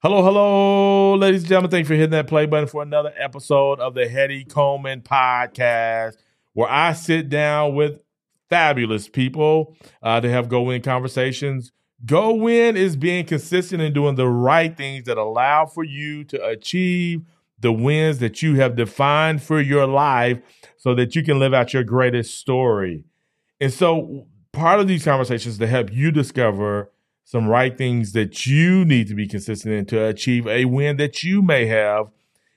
Hello, 0.00 0.22
hello, 0.22 1.16
ladies 1.16 1.40
and 1.40 1.48
gentlemen. 1.48 1.72
Thanks 1.72 1.88
for 1.88 1.94
hitting 1.94 2.10
that 2.10 2.28
play 2.28 2.46
button 2.46 2.68
for 2.68 2.82
another 2.82 3.12
episode 3.18 3.80
of 3.80 3.94
the 3.94 4.08
Hetty 4.08 4.44
Coleman 4.44 5.00
podcast, 5.00 6.18
where 6.52 6.70
I 6.70 6.92
sit 6.92 7.28
down 7.28 7.74
with 7.74 7.98
fabulous 8.48 9.08
people 9.08 9.76
uh, 10.00 10.20
to 10.20 10.30
have 10.30 10.48
go 10.48 10.62
win 10.62 10.82
conversations. 10.82 11.72
Go 12.06 12.32
win 12.32 12.76
is 12.76 12.94
being 12.94 13.26
consistent 13.26 13.82
and 13.82 13.92
doing 13.92 14.14
the 14.14 14.28
right 14.28 14.76
things 14.76 15.06
that 15.06 15.18
allow 15.18 15.66
for 15.66 15.82
you 15.82 16.22
to 16.26 16.46
achieve 16.46 17.22
the 17.58 17.72
wins 17.72 18.18
that 18.20 18.40
you 18.40 18.54
have 18.54 18.76
defined 18.76 19.42
for 19.42 19.60
your 19.60 19.88
life 19.88 20.38
so 20.76 20.94
that 20.94 21.16
you 21.16 21.24
can 21.24 21.40
live 21.40 21.52
out 21.52 21.74
your 21.74 21.82
greatest 21.82 22.38
story. 22.38 23.02
And 23.60 23.72
so, 23.72 24.28
part 24.52 24.78
of 24.78 24.86
these 24.86 25.04
conversations 25.04 25.58
to 25.58 25.66
help 25.66 25.92
you 25.92 26.12
discover 26.12 26.92
some 27.28 27.46
right 27.46 27.76
things 27.76 28.12
that 28.12 28.46
you 28.46 28.86
need 28.86 29.06
to 29.06 29.14
be 29.14 29.28
consistent 29.28 29.74
in 29.74 29.84
to 29.84 30.02
achieve 30.02 30.46
a 30.46 30.64
win 30.64 30.96
that 30.96 31.22
you 31.22 31.42
may 31.42 31.66
have. 31.66 32.06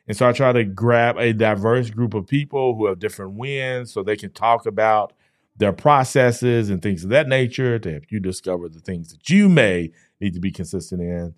And 0.07 0.15
so, 0.15 0.29
I 0.29 0.31
try 0.31 0.53
to 0.53 0.63
grab 0.63 1.17
a 1.17 1.33
diverse 1.33 1.89
group 1.89 2.13
of 2.13 2.25
people 2.25 2.77
who 2.77 2.85
have 2.85 2.97
different 2.97 3.33
wins 3.33 3.91
so 3.91 4.01
they 4.01 4.15
can 4.15 4.31
talk 4.31 4.65
about 4.65 5.11
their 5.57 5.73
processes 5.73 6.69
and 6.69 6.81
things 6.81 7.03
of 7.03 7.09
that 7.09 7.27
nature 7.27 7.79
to 7.79 7.91
help 7.91 8.03
you 8.11 8.21
discover 8.21 8.69
the 8.69 8.79
things 8.79 9.11
that 9.11 9.29
you 9.29 9.49
may 9.49 9.91
need 10.21 10.33
to 10.35 10.39
be 10.39 10.51
consistent 10.51 11.01
in 11.01 11.35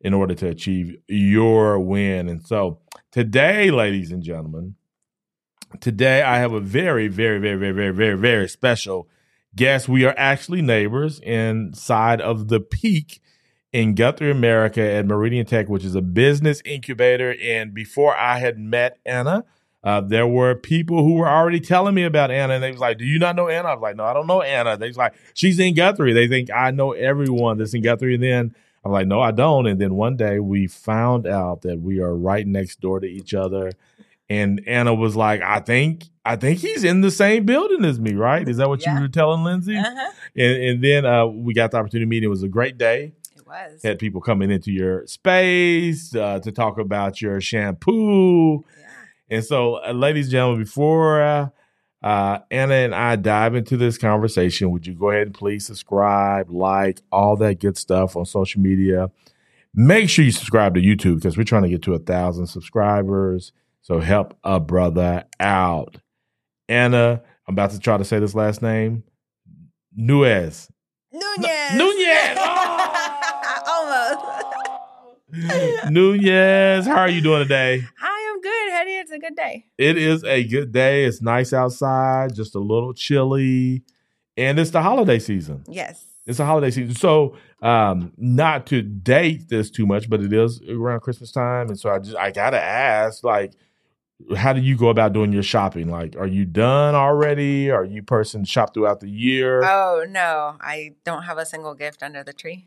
in 0.00 0.14
order 0.14 0.36
to 0.36 0.46
achieve 0.46 0.96
your 1.08 1.80
win. 1.80 2.28
And 2.28 2.46
so 2.46 2.78
today, 3.10 3.72
ladies 3.72 4.12
and 4.12 4.22
gentlemen, 4.22 4.76
today 5.80 6.22
I 6.22 6.38
have 6.38 6.52
a 6.52 6.60
very, 6.60 7.08
very, 7.08 7.40
very, 7.40 7.56
very, 7.56 7.72
very, 7.72 7.92
very, 7.92 8.16
very 8.16 8.48
special 8.48 9.08
guest. 9.54 9.88
We 9.88 10.04
are 10.04 10.14
actually 10.16 10.62
neighbors 10.62 11.20
inside 11.20 12.20
of 12.20 12.48
the 12.48 12.60
peak 12.60 13.20
in 13.72 13.94
Guthrie, 13.94 14.30
America 14.30 14.80
at 14.80 15.06
Meridian 15.06 15.46
Tech, 15.46 15.68
which 15.68 15.84
is 15.84 15.94
a 15.94 16.02
business 16.02 16.62
incubator. 16.64 17.36
And 17.42 17.74
before 17.74 18.16
I 18.16 18.38
had 18.38 18.58
met 18.58 18.98
Anna, 19.04 19.44
uh, 19.84 20.00
there 20.00 20.26
were 20.26 20.54
people 20.54 21.02
who 21.04 21.14
were 21.14 21.28
already 21.28 21.60
telling 21.60 21.94
me 21.94 22.04
about 22.04 22.30
Anna, 22.30 22.54
and 22.54 22.62
they 22.62 22.72
was 22.72 22.80
like, 22.80 22.98
"Do 22.98 23.04
you 23.04 23.18
not 23.18 23.36
know 23.36 23.48
Anna?" 23.48 23.68
I 23.68 23.74
was 23.74 23.82
like, 23.82 23.96
"No, 23.96 24.04
I 24.04 24.12
don't 24.12 24.26
know 24.26 24.42
Anna." 24.42 24.76
They 24.76 24.88
was 24.88 24.96
like, 24.96 25.14
"She's 25.34 25.58
in 25.58 25.74
Guthrie." 25.74 26.12
They 26.12 26.28
think 26.28 26.50
I 26.50 26.70
know 26.70 26.92
everyone 26.92 27.58
that's 27.58 27.74
in 27.74 27.82
Guthrie. 27.82 28.14
And 28.14 28.22
then 28.22 28.54
I'm 28.84 28.92
like, 28.92 29.06
"No, 29.06 29.20
I 29.20 29.30
don't." 29.30 29.66
And 29.66 29.80
then 29.80 29.94
one 29.94 30.16
day 30.16 30.40
we 30.40 30.66
found 30.66 31.26
out 31.26 31.62
that 31.62 31.80
we 31.80 32.00
are 32.00 32.14
right 32.14 32.46
next 32.46 32.80
door 32.80 33.00
to 33.00 33.06
each 33.06 33.34
other, 33.34 33.72
and 34.28 34.60
Anna 34.66 34.94
was 34.94 35.14
like, 35.14 35.42
"I 35.42 35.60
think, 35.60 36.04
I 36.32 36.36
think 36.36 36.58
he's 36.60 36.84
in 36.84 37.00
the 37.00 37.10
same 37.10 37.44
building 37.46 37.84
as 37.84 37.98
me, 37.98 38.14
right?" 38.14 38.48
Is 38.48 38.56
that 38.58 38.68
what 38.68 38.82
Yeah. 38.84 38.94
you 38.96 39.00
were 39.02 39.08
telling 39.08 39.42
Lindsay? 39.44 39.76
Uh-huh. 39.76 40.12
And, 40.36 40.62
and 40.62 40.84
then 40.84 41.06
uh, 41.06 41.26
we 41.26 41.54
got 41.54 41.70
the 41.70 41.78
opportunity 41.78 42.04
to 42.04 42.08
meet. 42.08 42.22
It 42.22 42.28
was 42.28 42.42
a 42.42 42.48
great 42.48 42.76
day 42.78 43.12
It 43.36 43.46
was. 43.46 43.82
had 43.82 43.98
people 43.98 44.20
coming 44.20 44.50
into 44.50 44.70
your 44.72 45.06
space 45.06 46.14
uh, 46.14 46.38
to 46.40 46.52
talk 46.52 46.78
about 46.78 47.20
your 47.22 47.40
shampoo. 47.40 48.64
Yeah. 48.78 48.86
And 49.30 49.44
so, 49.44 49.84
uh, 49.84 49.92
ladies 49.92 50.26
and 50.26 50.32
gentlemen, 50.32 50.62
before 50.64 51.20
uh, 51.22 51.48
uh, 52.02 52.38
Anna 52.50 52.74
and 52.74 52.94
I 52.94 53.16
dive 53.16 53.54
into 53.54 53.76
this 53.76 53.98
conversation, 53.98 54.70
would 54.70 54.86
you 54.86 54.94
go 54.94 55.10
ahead 55.10 55.26
and 55.28 55.34
please 55.34 55.66
subscribe, 55.66 56.50
like, 56.50 57.00
all 57.10 57.36
that 57.38 57.58
good 57.60 57.76
stuff 57.76 58.16
on 58.16 58.24
social 58.24 58.60
media? 58.60 59.10
Make 59.74 60.08
sure 60.08 60.24
you 60.24 60.30
subscribe 60.30 60.74
to 60.74 60.80
YouTube 60.80 61.16
because 61.16 61.36
we're 61.36 61.44
trying 61.44 61.62
to 61.64 61.68
get 61.68 61.82
to 61.82 61.94
a 61.94 61.98
thousand 61.98 62.46
subscribers. 62.46 63.52
So 63.82 64.00
help 64.00 64.36
a 64.44 64.60
brother 64.60 65.24
out. 65.40 65.98
Anna, 66.68 67.22
I'm 67.46 67.54
about 67.54 67.70
to 67.70 67.78
try 67.78 67.96
to 67.96 68.04
say 68.04 68.18
this 68.18 68.34
last 68.34 68.60
name. 68.62 69.04
Nuez. 69.98 70.70
Nunez. 71.10 71.74
Nunez! 71.74 72.38
Almost. 73.68 74.44
Nunez, 75.90 76.86
how 76.86 76.98
are 76.98 77.08
you 77.08 77.20
doing 77.20 77.42
today? 77.42 77.82
I 78.02 78.32
am 78.32 78.40
good, 78.40 78.72
Hetty. 78.72 78.90
It's 78.92 79.10
a 79.10 79.18
good 79.18 79.34
day. 79.34 79.64
It 79.78 79.96
is 79.96 80.24
a 80.24 80.44
good 80.44 80.72
day. 80.72 81.04
It's 81.04 81.22
nice 81.22 81.52
outside, 81.52 82.34
just 82.34 82.54
a 82.54 82.60
little 82.60 82.92
chilly, 82.92 83.82
and 84.36 84.58
it's 84.58 84.70
the 84.70 84.82
holiday 84.82 85.18
season. 85.18 85.64
Yes. 85.68 86.04
It's 86.26 86.38
a 86.38 86.44
holiday 86.44 86.70
season. 86.70 86.94
So, 86.94 87.36
um, 87.62 88.12
not 88.18 88.66
to 88.66 88.82
date 88.82 89.48
this 89.48 89.70
too 89.70 89.86
much, 89.86 90.10
but 90.10 90.20
it 90.22 90.32
is 90.32 90.60
around 90.68 91.00
Christmas 91.00 91.32
time, 91.32 91.68
and 91.68 91.80
so 91.80 91.90
I 91.90 91.98
just 91.98 92.16
I 92.16 92.30
gotta 92.30 92.62
ask, 92.62 93.24
like, 93.24 93.54
how 94.36 94.52
do 94.52 94.60
you 94.60 94.76
go 94.76 94.88
about 94.88 95.12
doing 95.12 95.32
your 95.32 95.42
shopping? 95.42 95.88
Like, 95.90 96.16
are 96.16 96.26
you 96.26 96.44
done 96.44 96.94
already? 96.94 97.70
Are 97.70 97.84
you 97.84 98.02
person 98.02 98.44
shop 98.44 98.74
throughout 98.74 99.00
the 99.00 99.08
year? 99.08 99.62
Oh 99.62 100.04
no, 100.08 100.56
I 100.60 100.94
don't 101.04 101.22
have 101.22 101.38
a 101.38 101.46
single 101.46 101.74
gift 101.74 102.02
under 102.02 102.24
the 102.24 102.32
tree. 102.32 102.66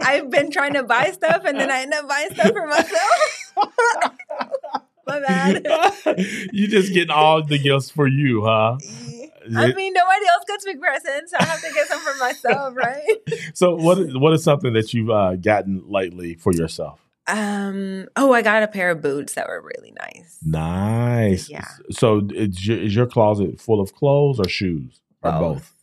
I've 0.00 0.30
been 0.30 0.50
trying 0.50 0.74
to 0.74 0.82
buy 0.82 1.12
stuff 1.12 1.44
and 1.44 1.58
then 1.58 1.70
I 1.70 1.82
end 1.82 1.94
up 1.94 2.08
buying 2.08 2.30
stuff 2.34 2.52
for 2.52 2.66
myself. 2.66 3.54
My 5.06 5.20
bad. 5.20 5.66
you 6.52 6.68
just 6.68 6.92
getting 6.92 7.10
all 7.10 7.42
the 7.42 7.58
gifts 7.58 7.90
for 7.90 8.06
you, 8.06 8.44
huh? 8.44 8.78
I 9.56 9.72
mean, 9.72 9.92
nobody 9.92 10.26
else 10.28 10.44
gets 10.46 10.64
me 10.66 10.76
presents, 10.76 11.32
so 11.32 11.36
I 11.40 11.44
have 11.44 11.60
to 11.60 11.72
get 11.74 11.88
some 11.88 11.98
for 11.98 12.16
myself, 12.18 12.76
right? 12.76 13.02
So 13.54 13.74
what 13.74 13.98
is, 13.98 14.16
what 14.16 14.32
is 14.32 14.44
something 14.44 14.72
that 14.74 14.94
you've 14.94 15.10
uh, 15.10 15.36
gotten 15.36 15.82
lately 15.88 16.34
for 16.34 16.52
yourself? 16.52 17.01
Um. 17.26 18.06
Oh, 18.16 18.32
I 18.32 18.42
got 18.42 18.62
a 18.62 18.68
pair 18.68 18.90
of 18.90 19.00
boots 19.00 19.34
that 19.34 19.46
were 19.48 19.62
really 19.62 19.92
nice. 19.92 20.38
Nice. 20.42 21.48
Yeah. 21.48 21.66
So 21.90 22.26
is 22.32 22.66
your, 22.66 22.78
is 22.78 22.94
your 22.94 23.06
closet 23.06 23.60
full 23.60 23.80
of 23.80 23.94
clothes 23.94 24.40
or 24.40 24.48
shoes 24.48 25.00
or 25.22 25.32
both? 25.32 25.40
Both. 25.40 25.74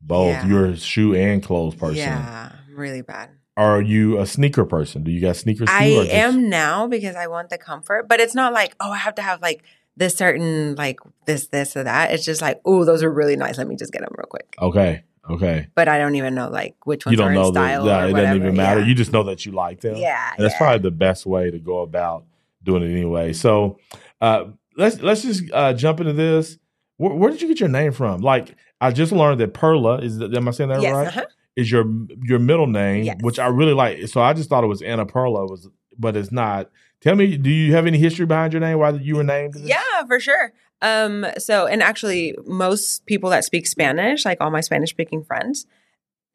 Both. 0.00 0.26
Yeah. 0.28 0.46
You're 0.46 0.66
a 0.66 0.76
shoe 0.76 1.14
and 1.14 1.42
clothes 1.42 1.74
person. 1.74 1.96
Yeah, 1.96 2.52
really 2.74 3.02
bad. 3.02 3.30
Are 3.56 3.80
you 3.80 4.18
a 4.18 4.26
sneaker 4.26 4.64
person? 4.64 5.04
Do 5.04 5.10
you 5.10 5.20
got 5.20 5.36
sneakers? 5.36 5.68
I 5.70 5.90
just- 5.90 6.10
am 6.10 6.48
now 6.48 6.86
because 6.86 7.16
I 7.16 7.26
want 7.28 7.50
the 7.50 7.58
comfort, 7.58 8.08
but 8.08 8.20
it's 8.20 8.34
not 8.34 8.52
like, 8.52 8.74
oh, 8.80 8.90
I 8.90 8.96
have 8.98 9.14
to 9.16 9.22
have 9.22 9.40
like 9.40 9.62
this 9.96 10.16
certain, 10.16 10.74
like 10.74 10.98
this, 11.26 11.46
this, 11.48 11.76
or 11.76 11.84
that. 11.84 12.12
It's 12.12 12.24
just 12.24 12.42
like, 12.42 12.60
oh, 12.64 12.84
those 12.84 13.02
are 13.02 13.10
really 13.10 13.36
nice. 13.36 13.58
Let 13.58 13.68
me 13.68 13.76
just 13.76 13.92
get 13.92 14.00
them 14.02 14.12
real 14.16 14.26
quick. 14.26 14.54
Okay. 14.60 15.04
Okay. 15.30 15.68
But 15.74 15.88
I 15.88 15.98
don't 15.98 16.14
even 16.16 16.34
know 16.34 16.48
like 16.50 16.74
which 16.84 17.06
ones 17.06 17.12
You 17.12 17.16
don't 17.18 17.28
in 17.28 17.34
know 17.34 17.50
that 17.50 17.60
style. 17.60 17.86
yeah, 17.86 18.04
it 18.06 18.12
whatever. 18.12 18.20
doesn't 18.28 18.42
even 18.42 18.56
matter. 18.56 18.80
Yeah. 18.80 18.86
You 18.86 18.94
just 18.94 19.12
know 19.12 19.22
that 19.24 19.46
you 19.46 19.52
like 19.52 19.80
them. 19.80 19.96
yeah, 19.96 20.32
And 20.36 20.44
that's 20.44 20.54
yeah. 20.54 20.58
probably 20.58 20.82
the 20.82 20.90
best 20.90 21.24
way 21.26 21.50
to 21.50 21.58
go 21.58 21.78
about 21.80 22.24
doing 22.62 22.82
it 22.82 22.90
anyway. 22.92 23.32
So 23.32 23.78
uh, 24.20 24.44
let's 24.76 25.00
let's 25.00 25.22
just 25.22 25.44
uh, 25.52 25.72
jump 25.72 26.00
into 26.00 26.12
this. 26.12 26.58
Where, 26.98 27.14
where 27.14 27.30
did 27.30 27.40
you 27.42 27.48
get 27.48 27.60
your 27.60 27.68
name 27.68 27.92
from? 27.92 28.20
Like 28.20 28.54
I 28.80 28.90
just 28.90 29.12
learned 29.12 29.40
that 29.40 29.54
Perla 29.54 29.98
is. 29.98 30.20
Am 30.20 30.46
I 30.46 30.50
saying 30.50 30.70
that 30.70 30.82
yes, 30.82 30.92
right? 30.94 31.08
uh-huh. 31.08 31.24
Is 31.56 31.70
your 31.70 31.84
your 32.22 32.38
middle 32.40 32.66
name, 32.66 33.04
Yes. 33.04 33.16
which 33.20 33.38
I 33.38 33.46
really 33.46 33.74
like. 33.74 34.08
So 34.08 34.20
I 34.20 34.32
just 34.34 34.48
thought 34.50 34.64
it 34.64 34.68
was 34.68 34.82
Anna 34.82 35.06
Perla, 35.06 35.46
was 35.46 35.68
but 35.98 36.16
it's 36.16 36.32
not. 36.32 36.68
Tell 37.00 37.14
me, 37.14 37.36
do 37.36 37.50
you 37.50 37.74
have 37.74 37.86
any 37.86 37.98
history 37.98 38.24
behind 38.26 38.52
your 38.54 38.60
name? 38.60 38.78
Why 38.78 38.90
you 38.90 39.16
were 39.16 39.24
named? 39.24 39.54
Yeah, 39.56 39.78
for 40.06 40.18
sure. 40.18 40.52
Um, 40.84 41.26
so 41.38 41.66
and 41.66 41.82
actually 41.82 42.36
most 42.44 43.06
people 43.06 43.30
that 43.30 43.44
speak 43.44 43.66
Spanish, 43.66 44.24
like 44.24 44.38
all 44.40 44.50
my 44.50 44.60
Spanish 44.60 44.90
speaking 44.90 45.24
friends, 45.24 45.66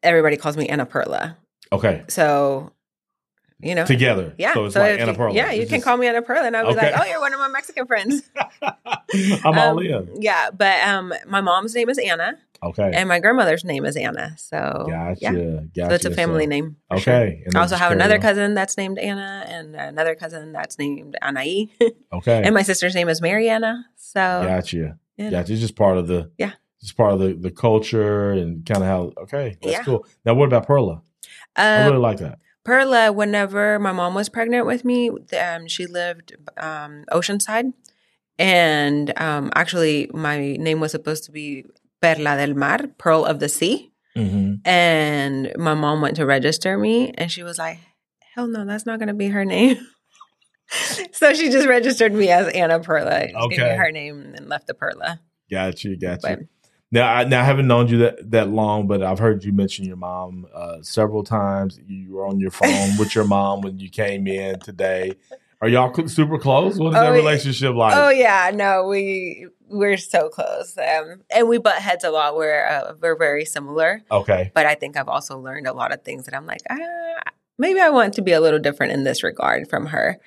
everybody 0.02 0.36
calls 0.36 0.56
me 0.56 0.68
Ana 0.68 0.86
Perla. 0.86 1.36
Okay. 1.72 2.02
So 2.08 2.72
you 3.60 3.74
know 3.74 3.84
Together. 3.86 4.34
Yeah. 4.38 4.54
So 4.54 4.64
it's 4.64 4.74
like 4.74 4.94
if 4.94 5.00
Anna 5.02 5.14
Perla. 5.14 5.34
Yeah, 5.34 5.52
you 5.52 5.62
It's 5.62 5.70
can 5.70 5.78
just- 5.78 5.84
call 5.86 5.96
me 5.98 6.06
Anna 6.08 6.22
Perla 6.22 6.46
and 6.46 6.56
I'll 6.56 6.64
be 6.66 6.72
Okay. 6.78 6.90
like, 6.92 7.00
Oh, 7.00 7.04
you're 7.10 7.20
one 7.20 7.32
of 7.34 7.38
my 7.40 7.48
Mexican 7.48 7.86
friends. 7.86 8.22
I'm 9.44 9.58
all 9.58 9.78
Um, 9.78 9.86
in. 9.86 10.08
Yeah, 10.22 10.50
but 10.50 10.80
um 10.86 11.12
my 11.28 11.40
mom's 11.40 11.74
name 11.74 11.88
is 11.90 11.98
Anna 11.98 12.38
Okay. 12.62 12.90
and 12.94 13.08
my 13.08 13.20
grandmother's 13.20 13.64
name 13.64 13.84
is 13.84 13.96
Anna. 13.96 14.34
So 14.38 14.86
gotcha. 14.88 15.18
yeah. 15.20 15.30
Gotcha. 15.74 15.88
So 15.90 15.94
it's 15.94 16.04
a 16.04 16.10
family 16.10 16.44
So- 16.44 16.48
name. 16.50 16.76
for 16.90 16.98
sure. 16.98 17.14
Okay. 17.14 17.44
I 17.54 17.58
also 17.58 17.76
have 17.76 17.92
another 17.92 18.16
on. 18.16 18.20
cousin 18.20 18.54
that's 18.54 18.76
named 18.76 18.98
Anna 18.98 19.44
and 19.48 19.74
another 19.76 20.14
cousin 20.14 20.52
that's 20.52 20.78
named 20.78 21.16
Anai. 21.22 21.70
Okay. 22.12 22.42
and 22.44 22.54
my 22.54 22.62
sister's 22.62 22.94
name 22.94 23.08
is 23.08 23.20
Mariana. 23.22 23.86
So 23.96 24.20
Gotcha. 24.20 24.98
yeah. 25.16 25.30
Gotcha. 25.30 25.52
It's 25.52 25.60
just 25.60 25.76
part 25.76 25.96
of 25.98 26.06
the 26.06 26.30
Yeah. 26.38 26.52
It's 26.82 26.92
part 26.92 27.12
of 27.12 27.18
the 27.20 27.34
the 27.34 27.50
culture 27.50 28.32
and 28.32 28.64
kind 28.64 28.82
of 28.82 28.88
how. 28.88 29.12
Okay, 29.24 29.56
that's 29.62 29.72
Yeah. 29.72 29.82
cool. 29.84 30.06
Now, 30.24 30.34
what 30.34 30.46
about 30.46 30.66
Perla? 30.66 31.02
I 31.56 31.82
Um, 31.82 31.86
really 31.88 31.98
like 31.98 32.18
that. 32.18 32.38
Perla, 32.64 33.10
whenever 33.12 33.78
my 33.78 33.92
mom 33.92 34.14
was 34.14 34.28
pregnant 34.28 34.64
with 34.66 34.84
me, 34.84 35.10
um, 35.38 35.66
she 35.66 35.86
lived 35.86 36.36
um, 36.56 37.04
Oceanside. 37.12 37.72
And 38.38 39.12
um, 39.20 39.50
actually, 39.54 40.10
my 40.14 40.56
name 40.56 40.80
was 40.80 40.92
supposed 40.92 41.24
to 41.24 41.32
be 41.32 41.64
Perla 42.00 42.36
del 42.36 42.54
Mar, 42.54 42.86
Pearl 42.98 43.24
of 43.24 43.40
the 43.40 43.48
Sea. 43.48 43.92
Mm-hmm. 44.16 44.68
And 44.68 45.52
my 45.56 45.74
mom 45.74 46.00
went 46.00 46.16
to 46.16 46.26
register 46.26 46.76
me, 46.76 47.12
and 47.12 47.30
she 47.30 47.42
was 47.42 47.58
like, 47.58 47.78
hell 48.34 48.46
no, 48.46 48.64
that's 48.64 48.86
not 48.86 48.98
going 48.98 49.08
to 49.08 49.14
be 49.14 49.28
her 49.28 49.44
name. 49.44 49.76
so 51.12 51.32
she 51.34 51.48
just 51.50 51.66
registered 51.68 52.12
me 52.12 52.30
as 52.30 52.48
Anna 52.48 52.80
Perla. 52.80 53.26
Gave 53.26 53.34
Okay. 53.36 53.62
me 53.70 53.76
her 53.76 53.90
name 53.90 54.34
and 54.36 54.48
left 54.48 54.66
the 54.66 54.74
Perla. 54.74 55.20
Gotcha. 55.50 55.96
Gotcha. 55.96 56.20
But 56.22 56.38
Now, 56.92 57.12
I, 57.12 57.24
now 57.24 57.40
I 57.40 57.44
haven't 57.44 57.66
known 57.68 57.88
you 57.88 57.98
that, 57.98 58.30
that 58.30 58.48
long, 58.50 58.86
but 58.86 59.02
I've 59.02 59.18
heard 59.18 59.44
you 59.44 59.52
mention 59.52 59.84
your 59.84 59.96
mom 59.96 60.46
uh, 60.54 60.78
several 60.82 61.22
times. 61.24 61.78
You 61.86 62.12
were 62.14 62.26
on 62.26 62.38
your 62.40 62.50
phone 62.50 62.96
with 62.98 63.14
your 63.14 63.24
mom 63.24 63.60
when 63.62 63.78
you 63.78 63.88
came 63.90 64.26
in 64.26 64.58
today. 64.60 65.12
Are 65.62 65.68
y'all 65.68 65.92
super 66.08 66.38
close? 66.38 66.78
What 66.78 66.94
is 66.94 66.98
Oh, 66.98 67.02
that 67.02 67.10
relationship 67.12 67.74
like? 67.74 67.94
Oh 67.96 68.08
yeah, 68.10 68.50
no, 68.54 68.86
we 68.88 69.46
we're 69.70 69.96
so 69.96 70.28
close, 70.28 70.76
um, 70.76 71.22
and 71.30 71.48
we 71.48 71.58
butt 71.58 71.76
heads 71.76 72.04
a 72.04 72.10
lot. 72.10 72.36
We're 72.36 72.66
uh, 72.66 72.94
we're 73.00 73.16
very 73.16 73.44
similar, 73.44 74.02
Okay. 74.10 74.50
but 74.54 74.66
I 74.66 74.74
think 74.74 74.96
I've 74.96 75.08
also 75.08 75.38
learned 75.38 75.66
a 75.66 75.72
lot 75.72 75.92
of 75.92 76.02
things 76.02 76.24
that 76.26 76.34
I'm 76.34 76.46
like, 76.46 76.62
ah, 76.68 77.22
maybe 77.58 77.80
I 77.80 77.90
want 77.90 78.14
to 78.14 78.22
be 78.22 78.32
a 78.32 78.40
little 78.40 78.58
different 78.58 78.92
in 78.92 79.04
this 79.04 79.22
regard 79.22 79.68
from 79.70 79.86
her. 79.86 80.18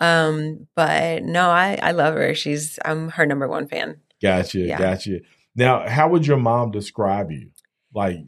Um, 0.00 0.66
but 0.74 1.22
no, 1.22 1.50
I, 1.50 1.78
I 1.82 1.92
love 1.92 2.14
her. 2.14 2.34
She's 2.34 2.78
I'm 2.84 3.10
her 3.10 3.26
number 3.26 3.48
one 3.48 3.66
fan. 3.68 4.00
Gotcha, 4.22 4.58
Yeah. 4.60 4.78
gotcha. 4.78 5.20
Now, 5.54 5.86
how 5.88 6.08
would 6.08 6.26
your 6.26 6.38
mom 6.38 6.70
describe 6.70 7.30
you? 7.30 7.50
Like, 7.94 8.18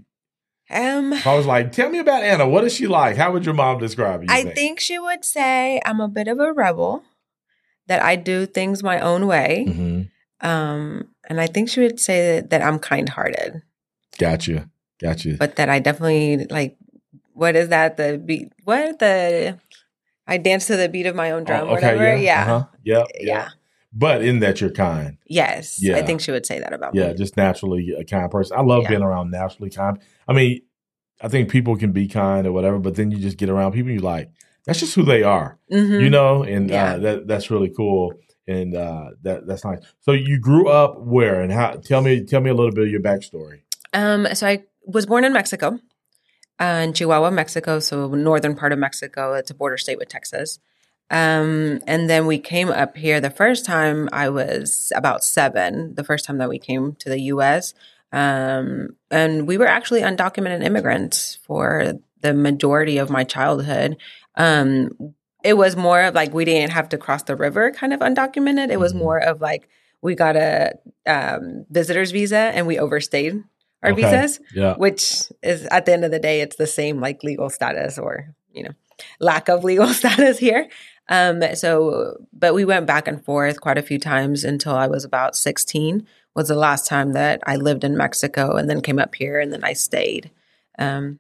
Um, 0.71 1.13
I 1.15 1.35
was 1.35 1.47
like, 1.47 1.73
tell 1.73 1.89
me 1.89 1.99
about 2.01 2.23
Anna. 2.23 2.47
What 2.49 2.65
is 2.65 2.75
she 2.75 2.87
like? 2.87 3.17
How 3.17 3.33
would 3.33 3.45
your 3.47 3.55
mom 3.55 3.79
describe 3.79 4.23
you? 4.23 4.29
I 4.31 4.45
think 4.45 4.81
she 4.81 4.99
would 4.99 5.25
say 5.25 5.81
I'm 5.87 6.01
a 6.01 6.09
bit 6.09 6.29
of 6.29 6.39
a 6.41 6.53
rebel, 6.53 7.03
that 7.87 8.03
I 8.03 8.17
do 8.17 8.47
things 8.47 8.83
my 8.83 8.99
own 9.01 9.27
way. 9.27 9.65
hmm 9.65 9.94
Um, 10.45 11.09
and 11.29 11.41
I 11.41 11.47
think 11.47 11.69
she 11.71 11.81
would 11.81 11.99
say 11.99 12.37
that, 12.41 12.51
that 12.51 12.63
I'm 12.63 12.79
kind 12.79 13.09
hearted, 13.09 13.63
Gotcha, 14.19 14.69
gotcha. 15.01 15.37
but 15.39 15.57
that 15.57 15.69
I 15.71 15.79
definitely 15.81 16.47
like, 16.51 16.77
what 17.33 17.57
is 17.57 17.71
that? 17.71 17.97
The 17.97 18.19
beat, 18.19 18.53
what 18.65 18.99
the, 18.99 19.59
I 20.27 20.37
dance 20.37 20.67
to 20.67 20.77
the 20.77 20.89
beat 20.89 21.07
of 21.07 21.17
my 21.17 21.31
own 21.33 21.45
drum, 21.45 21.69
Oh, 21.69 21.73
whatever. 21.73 22.17
Yeah. 22.17 22.43
uh-huh. 22.43 22.65
Yep, 22.85 23.07
Yeah. 23.21 23.49
But 23.97 24.23
in 24.23 24.41
that 24.41 24.61
you're 24.61 24.71
kind. 24.71 25.19
Yes. 25.27 25.81
Yeah. 25.81 25.97
I 25.97 26.03
think 26.03 26.21
she 26.21 26.31
would 26.33 26.45
say 26.47 26.59
that 26.59 26.73
about 26.73 26.95
Yeah, 26.97 27.09
me. 27.09 27.15
just 27.15 27.37
naturally 27.37 27.95
a 27.97 28.05
kind 28.05 28.29
person. 28.31 28.57
I 28.59 28.63
love 28.63 28.83
Yeah. 28.83 28.89
being 28.91 29.03
around 29.03 29.31
naturally 29.31 29.71
kind. 29.71 29.99
I 30.29 30.33
mean, 30.33 30.61
I 31.23 31.29
think 31.29 31.49
people 31.49 31.77
can 31.77 31.93
be 31.93 32.09
kind 32.09 32.45
or 32.47 32.53
whatever, 32.53 32.79
but 32.81 32.97
then 32.97 33.11
you 33.13 33.19
just 33.19 33.39
get 33.39 33.49
around 33.49 33.73
people, 33.73 33.93
you're 33.93 34.01
like, 34.03 34.31
that's 34.67 34.81
just 34.81 34.95
who 34.97 35.05
they 35.05 35.23
are, 35.23 35.59
Mhm. 35.73 36.03
you 36.03 36.11
know, 36.11 36.43
and 36.43 36.69
Yeah. 36.69 36.95
uh, 36.95 36.99
that 36.99 37.29
that's 37.29 37.51
really 37.53 37.73
cool, 37.75 38.15
and 38.47 38.77
uh, 38.77 39.11
that 39.23 39.47
that's 39.47 39.65
nice. 39.65 39.81
So 40.01 40.13
you 40.13 40.39
grew 40.39 40.69
up 40.69 40.99
where, 41.01 41.41
and 41.41 41.53
how? 41.53 41.73
Tell 41.73 42.03
me, 42.03 42.25
tell 42.25 42.41
me 42.41 42.51
a 42.51 42.55
little 42.55 42.73
bit 42.73 42.85
of 42.85 42.91
your 42.91 43.01
backstory. 43.01 43.61
Um, 43.93 44.27
so 44.35 44.47
I 44.47 44.65
was 44.87 45.07
born 45.07 45.25
in 45.25 45.33
Mexico, 45.33 45.79
uh, 46.61 46.83
in 46.85 46.93
Chihuahua, 46.93 47.31
Mexico, 47.31 47.79
so 47.79 48.09
northern 48.09 48.55
part 48.55 48.73
of 48.73 48.79
Mexico. 48.79 49.35
It's 49.35 49.51
a 49.51 49.55
border 49.55 49.79
state 49.79 49.99
with 49.99 50.09
Texas. 50.09 50.59
Um, 51.11 51.81
and 51.87 52.09
then 52.09 52.27
we 52.27 52.39
came 52.39 52.71
up 52.71 52.97
here 52.97 53.21
the 53.21 53.31
first 53.31 53.65
time 53.65 54.09
I 54.13 54.31
was 54.31 54.93
about 54.97 55.23
seven, 55.23 55.95
the 55.95 56.05
first 56.05 56.25
time 56.25 56.39
that 56.39 56.49
we 56.49 56.59
came 56.59 56.95
to 56.97 57.09
the 57.09 57.21
US. 57.21 57.75
Um, 58.13 58.97
and 59.11 59.47
we 59.47 59.59
were 59.59 59.67
actually 59.67 60.01
undocumented 60.01 60.65
immigrants 60.65 61.39
for 61.43 61.95
the 62.21 62.33
majority 62.33 62.99
of 62.99 63.11
my 63.11 63.25
childhood. 63.25 63.97
Um, 64.37 65.15
it 65.45 65.57
was 65.57 65.77
more 65.77 66.01
of 66.03 66.15
like 66.15 66.33
we 66.35 66.45
didn't 66.45 66.71
have 66.73 66.89
to 66.91 66.99
cross 66.99 67.23
the 67.25 67.37
river 67.37 67.71
kind 67.71 67.93
of 67.93 68.01
undocumented. 68.01 68.71
It 68.71 68.81
was 68.81 68.93
Mhm. 68.95 68.99
more 68.99 69.19
of 69.19 69.41
like 69.41 69.69
we 70.03 70.15
got 70.15 70.37
a 70.37 70.73
um, 71.07 71.65
visitor's 71.71 72.11
visa 72.11 72.37
and 72.55 72.67
we 72.67 72.79
overstayed 72.79 73.43
our 73.83 73.93
Okay. 73.93 74.03
visas 74.03 74.41
Yeah, 74.55 74.75
which 74.75 75.31
is 75.43 75.67
at 75.67 75.85
the 75.87 75.93
end 75.93 76.05
of 76.05 76.11
the 76.11 76.19
day 76.19 76.41
it's 76.41 76.57
the 76.57 76.67
same 76.67 77.01
like 77.01 77.23
legal 77.23 77.51
status 77.51 77.99
or 77.99 78.35
you 78.53 78.63
know 78.65 78.71
lack 79.21 79.49
of 79.49 79.65
legal 79.65 79.87
status 80.01 80.39
here 80.39 80.69
um 81.11 81.43
so 81.55 82.17
but 82.33 82.55
we 82.55 82.65
went 82.65 82.87
back 82.87 83.07
and 83.09 83.23
forth 83.25 83.61
quite 83.61 83.77
a 83.77 83.83
few 83.83 83.99
times 83.99 84.45
until 84.45 84.75
i 84.75 84.87
was 84.87 85.05
about 85.05 85.37
16 85.37 86.07
was 86.35 86.49
the 86.49 86.55
last 86.55 86.87
time 86.87 87.13
that 87.13 87.41
i 87.47 87.57
lived 87.57 87.85
in 87.85 87.97
mexico 87.97 88.57
and 88.57 88.71
then 88.71 88.81
came 88.81 88.99
up 88.99 89.15
here 89.15 89.39
and 89.41 89.53
then 89.53 89.65
i 89.65 89.73
stayed 89.75 90.31
um 90.79 91.19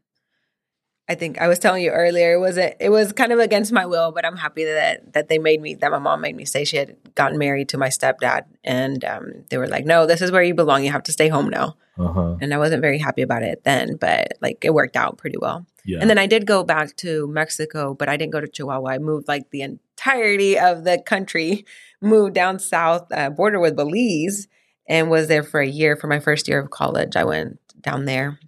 I 1.08 1.14
think 1.14 1.38
I 1.38 1.48
was 1.48 1.58
telling 1.58 1.82
you 1.82 1.90
earlier, 1.90 2.32
it 2.32 2.38
was 2.38 2.56
a, 2.56 2.74
it 2.82 2.88
was 2.88 3.12
kind 3.12 3.30
of 3.30 3.38
against 3.38 3.72
my 3.72 3.84
will, 3.84 4.10
but 4.10 4.24
I'm 4.24 4.36
happy 4.36 4.64
that 4.64 5.12
that 5.12 5.28
they 5.28 5.38
made 5.38 5.60
me 5.60 5.74
that 5.74 5.90
my 5.90 5.98
mom 5.98 6.22
made 6.22 6.34
me 6.34 6.44
say 6.44 6.64
She 6.64 6.78
had 6.78 6.96
gotten 7.14 7.38
married 7.38 7.68
to 7.70 7.78
my 7.78 7.88
stepdad, 7.88 8.44
and 8.62 9.04
um, 9.04 9.44
they 9.50 9.58
were 9.58 9.68
like, 9.68 9.84
"No, 9.84 10.06
this 10.06 10.22
is 10.22 10.30
where 10.30 10.42
you 10.42 10.54
belong. 10.54 10.82
You 10.82 10.92
have 10.92 11.02
to 11.04 11.12
stay 11.12 11.28
home 11.28 11.48
now." 11.48 11.76
uh 11.98 12.12
huh. 12.12 12.36
and 12.40 12.52
I 12.52 12.58
wasn't 12.58 12.82
very 12.82 12.98
happy 12.98 13.22
about 13.22 13.42
it 13.42 13.62
then, 13.64 13.96
but 13.96 14.32
like 14.40 14.64
it 14.64 14.74
worked 14.74 14.96
out 14.96 15.18
pretty 15.18 15.38
well. 15.38 15.66
Yeah, 15.84 15.98
And 16.00 16.08
then 16.08 16.18
I 16.18 16.26
did 16.26 16.46
go 16.46 16.64
back 16.64 16.96
to 16.96 17.26
Mexico, 17.28 17.94
but 17.94 18.08
I 18.08 18.16
didn't 18.16 18.32
go 18.32 18.40
to 18.40 18.48
Chihuahua. 18.48 18.92
I 18.92 18.98
moved 18.98 19.28
like 19.28 19.50
the 19.50 19.62
entirety 19.62 20.58
of 20.58 20.84
the 20.84 20.98
country, 20.98 21.66
moved 22.00 22.34
down 22.34 22.58
south, 22.58 23.12
uh, 23.12 23.30
border 23.30 23.60
with 23.60 23.76
Belize, 23.76 24.48
and 24.88 25.10
was 25.10 25.28
there 25.28 25.42
for 25.42 25.60
a 25.60 25.68
year 25.68 25.96
for 25.96 26.06
my 26.06 26.20
first 26.20 26.48
year 26.48 26.58
of 26.58 26.70
college. 26.70 27.16
I 27.16 27.24
went 27.24 27.58
down 27.80 28.06
there. 28.06 28.38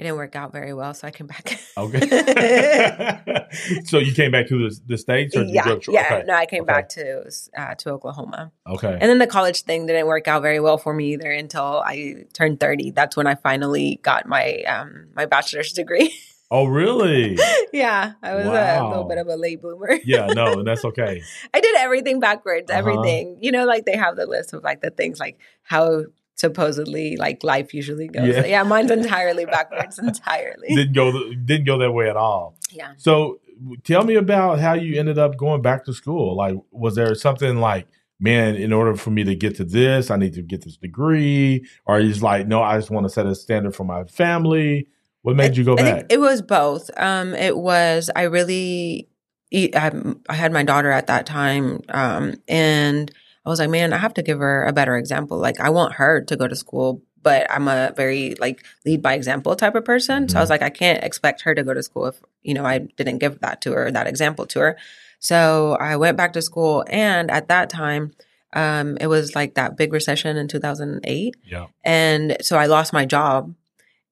It 0.00 0.04
didn't 0.04 0.16
work 0.16 0.34
out 0.34 0.50
very 0.50 0.72
well, 0.72 0.94
so 0.94 1.06
I 1.06 1.10
came 1.10 1.26
back. 1.26 1.60
okay. 1.76 2.00
so 3.84 3.98
you 3.98 4.14
came 4.14 4.30
back 4.30 4.48
to 4.48 4.68
the, 4.68 4.80
the 4.86 4.96
states, 4.96 5.36
or 5.36 5.40
did 5.40 5.50
you 5.50 5.54
yeah, 5.56 5.62
to- 5.64 5.92
yeah. 5.92 6.06
Okay. 6.06 6.22
No, 6.26 6.34
I 6.34 6.46
came 6.46 6.62
Okay. 6.62 6.72
back 6.72 6.88
to 6.90 7.30
uh, 7.58 7.74
to 7.74 7.90
Oklahoma, 7.90 8.50
okay. 8.66 8.92
and 8.92 9.02
then 9.02 9.18
the 9.18 9.26
college 9.26 9.62
thing 9.64 9.84
didn't 9.86 10.06
work 10.06 10.26
out 10.26 10.40
very 10.40 10.58
well 10.58 10.78
for 10.78 10.94
me 10.94 11.12
either 11.12 11.30
until 11.30 11.82
I 11.84 12.24
turned 12.32 12.60
thirty. 12.60 12.90
That's 12.92 13.14
when 13.14 13.26
I 13.26 13.34
finally 13.34 14.00
got 14.02 14.26
my 14.26 14.62
um, 14.62 15.08
my 15.14 15.26
bachelor's 15.26 15.72
degree. 15.74 16.14
oh, 16.50 16.64
really? 16.64 17.36
yeah, 17.74 18.12
I 18.22 18.34
was 18.34 18.46
a 18.46 18.48
Wow. 18.50 18.88
little 18.88 19.04
bit 19.04 19.18
of 19.18 19.28
a 19.28 19.36
late 19.36 19.60
bloomer. 19.60 19.98
Yeah. 20.04 20.28
No, 20.28 20.54
and 20.60 20.66
that's 20.66 20.84
okay. 20.90 21.22
I 21.52 21.60
did 21.60 21.76
everything 21.76 22.20
backwards, 22.20 22.70
Uh-huh. 22.70 22.78
everything. 22.78 23.36
You 23.42 23.52
know, 23.52 23.66
like 23.66 23.84
they 23.84 23.96
have 23.96 24.16
the 24.16 24.26
list 24.26 24.54
of 24.54 24.62
like 24.64 24.80
the 24.80 24.90
things 24.90 25.20
like 25.20 25.38
how 25.62 26.04
supposedly 26.40 27.16
like 27.16 27.44
life 27.44 27.72
usually 27.74 28.08
goes. 28.08 28.28
Yeah. 28.34 28.44
Yeah, 28.46 28.62
mine's 28.64 28.90
entirely 28.90 29.44
backwards, 29.56 29.98
entirely. 29.98 30.68
didn't 30.74 30.94
go 30.94 31.12
th- 31.12 31.38
didn't 31.44 31.66
go 31.66 31.78
that 31.78 31.92
way 31.92 32.08
at 32.10 32.16
all. 32.16 32.56
yeah. 32.72 32.92
So 32.96 33.40
tell 33.84 34.04
me 34.04 34.14
about 34.14 34.58
how 34.58 34.72
you 34.72 34.98
ended 34.98 35.18
up 35.18 35.36
going 35.36 35.62
back 35.62 35.84
to 35.84 35.92
school. 35.92 36.34
Like, 36.36 36.56
was 36.70 36.94
there 36.94 37.14
something 37.14 37.58
like, 37.58 37.86
man, 38.18 38.54
in 38.56 38.72
order 38.72 38.96
for 38.96 39.10
me 39.10 39.22
to 39.24 39.34
get 39.34 39.54
to 39.56 39.64
this, 39.64 40.10
I 40.10 40.16
need 40.16 40.32
to 40.34 40.42
get 40.42 40.64
this 40.64 40.76
degree, 40.76 41.66
or 41.86 42.00
you 42.00 42.08
just 42.08 42.22
like, 42.22 42.46
no, 42.46 42.62
I 42.62 42.76
just 42.78 42.90
want 42.90 43.04
to 43.04 43.10
set 43.10 43.26
a 43.26 43.34
standard 43.34 43.74
for 43.76 43.84
my 43.84 44.04
family. 44.04 44.88
What 45.22 45.36
made 45.36 45.56
you 45.56 45.64
go 45.64 45.74
I 45.74 45.82
back? 45.82 46.06
it 46.08 46.18
was 46.20 46.40
both. 46.40 46.90
Um, 46.96 47.34
it 47.34 47.56
was 47.58 48.10
I 48.16 48.22
really, 48.22 49.08
I 49.52 49.90
had 50.30 50.52
my 50.52 50.62
daughter 50.62 50.90
at 50.90 51.06
that 51.08 51.26
time, 51.26 51.80
um, 51.90 52.36
and 52.48 53.12
I 53.44 53.48
was 53.48 53.58
like, 53.58 53.70
man, 53.70 53.92
I 53.92 53.98
have 53.98 54.14
to 54.14 54.22
give 54.22 54.38
her 54.38 54.64
a 54.64 54.72
better 54.72 54.96
example. 54.96 55.38
Like, 55.38 55.60
I 55.60 55.70
want 55.70 55.94
her 55.94 56.20
to 56.22 56.36
go 56.36 56.46
to 56.46 56.54
school, 56.54 57.02
but 57.22 57.46
I'm 57.50 57.68
a 57.68 57.92
very 57.96 58.34
like 58.36 58.64
lead 58.84 59.02
by 59.02 59.14
example 59.14 59.56
type 59.56 59.74
of 59.74 59.84
person. 59.84 60.28
So 60.28 60.38
I 60.38 60.40
was 60.40 60.50
like, 60.50 60.62
I 60.62 60.70
can't 60.70 61.02
expect 61.02 61.42
her 61.42 61.54
to 61.54 61.62
go 61.62 61.74
to 61.74 61.82
school 61.82 62.06
if 62.06 62.20
you 62.42 62.54
know 62.54 62.64
I 62.64 62.78
didn't 62.78 63.18
give 63.18 63.40
that 63.40 63.60
to 63.62 63.72
her, 63.72 63.90
that 63.90 64.06
example 64.06 64.46
to 64.46 64.60
her. 64.60 64.78
So 65.18 65.76
I 65.78 65.96
went 65.96 66.16
back 66.16 66.32
to 66.34 66.42
school, 66.42 66.84
and 66.88 67.30
at 67.30 67.48
that 67.48 67.68
time, 67.68 68.12
um, 68.52 68.96
it 69.00 69.06
was 69.06 69.34
like 69.34 69.54
that 69.54 69.76
big 69.76 69.92
recession 69.92 70.36
in 70.36 70.48
2008. 70.48 71.36
yeah. 71.44 71.66
And 71.84 72.36
so 72.40 72.56
I 72.58 72.66
lost 72.66 72.92
my 72.92 73.04
job. 73.04 73.54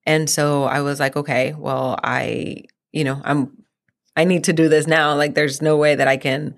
And 0.06 0.31
so 0.31 0.64
I 0.64 0.81
was 0.81 1.00
like, 1.00 1.16
okay, 1.16 1.54
well, 1.54 1.98
I, 2.02 2.64
you 2.92 3.04
know, 3.04 3.20
I'm, 3.24 3.64
I 4.16 4.24
need 4.24 4.44
to 4.44 4.52
do 4.52 4.69
this 4.69 4.86
now. 4.86 5.14
Like, 5.14 5.34
there's 5.34 5.60
no 5.60 5.76
way 5.76 5.94
that 5.94 6.08
I 6.08 6.16
can, 6.16 6.54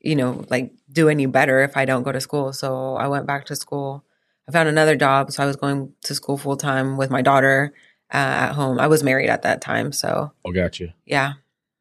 you 0.00 0.14
know, 0.16 0.44
like 0.50 0.72
do 0.90 1.08
any 1.08 1.26
better 1.26 1.62
if 1.62 1.76
I 1.76 1.84
don't 1.84 2.02
go 2.02 2.12
to 2.12 2.20
school. 2.20 2.52
So 2.52 2.94
I 2.96 3.08
went 3.08 3.26
back 3.26 3.46
to 3.46 3.56
school. 3.56 4.04
I 4.48 4.52
found 4.52 4.68
another 4.68 4.96
job. 4.96 5.30
So 5.32 5.42
I 5.42 5.46
was 5.46 5.56
going 5.56 5.92
to 6.04 6.14
school 6.14 6.38
full 6.38 6.56
time 6.56 6.96
with 6.96 7.10
my 7.10 7.20
daughter 7.22 7.72
uh, 8.12 8.16
at 8.16 8.52
home. 8.52 8.78
I 8.78 8.86
was 8.86 9.02
married 9.02 9.28
at 9.28 9.42
that 9.42 9.60
time. 9.60 9.92
So 9.92 10.32
Oh, 10.44 10.52
gotcha, 10.52 10.94
yeah. 11.04 11.34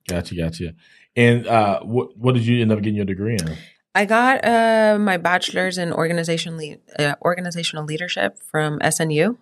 gotcha, 0.07 0.35
gotcha. 0.35 0.73
And 1.15 1.47
uh, 1.47 1.81
what 1.81 2.17
what 2.17 2.35
did 2.35 2.45
you 2.45 2.61
end 2.61 2.71
up 2.71 2.79
getting 2.79 2.95
your 2.95 3.05
degree 3.05 3.35
in? 3.35 3.55
I 3.95 4.05
got 4.05 4.45
uh, 4.45 4.97
my 4.99 5.17
bachelor's 5.17 5.77
in 5.79 5.91
organization 5.91 6.57
le- 6.57 6.77
uh, 6.99 7.15
organizational 7.23 7.85
leadership 7.85 8.37
from 8.37 8.79
SNU. 8.79 9.37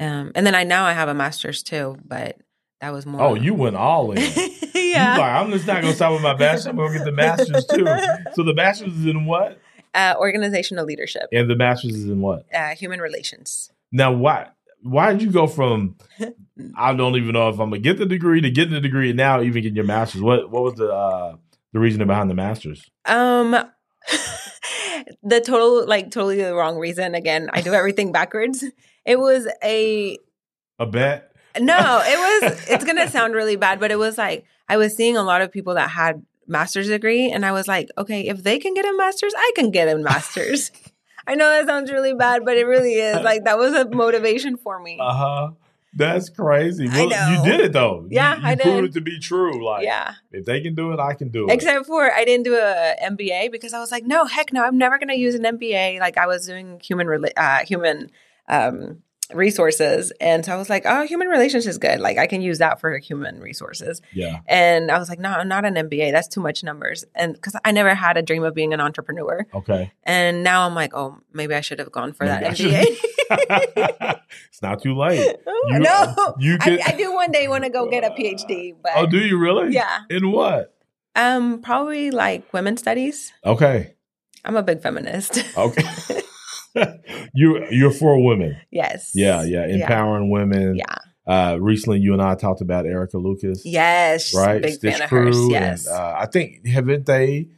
Um, 0.00 0.32
and 0.34 0.46
then 0.46 0.54
I 0.54 0.64
now 0.64 0.84
I 0.84 0.92
have 0.94 1.08
a 1.08 1.14
master's 1.14 1.62
too, 1.62 1.98
but 2.04 2.36
that 2.80 2.92
was 2.92 3.06
more. 3.06 3.20
Oh, 3.20 3.34
you 3.34 3.54
went 3.54 3.76
all 3.76 4.12
in. 4.12 4.18
yeah. 4.74 5.16
Like, 5.18 5.20
I'm 5.32 5.50
just 5.50 5.66
not 5.66 5.82
gonna 5.82 5.94
stop 5.94 6.12
with 6.12 6.22
my 6.22 6.34
bachelor. 6.34 6.70
I'm 6.70 6.76
gonna 6.76 6.94
get 6.98 7.04
the 7.04 7.12
master's 7.12 7.66
too. 7.66 7.84
So 8.34 8.42
the 8.44 8.54
bachelor's 8.54 8.92
is 8.94 9.06
in 9.06 9.24
what? 9.26 9.58
uh, 9.94 10.14
organizational 10.18 10.84
leadership, 10.84 11.22
And 11.32 11.48
the 11.50 11.56
master's 11.56 11.94
is 11.94 12.04
in 12.04 12.20
what? 12.20 12.44
uh, 12.54 12.74
human 12.76 13.00
relations. 13.00 13.70
Now, 13.90 14.12
why 14.12 14.48
why 14.82 15.12
did 15.12 15.22
you 15.22 15.30
go 15.32 15.46
from 15.48 15.96
I 16.76 16.92
don't 16.94 17.16
even 17.16 17.32
know 17.32 17.48
if 17.48 17.58
I'm 17.58 17.70
gonna 17.70 17.80
get 17.80 17.98
the 17.98 18.06
degree 18.06 18.40
to 18.42 18.50
getting 18.50 18.74
the 18.74 18.80
degree 18.80 19.08
and 19.10 19.16
now 19.16 19.40
even 19.42 19.62
getting 19.62 19.76
your 19.76 19.84
master's? 19.86 20.22
What 20.22 20.50
what 20.50 20.62
was 20.62 20.74
the 20.74 20.92
uh, 20.92 21.36
the 21.72 21.80
reasoning 21.80 22.06
behind 22.06 22.30
the 22.30 22.34
master's? 22.34 22.88
Um, 23.06 23.56
the 25.22 25.40
total 25.40 25.86
like 25.86 26.10
totally 26.10 26.36
the 26.42 26.54
wrong 26.54 26.76
reason. 26.78 27.14
Again, 27.14 27.50
I 27.52 27.60
do 27.60 27.74
everything 27.74 28.12
backwards. 28.12 28.64
It 29.04 29.18
was 29.18 29.48
a 29.64 30.18
A 30.78 30.86
bet? 30.86 31.27
No. 31.58 32.02
It 32.04 32.42
was. 32.52 32.68
It's 32.70 32.84
gonna 32.84 33.08
sound 33.08 33.34
really 33.34 33.56
bad, 33.56 33.80
but 33.80 33.90
it 33.90 33.98
was 33.98 34.16
like 34.18 34.44
I 34.68 34.76
was 34.76 34.94
seeing 34.96 35.16
a 35.16 35.22
lot 35.22 35.40
of 35.42 35.50
people 35.52 35.74
that 35.74 35.90
had 35.90 36.24
master's 36.46 36.88
degree, 36.88 37.30
and 37.30 37.44
I 37.44 37.52
was 37.52 37.68
like, 37.68 37.88
okay, 37.98 38.26
if 38.28 38.42
they 38.42 38.58
can 38.58 38.74
get 38.74 38.84
a 38.86 38.96
master's, 38.96 39.32
I 39.36 39.52
can 39.54 39.70
get 39.70 39.88
a 39.88 39.96
master's. 39.98 40.70
I 41.26 41.34
know 41.34 41.48
that 41.50 41.66
sounds 41.66 41.90
really 41.92 42.14
bad, 42.14 42.44
but 42.44 42.56
it 42.56 42.64
really 42.64 42.94
is. 42.94 43.16
Like 43.22 43.44
that 43.44 43.58
was 43.58 43.74
a 43.74 43.88
motivation 43.88 44.56
for 44.56 44.80
me. 44.80 44.98
Uh 45.00 45.12
huh. 45.14 45.50
That's 45.94 46.28
crazy. 46.28 46.86
I 46.90 47.06
Well, 47.06 47.08
know. 47.10 47.42
you 47.44 47.50
did 47.50 47.60
it 47.60 47.72
though. 47.72 48.02
You- 48.02 48.16
Yeah, 48.16 48.36
you, 48.36 48.42
I 48.46 48.54
proved 48.56 48.76
did. 48.76 48.84
it 48.84 48.92
to 48.94 49.00
be 49.00 49.18
true. 49.18 49.64
Like, 49.64 49.84
yeah. 49.84 50.14
if 50.32 50.44
they 50.44 50.60
can 50.60 50.74
do 50.74 50.92
it, 50.92 51.00
I 51.00 51.14
can 51.14 51.28
do 51.30 51.48
it. 51.48 51.52
Except 51.52 51.86
for 51.86 52.12
I 52.12 52.24
didn't 52.24 52.44
do 52.44 52.54
a 52.56 52.94
MBA 53.02 53.50
because 53.50 53.72
I 53.74 53.80
was 53.80 53.90
like, 53.90 54.04
no, 54.04 54.26
heck 54.26 54.52
no, 54.52 54.64
I'm 54.64 54.76
never 54.78 54.98
going 54.98 55.08
to 55.08 55.16
use 55.16 55.34
an 55.34 55.42
MBA. 55.42 55.98
Like 55.98 56.16
I 56.18 56.26
was 56.26 56.46
doing 56.46 56.78
human 56.84 57.06
rela- 57.08 57.32
uh, 57.36 57.64
human 57.64 58.10
um, 58.48 59.02
resources. 59.34 60.12
And 60.20 60.44
so 60.44 60.52
I 60.52 60.56
was 60.56 60.70
like, 60.70 60.84
oh, 60.86 61.06
human 61.06 61.28
relations 61.28 61.66
is 61.66 61.78
good. 61.78 62.00
Like 62.00 62.18
I 62.18 62.26
can 62.26 62.40
use 62.40 62.58
that 62.58 62.80
for 62.80 62.96
human 62.98 63.40
resources. 63.40 64.00
Yeah. 64.12 64.40
And 64.46 64.90
I 64.90 64.98
was 64.98 65.08
like, 65.08 65.18
no, 65.18 65.30
I'm 65.30 65.48
not 65.48 65.64
an 65.64 65.74
MBA. 65.74 66.12
That's 66.12 66.28
too 66.28 66.40
much 66.40 66.64
numbers. 66.64 67.04
And 67.14 67.34
because 67.34 67.54
I 67.64 67.72
never 67.72 67.94
had 67.94 68.16
a 68.16 68.22
dream 68.22 68.42
of 68.44 68.54
being 68.54 68.72
an 68.74 68.80
entrepreneur. 68.80 69.46
Okay. 69.54 69.92
And 70.04 70.42
now 70.42 70.66
I'm 70.66 70.74
like, 70.74 70.94
oh, 70.94 71.18
maybe 71.32 71.54
I 71.54 71.60
should 71.60 71.78
have 71.78 71.92
gone 71.92 72.12
for 72.12 72.24
Maybe 72.24 72.44
that 72.44 72.56
MBA. 72.56 72.96
it's 74.50 74.62
not 74.62 74.82
too 74.82 74.94
late. 74.96 75.36
You- 75.68 75.80
no, 75.80 76.34
you 76.38 76.56
I, 76.60 76.78
I 76.86 76.92
do 76.92 77.12
one 77.12 77.32
day 77.32 77.48
want 77.48 77.64
to 77.64 77.70
go 77.70 77.90
get 77.90 78.04
a 78.04 78.10
PhD, 78.10 78.74
but 78.80 78.92
Oh, 78.94 79.06
do 79.06 79.18
you 79.18 79.36
really? 79.38 79.74
yeah, 79.74 80.00
In 80.08 80.30
what? 80.30 80.72
um, 81.16 81.60
probably 81.62 82.12
like 82.12 82.50
women's 82.52 82.80
studies. 82.80 83.32
Okay. 83.44 83.94
I'm 84.44 84.54
a 84.56 84.62
big 84.62 84.80
feminist. 84.80 85.44
Okay. 85.58 85.82
you 87.34 87.66
you're 87.70 87.90
for 87.90 88.22
women. 88.22 88.56
yes. 88.70 89.12
Yeah, 89.14 89.42
yeah. 89.42 89.66
Empowering 89.66 90.30
women. 90.30 90.76
Yeah. 90.76 90.84
Uh 91.26 91.58
recently 91.60 91.98
you 92.00 92.12
and 92.12 92.22
I 92.22 92.34
talked 92.34 92.60
about 92.60 92.86
Erika 92.86 93.18
Lucas. 93.18 93.62
Yes. 93.64 94.34
Right? 94.34 94.62
Big 94.62 94.74
Stitch 94.74 94.92
fan 94.94 95.02
of 95.02 95.08
Crew. 95.08 95.26
hers. 95.26 95.36
and, 95.38 95.50
Yes. 95.50 95.88
uh, 95.88 96.14
I 96.18 96.26
think 96.26 96.66
haven't 96.66 97.06
they 97.06 97.48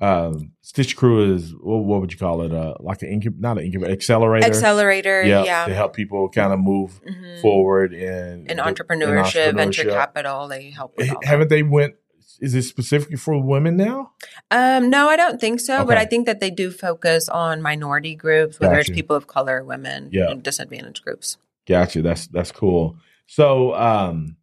um 0.00 0.52
Stitch 0.62 0.96
Crew 0.96 1.34
is 1.34 1.52
what, 1.54 1.78
what 1.84 2.00
would 2.00 2.12
you 2.12 2.18
call 2.18 2.42
it? 2.42 2.52
Uh 2.52 2.74
like 2.80 3.02
an 3.02 3.08
incub 3.20 3.38
not 3.38 3.58
an 3.58 3.64
incubator, 3.64 3.92
accelerator. 3.92 4.46
Accelerator. 4.46 5.22
yeah, 5.22 5.44
Yeah. 5.44 5.66
To 5.66 5.74
help 5.74 5.94
people 5.94 6.28
kind 6.30 6.52
of 6.52 6.58
move 6.58 7.00
Mhm. 7.08 7.40
forward 7.42 7.92
in 7.92 8.46
In 8.48 8.56
entrepreneurship, 8.58 9.54
venture 9.54 9.84
entrepreneurship. 9.84 9.90
capital, 9.92 10.48
they 10.48 10.70
help. 10.70 10.98
Haven't 11.22 11.50
they 11.50 11.62
went 11.62 11.94
is 12.40 12.54
it 12.54 12.62
specifically 12.62 13.16
for 13.16 13.40
women 13.42 13.76
now? 13.76 14.12
Um, 14.50 14.90
no, 14.90 15.08
I 15.08 15.16
don't 15.16 15.40
think 15.40 15.60
so. 15.60 15.84
But 15.84 15.96
I 15.98 16.04
think 16.04 16.26
that 16.26 16.40
they 16.40 16.50
do 16.50 16.70
focus 16.70 17.28
on 17.28 17.62
minority 17.62 18.14
groups, 18.14 18.58
whether 18.60 18.78
it's 18.78 18.90
people 18.90 19.14
of 19.16 19.26
color, 19.26 19.62
women, 19.64 20.08
Yeah. 20.12 20.30
and 20.30 20.42
disadvantaged 20.42 21.04
groups. 21.04 21.36
Gotcha. 21.66 22.02
That's 22.02 22.26
that's 22.26 22.52
cool. 22.52 22.96
So, 23.26 23.74
um, 23.74 24.36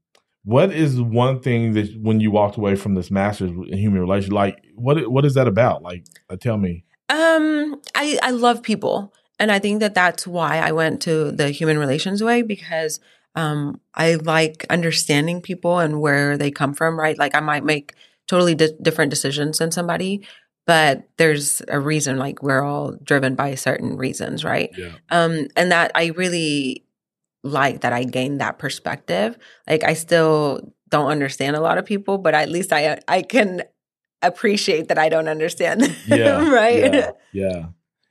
what 0.46 0.72
is 0.72 1.02
one 1.02 1.42
thing 1.42 1.74
that 1.74 1.94
when 2.02 2.22
you 2.22 2.32
walked 2.32 2.56
away 2.58 2.76
from 2.76 2.96
this 2.96 3.12
master's 3.12 3.52
in 3.52 3.78
human 3.78 4.00
relations, 4.00 4.32
like 4.32 4.64
what 4.76 5.12
what 5.12 5.26
is 5.26 5.34
that 5.34 5.48
about? 5.48 5.84
Like, 5.84 6.06
uh, 6.30 6.38
tell 6.38 6.58
me. 6.58 6.86
Um, 7.10 7.82
I 7.96 8.18
I 8.22 8.32
love 8.32 8.62
people, 8.64 9.14
and 9.40 9.52
I 9.52 9.60
think 9.60 9.80
that 9.82 9.94
that's 9.94 10.26
why 10.26 10.60
I 10.60 10.72
went 10.72 11.02
to 11.04 11.32
the 11.32 11.50
human 11.50 11.78
relations 11.78 12.24
way 12.24 12.42
because 12.44 13.00
um 13.38 13.80
I 13.94 14.16
like 14.16 14.66
understanding 14.70 15.42
people 15.42 15.80
and 15.80 16.02
where 16.02 16.38
they 16.38 16.52
come 16.52 16.74
from. 16.74 17.00
Right, 17.00 17.18
like 17.18 17.36
I 17.36 17.40
might 17.40 17.64
make 17.64 17.94
totally 18.28 18.56
di- 18.56 18.78
different 18.82 19.10
decisions 19.12 19.60
than 19.60 19.72
somebody, 19.72 20.26
but 20.66 21.08
there's 21.18 21.62
a 21.70 21.80
reason. 21.80 22.18
Like 22.18 22.42
we're 22.44 22.64
all 22.64 22.92
driven 23.04 23.36
by 23.36 23.56
certain 23.56 23.96
reasons, 23.96 24.44
right? 24.44 24.70
Yeah. 24.78 24.94
um 25.18 25.48
and 25.56 25.72
that 25.72 25.92
i 25.96 26.08
really 26.24 26.84
like 27.44 27.82
that 27.82 27.94
i 27.94 28.04
gained 28.04 28.42
that 28.42 28.58
perspective 28.60 29.38
like 29.70 29.84
i 29.84 29.94
still 29.94 30.74
don't 30.90 31.12
understand 31.12 31.56
a 31.56 31.62
lot 31.62 31.78
of 31.78 31.86
people 31.86 32.18
but 32.18 32.34
at 32.34 32.50
least 32.50 32.74
i 32.74 33.00
i 33.08 33.22
can 33.22 33.62
appreciate 34.22 34.88
that 34.90 34.98
i 34.98 35.08
don't 35.08 35.28
understand 35.30 35.82
them, 35.82 35.96
Yeah. 36.08 36.50
right 36.50 36.94
Yeah. 36.94 37.12
yeah. 37.32 37.66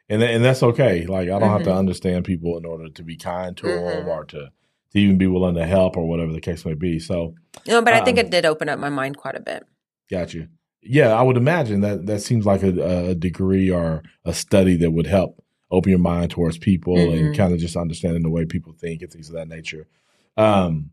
And 0.09 0.23
tha- 0.23 0.28
and 0.30 0.45
that's 0.45 0.62
okay. 0.62 1.04
Like 1.04 1.28
I 1.28 1.38
don't 1.40 1.50
have 1.50 1.64
to 1.64 1.71
Mhm. 1.71 1.78
understand 1.85 2.25
people 2.25 2.56
in 2.56 2.64
order 2.64 2.88
to 2.88 3.02
be 3.02 3.16
kind 3.16 3.56
to 3.56 3.66
them 3.66 4.04
Mhm. 4.04 4.06
or 4.06 4.25
to 4.26 4.50
to 4.97 5.00
even 5.03 5.19
be 5.19 5.26
willing 5.26 5.55
to 5.55 5.67
help 5.67 5.97
or 5.97 6.09
whatever 6.09 6.33
the 6.33 6.41
case 6.41 6.65
may 6.65 6.75
be. 6.75 6.99
So, 6.99 7.35
no 7.67 7.81
but 7.83 7.95
i 7.95 8.00
think 8.05 8.19
Um, 8.19 8.26
it 8.26 8.31
did 8.31 8.45
open 8.45 8.69
up 8.69 8.79
my 8.79 8.88
mind 8.91 9.17
quite 9.17 9.35
a 9.37 9.41
bit 9.41 9.65
got 10.11 10.33
you. 10.35 10.49
Yeah, 10.83 11.12
I 11.15 11.23
would 11.23 11.37
imagine 11.37 11.81
that 11.81 12.07
that 12.07 12.21
seems 12.21 12.47
like 12.47 12.62
a, 12.62 13.09
a 13.11 13.15
degree 13.15 13.71
or 13.71 14.03
a 14.25 14.33
study 14.33 14.76
that 14.76 14.93
would 14.93 15.07
help 15.09 15.43
open 15.71 15.91
your 15.91 15.99
mind 15.99 16.31
towards 16.31 16.59
people 16.59 17.11
and 17.11 17.35
Mhm. 17.35 17.37
kind 17.37 17.53
of 17.53 17.59
just 17.59 17.76
understanding 17.76 18.23
the 18.23 18.31
way 18.31 18.45
people 18.45 18.73
think 18.73 19.03
and 19.03 19.11
things 19.12 19.29
of 19.29 19.35
that 19.35 19.49
nature. 19.49 19.88
Um, 20.37 20.91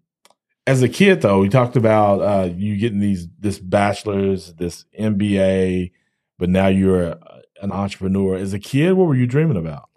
as 0.65 0.81
a 0.81 0.89
kid, 0.89 1.21
though, 1.21 1.39
we 1.41 1.49
talked 1.49 1.75
about 1.75 2.21
uh, 2.21 2.49
you 2.55 2.77
getting 2.77 3.01
these 3.01 3.27
this 3.39 3.59
bachelor's, 3.59 4.53
this 4.53 4.85
MBA, 4.99 5.91
but 6.39 6.49
now 6.49 6.67
you're 6.67 7.19
an 7.61 7.71
entrepreneur. 7.71 8.35
As 8.35 8.53
a 8.53 8.59
kid, 8.59 8.93
what 8.93 9.07
were 9.07 9.15
you 9.15 9.27
dreaming 9.27 9.57
about? 9.57 9.89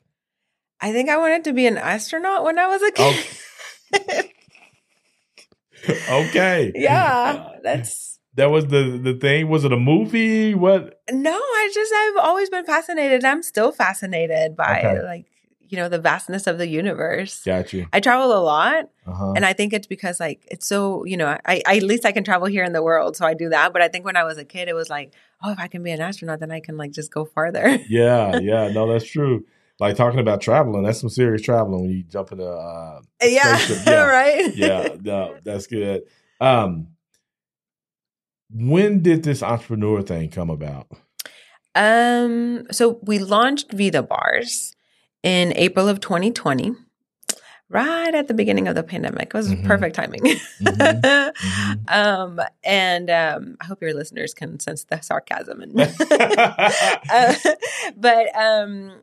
i 0.78 0.92
think 0.92 1.08
i 1.08 1.16
wanted 1.16 1.42
to 1.42 1.54
be 1.54 1.66
an 1.66 1.78
astronaut 1.78 2.44
when 2.44 2.58
i 2.58 2.66
was 2.66 2.82
a 2.82 2.92
kid 2.92 3.02
okay, 3.16 3.28
yeah 6.74 7.48
that's 7.62 8.18
that 8.34 8.50
was 8.50 8.66
the 8.66 9.00
the 9.02 9.14
thing. 9.14 9.48
Was 9.48 9.64
it 9.64 9.72
a 9.72 9.78
movie? 9.78 10.54
What? 10.54 11.00
no 11.10 11.32
i 11.32 11.70
just 11.72 11.92
i've 11.94 12.24
always 12.24 12.50
been 12.50 12.64
fascinated 12.66 13.24
i'm 13.24 13.42
still 13.42 13.72
fascinated 13.72 14.56
by 14.56 14.82
Okay. 14.84 15.02
like 15.02 15.26
you 15.60 15.76
know 15.76 15.88
the 15.88 15.98
vastness 15.98 16.46
of 16.46 16.58
the 16.58 16.68
universe 16.68 17.42
Got 17.44 17.72
you. 17.72 17.86
i 17.92 18.00
travel 18.00 18.36
a 18.36 18.42
lot 18.42 18.90
Uh-huh. 19.06 19.32
And 19.36 19.44
I 19.46 19.52
think 19.52 19.72
it's 19.72 19.86
because 19.86 20.18
like 20.18 20.44
it's 20.50 20.66
so 20.66 21.04
you 21.04 21.16
know 21.16 21.28
I, 21.46 21.62
I 21.66 21.76
at 21.76 21.82
least 21.84 22.04
I 22.04 22.10
can 22.12 22.24
travel 22.24 22.48
here 22.48 22.64
in 22.64 22.72
the 22.72 22.82
world, 22.82 23.16
so 23.16 23.24
I 23.24 23.34
do 23.34 23.48
that. 23.50 23.72
But 23.72 23.82
I 23.82 23.88
think 23.88 24.04
when 24.04 24.16
I 24.16 24.24
was 24.24 24.36
a 24.36 24.44
kid, 24.44 24.66
it 24.68 24.74
was 24.74 24.90
like, 24.90 25.12
oh, 25.44 25.52
if 25.52 25.58
I 25.60 25.68
can 25.68 25.82
be 25.84 25.92
an 25.92 26.00
astronaut, 26.00 26.40
then 26.40 26.50
I 26.50 26.58
can 26.60 26.76
like 26.76 26.90
just 26.90 27.12
go 27.12 27.24
farther. 27.24 27.78
Yeah, 27.88 28.38
yeah, 28.50 28.66
no, 28.76 28.90
that's 28.90 29.04
true. 29.06 29.44
Like 29.78 29.96
talking 29.96 30.20
about 30.20 30.40
traveling, 30.40 30.84
that's 30.84 31.00
some 31.00 31.10
serious 31.10 31.42
traveling 31.42 31.82
when 31.82 31.90
you 31.90 32.02
jump 32.04 32.32
into 32.32 32.46
uh 32.48 33.00
yeah, 33.22 33.58
yeah. 33.86 34.06
right. 34.06 34.54
yeah, 34.56 34.88
no, 35.02 35.36
that's 35.44 35.66
good. 35.66 36.02
Um 36.40 36.88
when 38.50 39.02
did 39.02 39.22
this 39.22 39.42
entrepreneur 39.42 40.02
thing 40.02 40.30
come 40.30 40.50
about? 40.50 40.86
Um. 41.74 42.66
So 42.70 43.00
we 43.02 43.18
launched 43.18 43.72
Vida 43.72 44.02
Bars 44.02 44.74
in 45.22 45.52
April 45.56 45.88
of 45.88 46.00
2020, 46.00 46.72
right 47.68 48.14
at 48.14 48.28
the 48.28 48.34
beginning 48.34 48.68
of 48.68 48.74
the 48.74 48.82
pandemic. 48.82 49.28
It 49.28 49.34
was 49.34 49.48
Mhm. 49.52 49.64
perfect 49.64 49.96
timing. 49.96 50.20
Mhm, 50.20 51.00
mhm. 51.32 51.92
um. 51.92 52.40
And 52.64 53.10
um. 53.10 53.56
I 53.60 53.64
hope 53.66 53.82
your 53.82 53.94
listeners 53.94 54.34
can 54.34 54.60
sense 54.60 54.84
the 54.84 55.00
sarcasm 55.00 55.58
me. 55.58 55.82
uh, 57.10 57.34
but 57.96 58.26
um 58.36 59.00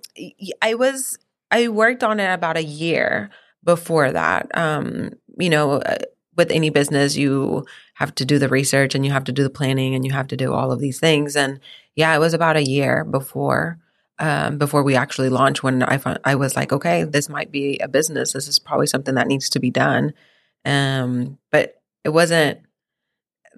i 0.61 0.73
was 0.73 1.17
i 1.51 1.67
worked 1.67 2.03
on 2.03 2.19
it 2.19 2.31
about 2.31 2.57
a 2.57 2.63
year 2.63 3.29
before 3.63 4.11
that 4.11 4.47
um 4.57 5.09
you 5.39 5.49
know 5.49 5.73
uh, 5.73 5.97
with 6.35 6.51
any 6.51 6.69
business 6.69 7.15
you 7.15 7.65
have 7.95 8.13
to 8.15 8.25
do 8.25 8.39
the 8.39 8.49
research 8.49 8.95
and 8.95 9.05
you 9.05 9.11
have 9.11 9.23
to 9.23 9.31
do 9.31 9.43
the 9.43 9.49
planning 9.49 9.95
and 9.95 10.05
you 10.05 10.11
have 10.11 10.27
to 10.27 10.37
do 10.37 10.53
all 10.53 10.71
of 10.71 10.79
these 10.79 10.99
things 10.99 11.35
and 11.35 11.59
yeah 11.95 12.15
it 12.15 12.19
was 12.19 12.33
about 12.33 12.57
a 12.57 12.63
year 12.63 13.03
before 13.03 13.77
um, 14.23 14.57
before 14.57 14.83
we 14.83 14.95
actually 14.95 15.27
launched 15.27 15.63
when 15.63 15.83
I 15.83 15.97
found, 15.97 16.17
I 16.23 16.35
was 16.35 16.55
like, 16.55 16.71
okay, 16.71 17.03
this 17.03 17.27
might 17.27 17.51
be 17.51 17.77
a 17.79 17.89
business. 17.89 18.31
This 18.31 18.47
is 18.47 18.57
probably 18.57 18.87
something 18.87 19.15
that 19.15 19.27
needs 19.27 19.49
to 19.49 19.59
be 19.59 19.69
done. 19.69 20.13
Um, 20.63 21.37
but 21.51 21.81
it 22.05 22.09
wasn't 22.09 22.61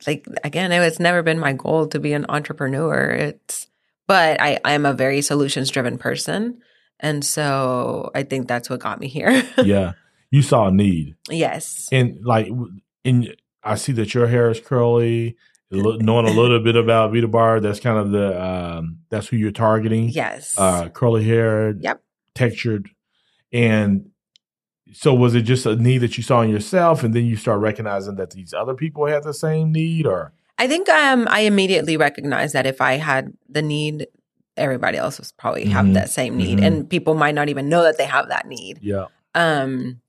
like 0.07 0.25
again, 0.43 0.71
it 0.71 0.79
was 0.79 0.99
never 0.99 1.21
been 1.21 1.37
my 1.37 1.53
goal 1.53 1.85
to 1.89 1.99
be 1.99 2.13
an 2.13 2.25
entrepreneur. 2.29 3.11
It's 3.11 3.67
but 4.07 4.41
I 4.41 4.59
I'm 4.65 4.87
a 4.87 4.93
very 4.93 5.21
solutions 5.21 5.69
driven 5.69 5.99
person, 5.99 6.63
and 6.99 7.23
so 7.23 8.09
I 8.15 8.23
think 8.23 8.47
that's 8.47 8.67
what 8.67 8.79
got 8.79 8.99
me 8.99 9.07
here. 9.07 9.43
yeah. 9.63 9.93
You 10.31 10.41
saw 10.41 10.69
a 10.69 10.71
need. 10.71 11.15
yes. 11.29 11.87
And 11.91 12.25
like 12.25 12.49
and 13.05 13.35
I 13.63 13.75
see 13.75 13.91
that 13.93 14.15
your 14.15 14.25
hair 14.25 14.49
is 14.49 14.59
curly. 14.59 15.37
Knowing 15.71 16.27
a 16.27 16.31
little 16.31 16.59
bit 16.59 16.75
about 16.75 17.11
Vida 17.11 17.27
Bar, 17.27 17.59
that's 17.59 17.79
kind 17.79 17.97
of 17.97 18.11
the 18.11 18.41
um 18.41 18.99
that's 19.09 19.27
who 19.27 19.35
you're 19.37 19.51
targeting. 19.51 20.09
Yes. 20.09 20.55
Uh 20.57 20.89
curly 20.89 21.23
hair, 21.23 21.71
Yep. 21.79 22.01
textured. 22.35 22.89
And 23.51 24.09
so 24.93 25.13
was 25.13 25.33
it 25.33 25.41
just 25.41 25.65
a 25.65 25.75
need 25.75 25.99
that 25.99 26.17
you 26.17 26.23
saw 26.23 26.41
in 26.41 26.49
yourself 26.51 27.03
and 27.03 27.13
then 27.13 27.25
you 27.25 27.35
start 27.35 27.59
recognizing 27.59 28.15
that 28.15 28.31
these 28.31 28.53
other 28.53 28.75
people 28.75 29.07
had 29.07 29.23
the 29.23 29.33
same 29.33 29.71
need 29.71 30.05
or 30.05 30.33
I 30.59 30.67
think 30.67 30.87
um 30.87 31.27
I 31.29 31.41
immediately 31.41 31.97
recognized 31.97 32.53
that 32.53 32.65
if 32.67 32.79
I 32.79 32.93
had 32.93 33.33
the 33.49 33.61
need, 33.63 34.07
everybody 34.55 34.97
else 34.97 35.17
was 35.19 35.31
probably 35.33 35.65
have 35.65 35.85
Mhm. 35.87 35.93
that 35.95 36.09
same 36.09 36.37
need, 36.37 36.59
Mhm. 36.59 36.63
and 36.65 36.89
people 36.89 37.15
might 37.15 37.35
not 37.35 37.49
even 37.49 37.67
know 37.67 37.83
that 37.83 37.97
they 37.97 38.05
have 38.05 38.29
that 38.29 38.47
need. 38.47 38.79
yeah. 38.81 39.07
um 39.33 39.99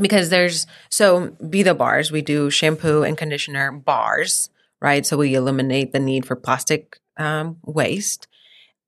because 0.00 0.28
there's 0.30 0.66
so 0.90 1.36
Vida 1.40 1.74
bars 1.74 2.10
we 2.10 2.20
do 2.22 2.50
shampoo 2.50 3.02
and 3.04 3.16
conditioner 3.16 3.70
bars 3.72 4.48
right 4.80 5.04
so 5.06 5.16
we 5.16 5.34
eliminate 5.34 5.92
the 5.92 6.00
need 6.00 6.26
for 6.26 6.36
plastic 6.36 6.98
um, 7.18 7.56
waste 7.64 8.26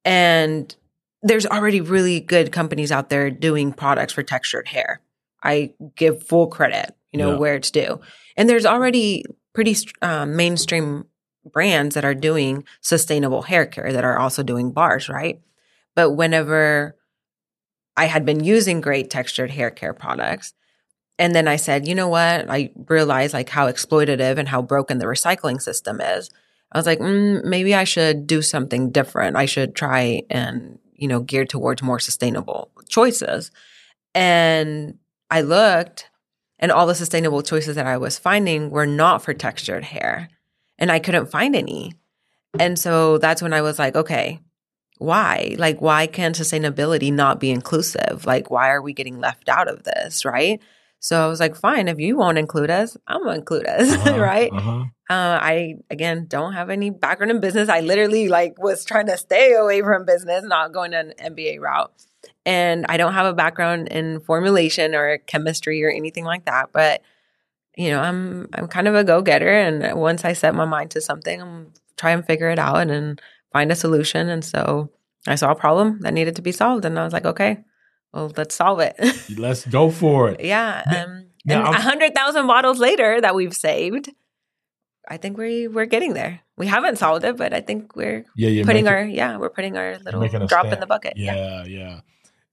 and 0.04 0.74
there's 1.22 1.46
already 1.46 1.80
really 1.80 2.20
good 2.20 2.52
companies 2.52 2.92
out 2.92 3.08
there 3.10 3.30
doing 3.30 3.72
products 3.72 4.12
for 4.12 4.22
textured 4.22 4.68
hair 4.68 5.00
i 5.42 5.72
give 5.96 6.22
full 6.22 6.46
credit 6.46 6.94
you 7.12 7.18
know 7.18 7.32
Yeah. 7.32 7.38
where 7.38 7.54
it's 7.56 7.70
due 7.70 8.00
and 8.36 8.48
there's 8.48 8.66
already 8.66 9.24
pretty 9.54 9.76
um, 10.02 10.36
mainstream 10.36 11.06
brands 11.50 11.94
that 11.94 12.04
are 12.04 12.14
doing 12.14 12.64
sustainable 12.80 13.42
hair 13.42 13.64
care 13.66 13.92
that 13.92 14.04
are 14.04 14.18
also 14.18 14.42
doing 14.42 14.70
bars 14.72 15.08
right 15.08 15.40
but 15.94 16.10
whenever 16.12 16.94
I 17.96 18.04
had 18.04 18.24
been 18.24 18.44
using 18.44 18.80
great 18.80 19.10
textured 19.10 19.50
hair 19.50 19.72
care 19.72 19.92
products. 19.92 20.54
And 21.18 21.34
then 21.34 21.48
I 21.48 21.56
said, 21.56 21.88
you 21.88 21.94
know 21.94 22.08
what? 22.08 22.48
I 22.48 22.70
realized 22.86 23.34
like 23.34 23.48
how 23.48 23.66
exploitative 23.68 24.38
and 24.38 24.48
how 24.48 24.62
broken 24.62 24.98
the 24.98 25.06
recycling 25.06 25.60
system 25.60 26.00
is. 26.00 26.30
I 26.70 26.78
was 26.78 26.86
like, 26.86 27.00
mm, 27.00 27.42
maybe 27.44 27.74
I 27.74 27.84
should 27.84 28.26
do 28.26 28.42
something 28.42 28.90
different. 28.90 29.36
I 29.36 29.46
should 29.46 29.74
try 29.74 30.22
and, 30.30 30.78
you 30.94 31.08
know, 31.08 31.20
gear 31.20 31.44
towards 31.44 31.82
more 31.82 31.98
sustainable 31.98 32.70
choices. 32.88 33.50
And 34.14 34.98
I 35.30 35.40
looked 35.40 36.10
and 36.58 36.70
all 36.70 36.86
the 36.86 36.94
sustainable 36.94 37.42
choices 37.42 37.76
that 37.76 37.86
I 37.86 37.96
was 37.96 38.18
finding 38.18 38.70
were 38.70 38.86
not 38.86 39.22
for 39.22 39.34
textured 39.34 39.84
hair 39.84 40.28
and 40.78 40.92
I 40.92 40.98
couldn't 40.98 41.30
find 41.30 41.56
any. 41.56 41.94
And 42.58 42.78
so 42.78 43.18
that's 43.18 43.42
when 43.42 43.52
I 43.52 43.62
was 43.62 43.78
like, 43.78 43.96
okay, 43.96 44.40
why? 44.98 45.54
Like, 45.58 45.80
why 45.80 46.06
can 46.06 46.32
sustainability 46.32 47.12
not 47.12 47.40
be 47.40 47.50
inclusive? 47.50 48.24
Like, 48.26 48.50
why 48.50 48.70
are 48.70 48.82
we 48.82 48.92
getting 48.92 49.20
left 49.20 49.48
out 49.48 49.68
of 49.68 49.84
this? 49.84 50.24
Right. 50.24 50.60
So 51.00 51.24
I 51.24 51.28
was 51.28 51.40
like, 51.40 51.54
fine, 51.54 51.86
if 51.88 51.98
you 52.00 52.16
won't 52.16 52.38
include 52.38 52.70
us, 52.70 52.96
I'm 53.06 53.22
gonna 53.22 53.38
include 53.38 53.66
us, 53.66 53.90
Uh-huh, 54.06 54.20
right? 54.20 54.50
uh-huh. 54.52 54.84
Uh, 55.10 55.38
I 55.40 55.76
again 55.90 56.26
don't 56.28 56.52
have 56.52 56.68
any 56.68 56.90
background 56.90 57.30
in 57.30 57.40
business. 57.40 57.68
I 57.70 57.80
literally 57.80 58.28
like 58.28 58.58
was 58.58 58.84
trying 58.84 59.06
to 59.06 59.16
stay 59.16 59.54
away 59.54 59.80
from 59.80 60.04
business, 60.04 60.44
not 60.44 60.72
going 60.72 60.92
an 60.92 61.14
MBA 61.18 61.60
route, 61.60 61.90
and 62.44 62.84
I 62.90 62.98
don't 62.98 63.14
have 63.14 63.24
a 63.24 63.32
background 63.32 63.88
in 63.88 64.20
formulation 64.20 64.94
or 64.94 65.16
chemistry 65.18 65.82
or 65.82 65.90
anything 65.90 66.24
like 66.24 66.44
that. 66.44 66.70
But 66.72 67.00
you 67.76 67.90
know, 67.90 68.00
I'm 68.00 68.48
I'm 68.52 68.68
kind 68.68 68.86
of 68.86 68.94
a 68.94 69.04
go 69.04 69.22
getter, 69.22 69.48
and 69.48 69.98
once 69.98 70.24
I 70.26 70.34
set 70.34 70.54
my 70.54 70.66
mind 70.66 70.90
to 70.90 71.00
something, 71.00 71.40
I'm 71.40 71.72
try 71.96 72.10
and 72.10 72.26
figure 72.26 72.50
it 72.50 72.58
out 72.58 72.76
and 72.76 72.90
then 72.90 73.18
find 73.52 73.72
a 73.72 73.76
solution. 73.76 74.28
And 74.28 74.44
so 74.44 74.90
I 75.26 75.36
saw 75.36 75.52
a 75.52 75.54
problem 75.56 76.00
that 76.00 76.12
needed 76.12 76.36
to 76.36 76.42
be 76.42 76.52
solved, 76.52 76.84
and 76.84 76.98
I 76.98 77.04
was 77.04 77.14
like, 77.14 77.24
okay, 77.24 77.64
well, 78.12 78.32
let's 78.36 78.54
solve 78.54 78.80
it. 78.80 78.96
Let's 79.38 79.66
go 79.66 79.90
for 79.90 80.30
it. 80.30 80.40
Yeah. 80.40 80.82
Um, 80.86 81.26
now 81.44 81.66
and 81.66 81.76
a 81.76 81.80
hundred 81.80 82.14
thousand 82.14 82.46
bottles 82.46 82.78
later 82.78 83.20
that 83.20 83.34
we've 83.34 83.54
saved, 83.54 84.10
I 85.08 85.16
think 85.16 85.38
we 85.38 85.68
we're 85.68 85.86
getting 85.86 86.14
there. 86.14 86.40
We 86.56 86.66
haven't 86.66 86.96
solved 86.96 87.24
it, 87.24 87.36
but 87.36 87.52
I 87.52 87.60
think 87.60 87.94
we're 87.96 88.24
Yeah, 88.34 88.64
putting 88.64 88.88
our 88.88 89.02
yeah 89.04 89.36
we're 89.36 89.50
putting 89.50 89.76
our 89.76 89.98
little 89.98 90.20
making 90.20 90.46
drop 90.46 90.66
in 90.66 90.80
the 90.80 90.86
bucket. 90.86 91.14
Yeah. 91.16 91.36
Yeah, 91.36 91.64
yeah. 91.64 92.00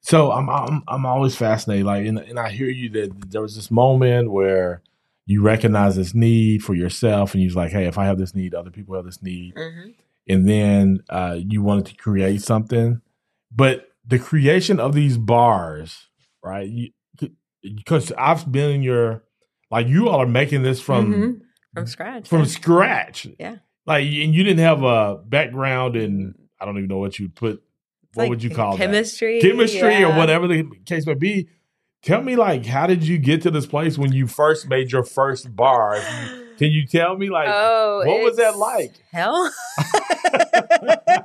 So 0.02 0.32
I'm 0.32 0.50
I'm 0.50 0.84
I'm 0.88 1.06
always 1.06 1.36
fascinated. 1.36 1.86
Like, 1.86 2.06
and, 2.06 2.20
and 2.20 2.40
I 2.40 2.50
hear 2.50 2.70
you 2.70 2.90
that 2.90 3.32
there 3.32 3.42
was 3.42 3.56
this 3.56 3.72
moment 3.72 4.32
where 4.32 4.82
you 5.26 5.42
recognize 5.42 5.96
this 5.96 6.14
need 6.14 6.62
for 6.64 6.76
yourself, 6.76 7.34
and 7.34 7.42
you're 7.42 7.54
like, 7.54 7.72
hey, 7.72 7.86
if 7.88 7.98
I 7.98 8.06
have 8.06 8.20
this 8.20 8.36
need, 8.36 8.54
other 8.54 8.70
people 8.70 8.96
have 8.96 9.06
this 9.06 9.24
need, 9.24 9.54
hmm 9.58 9.90
and 10.28 10.50
then 10.50 11.00
uh, 11.10 11.38
you 11.38 11.62
wanted 11.62 11.86
to 11.88 11.96
create 11.96 12.42
something, 12.42 13.00
but 13.56 13.90
the 14.08 14.20
creation 14.20 14.80
of 14.80 14.94
these 14.94 15.18
bars, 15.18 16.08
right? 16.44 16.70
Because 17.62 18.12
I've 18.18 18.52
been 18.52 18.70
in 18.76 18.84
your 18.84 19.24
like 19.72 19.88
you 19.88 20.10
all 20.10 20.22
are 20.22 20.28
making 20.28 20.62
this 20.64 20.80
from 20.80 21.14
Mhm. 21.14 21.42
from 21.74 21.88
scratch. 21.88 22.28
from 22.30 22.40
yeah. 22.40 22.46
scratch. 22.46 23.28
Yeah. 23.40 23.56
Like, 23.88 24.04
and 24.04 24.34
you 24.34 24.44
didn't 24.44 24.60
have 24.64 24.84
a 24.84 25.18
background 25.26 25.96
in 25.96 26.36
I 26.60 26.66
don't 26.66 26.78
even 26.78 26.88
know 26.90 26.98
what 27.00 27.18
you'd 27.20 27.36
put. 27.36 27.62
It's 28.04 28.16
What 28.18 28.24
like 28.24 28.30
would 28.30 28.44
you 28.44 28.50
call 28.52 28.78
that? 28.78 28.84
chemistry? 28.86 29.42
chemistry 29.42 30.04
or 30.04 30.16
whatever 30.16 30.48
the 30.48 30.64
case 30.86 31.06
may 31.06 31.16
be. 31.16 31.50
Tell 32.02 32.22
me, 32.22 32.36
like, 32.36 32.66
how 32.68 32.86
did 32.86 33.04
you 33.04 33.18
get 33.18 33.42
to 33.42 33.52
this 33.52 33.66
place 33.66 33.98
when 33.98 34.14
you 34.14 34.28
first 34.28 34.70
made 34.70 34.92
your 34.92 35.04
first 35.04 35.56
bar? 35.56 36.00
Can 36.60 36.72
you 36.72 36.86
tell 36.86 37.18
me, 37.18 37.30
like, 37.32 37.48
oh, 37.50 38.04
what 38.06 38.22
was 38.22 38.38
that 38.38 38.58
like? 38.58 38.94
Hell. 39.12 39.52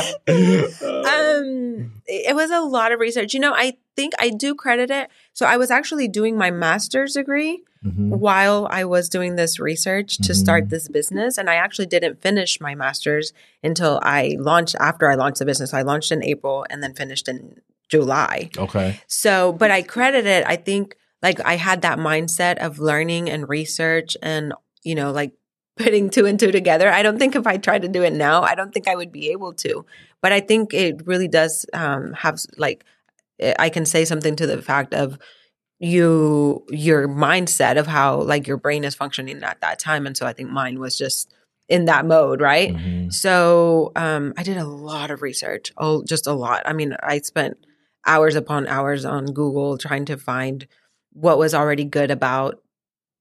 um 0.28 1.92
it 2.06 2.34
was 2.34 2.50
a 2.50 2.60
lot 2.60 2.92
of 2.92 3.00
research. 3.00 3.34
You 3.34 3.40
know 3.40 3.52
i 3.54 3.76
think 3.96 4.14
i 4.18 4.30
do 4.30 4.54
credit 4.54 4.90
it. 4.90 5.08
So 5.32 5.46
i 5.46 5.56
was 5.56 5.70
actually 5.70 6.08
doing 6.08 6.36
my 6.36 6.50
master's 6.50 7.14
degree 7.14 7.62
Mhm. 7.84 8.10
while 8.18 8.66
i 8.70 8.84
was 8.84 9.08
doing 9.08 9.36
this 9.36 9.58
research 9.58 10.18
to 10.18 10.32
Mhm. 10.32 10.36
start 10.36 10.68
this 10.68 10.88
business. 10.88 11.38
And 11.38 11.48
i 11.48 11.54
actually 11.54 11.86
didn't 11.86 12.20
finish 12.20 12.60
my 12.60 12.74
master's 12.74 13.32
until 13.62 13.98
i 14.02 14.36
launched 14.38 14.76
after 14.78 15.10
i 15.10 15.14
launched 15.14 15.38
the 15.38 15.46
business. 15.46 15.72
I 15.72 15.82
launched 15.82 16.12
in 16.12 16.22
april 16.22 16.66
and 16.68 16.82
then 16.82 16.94
finished 16.94 17.26
in 17.28 17.60
july. 17.88 18.50
Okay. 18.56 19.00
so, 19.08 19.52
but 19.52 19.70
I 19.70 19.82
credit 19.82 20.24
it, 20.26 20.44
I 20.46 20.56
think 20.56 20.96
like 21.22 21.40
I 21.40 21.56
had 21.56 21.82
that 21.82 21.98
mindset 21.98 22.58
of 22.58 22.78
learning 22.78 23.28
and 23.28 23.48
research 23.48 24.16
and, 24.22 24.52
you 24.84 24.94
know, 24.94 25.10
like 25.10 25.32
putting 25.82 26.10
two 26.10 26.26
and 26.26 26.38
two 26.38 26.52
together. 26.52 26.90
I 26.90 27.02
don't 27.02 27.18
think 27.18 27.34
if 27.34 27.46
I 27.46 27.56
tried 27.56 27.82
to 27.82 27.88
do 27.88 28.02
it 28.02 28.12
now, 28.12 28.42
I 28.42 28.54
don't 28.54 28.72
think 28.72 28.88
I 28.88 28.94
would 28.94 29.12
be 29.12 29.30
able 29.30 29.52
to. 29.54 29.84
But 30.22 30.32
I 30.32 30.40
think 30.40 30.74
it 30.74 31.06
really 31.06 31.28
does 31.28 31.66
um, 31.72 32.12
have 32.12 32.38
like, 32.56 32.84
I 33.58 33.70
can 33.70 33.86
say 33.86 34.04
something 34.04 34.36
to 34.36 34.46
the 34.46 34.60
fact 34.60 34.92
of 34.94 35.18
you, 35.78 36.64
your 36.68 37.08
mindset 37.08 37.78
of 37.78 37.86
how 37.86 38.20
like 38.20 38.46
your 38.46 38.58
brain 38.58 38.84
is 38.84 38.94
functioning 38.94 39.42
at 39.42 39.60
that 39.62 39.78
time. 39.78 40.06
And 40.06 40.16
so 40.16 40.26
I 40.26 40.32
think 40.32 40.50
mine 40.50 40.78
was 40.78 40.96
just 40.96 41.32
in 41.68 41.86
that 41.86 42.04
mode, 42.04 42.40
right? 42.40 42.74
Mhm. 42.74 43.12
So 43.12 43.92
um, 43.96 44.34
I 44.36 44.42
did 44.42 44.58
a 44.58 44.66
lot 44.66 45.10
of 45.10 45.22
research. 45.22 45.72
Oh, 45.78 46.04
just 46.04 46.26
a 46.26 46.32
lot. 46.32 46.62
I 46.66 46.72
mean, 46.74 46.96
I 47.02 47.18
spent 47.20 47.56
hours 48.06 48.34
upon 48.34 48.66
hours 48.66 49.04
on 49.04 49.26
Google 49.26 49.78
trying 49.78 50.04
to 50.06 50.16
find 50.16 50.66
what 51.12 51.38
was 51.38 51.54
already 51.54 51.84
good 51.84 52.10
about 52.10 52.60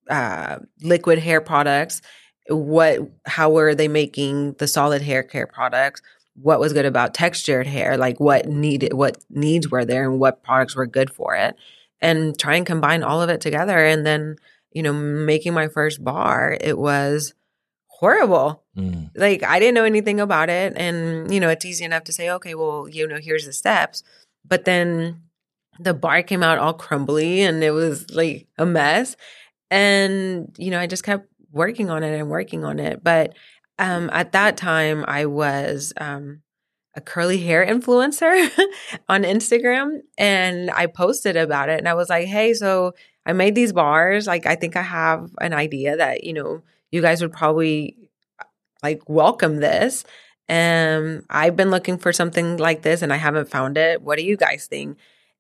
uh, 0.10 0.58
liquid 0.82 1.20
hair 1.20 1.42
products. 1.42 2.02
What, 2.50 3.10
how 3.26 3.50
were 3.52 3.76
they 3.76 3.88
making 3.88 4.54
the 4.54 4.68
solid 4.68 5.02
hair 5.02 5.24
care 5.24 5.48
products? 5.48 6.02
What 6.36 6.60
was 6.60 6.74
good 6.74 6.86
about 6.86 7.14
textured 7.14 7.68
hair? 7.68 7.98
Like 7.98 8.20
what 8.20 8.48
needed, 8.48 8.94
what 8.94 9.18
needs 9.30 9.70
were 9.70 9.86
there, 9.86 10.10
and 10.10 10.20
what 10.20 10.44
products 10.44 10.76
were 10.76 10.88
good 10.88 11.12
for 11.12 11.36
it, 11.36 11.56
and 12.02 12.38
try 12.38 12.56
and 12.56 12.66
combine 12.66 13.04
all 13.04 13.22
of 13.22 13.30
it 13.30 13.42
together. 13.42 13.86
And 13.86 14.06
then, 14.06 14.36
you 14.72 14.84
know, 14.84 14.94
making 14.94 15.54
my 15.54 15.68
first 15.68 16.04
bar, 16.04 16.58
it 16.60 16.78
was 16.78 17.34
horrible 17.88 18.64
Mm. 18.80 19.12
like 19.16 19.44
I 19.44 19.60
didn't 19.60 19.76
know 19.76 19.84
anything 19.84 20.20
about 20.20 20.50
it. 20.50 20.74
And, 20.78 21.34
you 21.34 21.40
know, 21.40 21.50
it's 21.50 21.66
easy 21.66 21.84
enough 21.84 22.06
to 22.06 22.14
say, 22.14 22.30
okay, 22.30 22.56
well, 22.56 22.88
you 22.88 23.08
know, 23.08 23.20
here's 23.22 23.46
the 23.46 23.54
steps. 23.54 24.04
But 24.48 24.64
then 24.66 25.24
the 25.80 25.94
bar 25.94 26.24
came 26.24 26.44
out 26.44 26.60
all 26.60 26.74
crumbly 26.74 27.42
and 27.42 27.64
it 27.64 27.72
was 27.72 28.10
like 28.12 28.48
a 28.58 28.66
mess. 28.66 29.16
And, 29.70 30.56
you 30.58 30.72
know, 30.72 30.80
I 30.80 30.88
just 30.88 31.04
kept 31.04 31.29
working 31.52 31.90
on 31.90 32.04
it 32.04 32.18
and 32.18 32.30
working 32.30 32.64
on 32.64 32.80
it. 32.80 33.04
But 33.04 33.34
um, 33.78 34.10
at 34.12 34.34
that 34.34 34.58
time, 34.58 35.06
I 35.08 35.26
was 35.26 35.94
um, 35.98 36.42
a 36.96 37.02
curly 37.02 37.38
hair 37.40 37.66
influencer 37.66 38.50
on 39.10 39.24
Instagram 39.24 40.00
and 40.18 40.70
I 40.72 40.88
posted 40.88 41.38
about 41.38 41.70
it. 41.70 41.80
And 41.80 41.88
I 41.88 41.94
was 41.94 42.10
like, 42.10 42.28
hey, 42.28 42.54
so 42.54 42.94
I 43.26 43.34
made 43.34 43.56
these 43.56 43.74
bars. 43.74 44.28
Like, 44.28 44.46
I 44.46 44.56
think 44.56 44.76
I 44.76 44.82
have 44.82 45.32
an 45.40 45.54
idea 45.54 45.98
that, 45.98 46.24
you 46.24 46.34
know, 46.34 46.62
you 46.92 47.02
guys 47.02 47.22
would 47.22 47.32
probably 47.34 48.10
like 48.84 49.02
welcome 49.08 49.58
this. 49.58 50.04
Um, 50.50 51.22
I've 51.30 51.56
been 51.56 51.70
looking 51.70 51.98
for 51.98 52.12
something 52.12 52.58
like 52.58 52.82
this 52.82 53.02
and 53.02 53.14
I 53.14 53.18
haven't 53.18 53.50
found 53.50 53.78
it. 53.78 54.02
What 54.02 54.18
do 54.18 54.26
you 54.26 54.36
guys 54.36 54.68
think? 54.68 54.98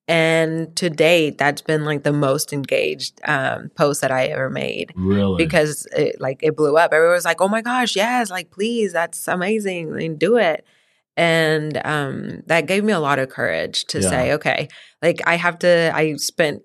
And 0.09 0.75
to 0.77 0.89
date, 0.89 1.37
that's 1.37 1.61
been 1.61 1.85
like 1.85 2.01
the 2.01 2.11
most 2.11 2.51
engaged 2.51 3.21
um, 3.25 3.69
post 3.75 4.01
that 4.01 4.11
I 4.11 4.25
ever 4.25 4.49
made 4.49 4.91
Really? 4.95 5.45
because 5.45 5.87
it 5.95 6.19
like 6.19 6.39
it 6.41 6.57
blew 6.57 6.77
up. 6.77 6.91
Everyone 6.91 7.13
was 7.13 7.25
like, 7.25 7.41
"Oh 7.41 7.47
my 7.47 7.61
gosh, 7.61 7.95
yes! 7.95 8.31
Like, 8.31 8.49
please, 8.49 8.91
that's 8.91 9.27
amazing! 9.27 9.93
Like, 9.93 10.17
do 10.17 10.37
it." 10.37 10.65
And 11.15 11.79
um, 11.85 12.41
that 12.47 12.65
gave 12.65 12.83
me 12.83 12.91
a 12.91 12.99
lot 12.99 13.19
of 13.19 13.29
courage 13.29 13.85
to 13.85 13.99
Yeah. 14.01 14.09
say, 14.09 14.33
"Okay, 14.33 14.67
like 15.03 15.21
I 15.27 15.35
have 15.35 15.59
to." 15.59 15.91
I 15.93 16.15
spent 16.15 16.63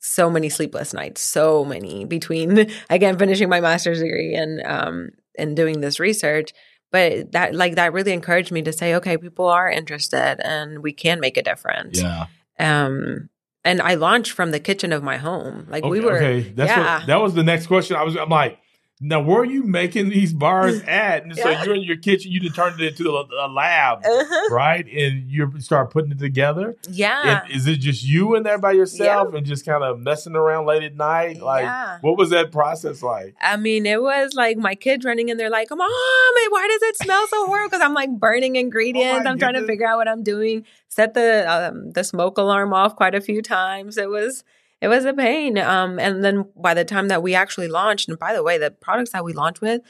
so 0.00 0.28
many 0.28 0.50
sleepless 0.50 0.92
nights, 0.92 1.22
so 1.22 1.64
many 1.64 2.04
between 2.04 2.70
again 2.90 3.18
finishing 3.18 3.48
my 3.48 3.60
master's 3.60 4.00
degree 4.00 4.34
and 4.34 4.60
um 4.66 5.08
and 5.38 5.56
doing 5.56 5.80
this 5.80 5.98
research. 5.98 6.52
But 6.92 7.32
that 7.32 7.54
like 7.54 7.76
that 7.76 7.94
really 7.94 8.12
encouraged 8.12 8.52
me 8.52 8.60
to 8.60 8.74
say, 8.74 8.94
"Okay, 8.96 9.16
people 9.16 9.46
are 9.46 9.70
interested, 9.70 10.36
and 10.46 10.82
we 10.82 10.92
can 10.92 11.18
make 11.18 11.38
a 11.38 11.42
difference." 11.42 12.02
yeah. 12.02 12.26
Um, 12.58 13.28
and 13.64 13.80
I 13.80 13.94
launched 13.94 14.32
from 14.32 14.50
the 14.50 14.60
kitchen 14.60 14.92
of 14.92 15.02
my 15.02 15.16
home. 15.16 15.66
Like 15.70 15.84
Okay, 15.84 15.90
we 15.90 16.00
were, 16.00 16.16
okay. 16.16 16.52
That's 16.54 16.70
yeah. 16.70 16.98
what, 16.98 17.06
that 17.06 17.20
was 17.20 17.34
the 17.34 17.42
next 17.42 17.66
question. 17.66 17.96
I 17.96 18.02
was. 18.02 18.16
I'm 18.16 18.28
like, 18.28 18.58
now 19.06 19.20
where 19.20 19.40
are 19.40 19.44
you 19.44 19.62
making 19.64 20.08
these 20.08 20.32
bars 20.32 20.80
at? 20.86 21.24
And 21.24 21.36
so 21.36 21.48
Yeah. 21.50 21.62
you're 21.64 21.74
in 21.74 21.82
your 21.82 21.96
kitchen. 21.96 22.32
You 22.32 22.40
just 22.40 22.54
turned 22.56 22.80
it 22.80 22.86
into 22.98 23.10
a, 23.10 23.24
a 23.46 23.48
lab, 23.48 23.98
Uh-huh. 24.04 24.54
right? 24.54 24.86
And 24.86 25.30
you 25.30 25.52
start 25.60 25.90
putting 25.90 26.10
it 26.12 26.18
together. 26.18 26.76
Yeah. 26.88 27.42
And 27.44 27.54
is 27.54 27.66
it 27.66 27.76
just 27.76 28.02
you 28.04 28.34
in 28.34 28.42
there 28.42 28.58
by 28.58 28.72
yourself 28.72 29.34
and 29.34 29.44
just 29.44 29.66
kind 29.66 29.84
of 29.84 30.00
messing 30.00 30.34
around 30.34 30.66
late 30.66 30.82
at 30.82 30.96
night? 30.96 31.40
Like, 31.42 31.64
Yeah. 31.64 31.98
what 32.00 32.16
was 32.16 32.30
that 32.30 32.50
process 32.50 33.02
like? 33.02 33.34
I 33.40 33.56
mean, 33.56 33.84
it 33.86 34.00
was 34.00 34.34
like 34.34 34.56
my 34.56 34.74
kids 34.74 35.04
running 35.04 35.28
in 35.28 35.36
there, 35.36 35.50
like, 35.50 35.68
"Mom, 35.70 35.78
why 35.78 36.68
does 36.70 36.82
it 36.88 36.96
smell 36.98 37.26
so 37.28 37.46
horrible?" 37.46 37.68
Because 37.68 37.82
I'm 37.82 37.94
like 37.94 38.10
burning 38.10 38.56
ingredients. 38.56 39.24
my 39.24 39.30
I'm 39.30 39.38
trying 39.38 39.54
to 39.54 39.66
figure 39.66 39.86
out 39.86 39.98
what 39.98 40.08
I'm 40.08 40.22
doing. 40.22 40.64
Set 40.88 41.14
the 41.14 41.44
um, 41.52 41.90
the 41.92 42.04
smoke 42.04 42.38
alarm 42.38 42.72
off 42.72 42.96
quite 42.96 43.14
a 43.14 43.20
few 43.20 43.42
times. 43.42 43.98
It 43.98 44.08
was 44.08 44.44
it 44.80 44.88
was 44.88 45.04
a 45.04 45.12
pain. 45.14 45.56
Um, 45.58 45.98
and 45.98 46.22
then 46.24 46.44
by 46.56 46.74
the 46.74 46.84
time 46.84 47.08
that 47.08 47.22
we 47.22 47.34
actually 47.34 47.68
launched, 47.68 48.08
and 48.08 48.18
by 48.18 48.32
the 48.34 48.42
way, 48.42 48.58
the 48.58 48.70
products 48.70 49.10
that 49.12 49.24
we 49.24 49.32
launched 49.32 49.60
with, 49.60 49.80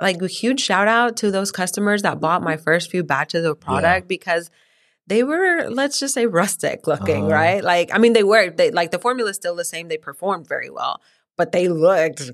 like 0.00 0.22
a 0.22 0.26
huge 0.28 0.60
shout 0.60 0.88
out 0.88 1.16
to 1.18 1.30
those 1.30 1.50
customers 1.52 2.02
that 2.02 2.20
bought 2.20 2.42
my 2.42 2.56
first 2.56 2.90
few 2.90 3.02
batches 3.02 3.44
of 3.44 3.58
product 3.60 4.08
because 4.08 4.50
they 5.08 5.22
were 5.24 5.68
let's 5.70 5.98
just 5.98 6.14
say 6.14 6.26
rustic 6.26 6.86
looking 6.86 7.24
Uh-huh. 7.24 7.32
right 7.34 7.64
like 7.64 7.88
i 7.94 7.98
mean 7.98 8.12
they 8.12 8.22
were 8.22 8.50
they 8.50 8.70
like 8.70 8.90
the 8.90 8.98
formula 8.98 9.30
is 9.30 9.36
still 9.36 9.56
the 9.56 9.64
same 9.64 9.88
they 9.88 9.96
performed 9.96 10.46
very 10.46 10.68
well 10.70 11.00
but 11.38 11.50
they 11.50 11.66
looked 11.66 12.30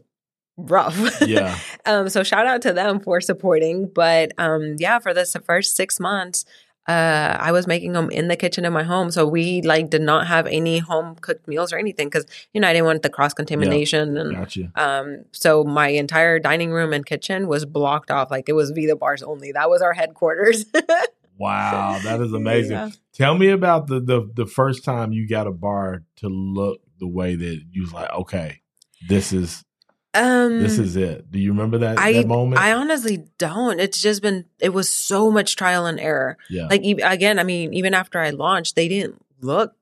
rough 0.56 1.20
Yeah. 1.22 1.56
um 1.86 2.08
so 2.08 2.22
shout 2.22 2.46
out 2.46 2.62
to 2.62 2.72
them 2.72 3.00
for 3.00 3.20
supporting 3.20 3.88
but 3.94 4.32
um 4.38 4.76
yeah 4.78 4.98
for 4.98 5.14
this 5.14 5.36
first 5.46 5.74
six 5.76 5.98
months 5.98 6.44
uh, 6.86 7.36
I 7.40 7.52
was 7.52 7.66
making 7.66 7.92
them 7.92 8.10
in 8.10 8.28
the 8.28 8.36
kitchen 8.36 8.64
in 8.64 8.72
my 8.72 8.82
home. 8.82 9.10
So 9.10 9.26
we 9.26 9.62
like 9.62 9.90
did 9.90 10.02
not 10.02 10.26
have 10.26 10.46
any 10.46 10.78
home 10.78 11.16
cooked 11.16 11.48
meals 11.48 11.72
or 11.72 11.78
anything 11.78 12.08
because 12.08 12.26
you 12.52 12.60
know 12.60 12.68
I 12.68 12.72
didn't 12.72 12.86
want 12.86 13.02
the 13.02 13.10
cross 13.10 13.34
contamination 13.34 14.16
and 14.16 14.34
Gotcha. 14.34 14.72
um. 14.76 15.24
So 15.32 15.64
my 15.64 15.88
entire 15.88 16.38
dining 16.38 16.72
room 16.72 16.92
and 16.92 17.04
kitchen 17.04 17.48
was 17.48 17.64
blocked 17.64 18.10
off. 18.10 18.30
Like 18.30 18.48
it 18.48 18.54
was 18.54 18.70
Vida 18.70 18.96
bars 18.96 19.22
only. 19.22 19.52
That 19.52 19.70
was 19.70 19.82
our 19.82 19.92
headquarters. 19.92 20.66
Wow, 21.36 21.98
that 22.04 22.20
is 22.20 22.32
amazing. 22.32 22.72
Yeah. 22.72 22.90
Tell 23.12 23.36
me 23.36 23.48
about 23.48 23.88
the, 23.88 24.00
the 24.00 24.30
the 24.34 24.46
first 24.46 24.84
time 24.84 25.12
you 25.12 25.28
got 25.28 25.46
a 25.46 25.52
bar 25.52 26.04
to 26.16 26.28
look 26.28 26.80
the 27.00 27.08
way 27.08 27.34
that 27.34 27.62
you 27.72 27.82
was 27.82 27.92
like, 27.92 28.10
okay, 28.10 28.60
this 29.08 29.32
is 29.32 29.64
Um, 30.14 30.62
this 30.62 30.79
is 30.79 30.94
it. 30.94 31.31
Do 31.31 31.40
you 31.40 31.50
remember 31.50 31.79
that, 31.79 31.98
I 31.98 32.12
that 32.12 32.29
moment? 32.29 32.61
I 32.61 32.72
honestly 32.72 33.27
don't. 33.38 33.81
It's 33.81 34.00
just 34.00 34.22
been 34.22 34.44
it 34.61 34.68
was 34.68 34.88
so 34.88 35.31
much 35.31 35.57
trial 35.57 35.87
and 35.87 35.98
error. 35.98 36.38
yeah. 36.48 36.66
Like 36.66 36.83
again, 36.85 37.38
I 37.38 37.42
mean, 37.42 37.74
even 37.74 37.94
after 37.94 38.20
I 38.20 38.31
launched, 38.31 38.77
they 38.77 38.87
didn't 38.87 39.20
look, 39.40 39.74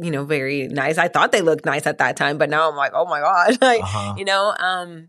you 0.00 0.10
know, 0.10 0.24
very 0.24 0.68
nice. 0.68 0.98
I 0.98 1.08
thought 1.08 1.32
they 1.32 1.40
looked 1.40 1.64
nice 1.64 1.86
at 1.86 1.98
that 1.98 2.16
time, 2.16 2.36
but 2.36 2.50
now 2.50 2.68
I'm 2.68 2.76
like, 2.76 2.92
oh 2.94 3.06
my 3.06 3.20
god, 3.20 3.58
like 3.62 3.82
uh-huh. 3.82 4.14
you 4.18 4.26
know. 4.26 4.54
Um, 4.58 5.08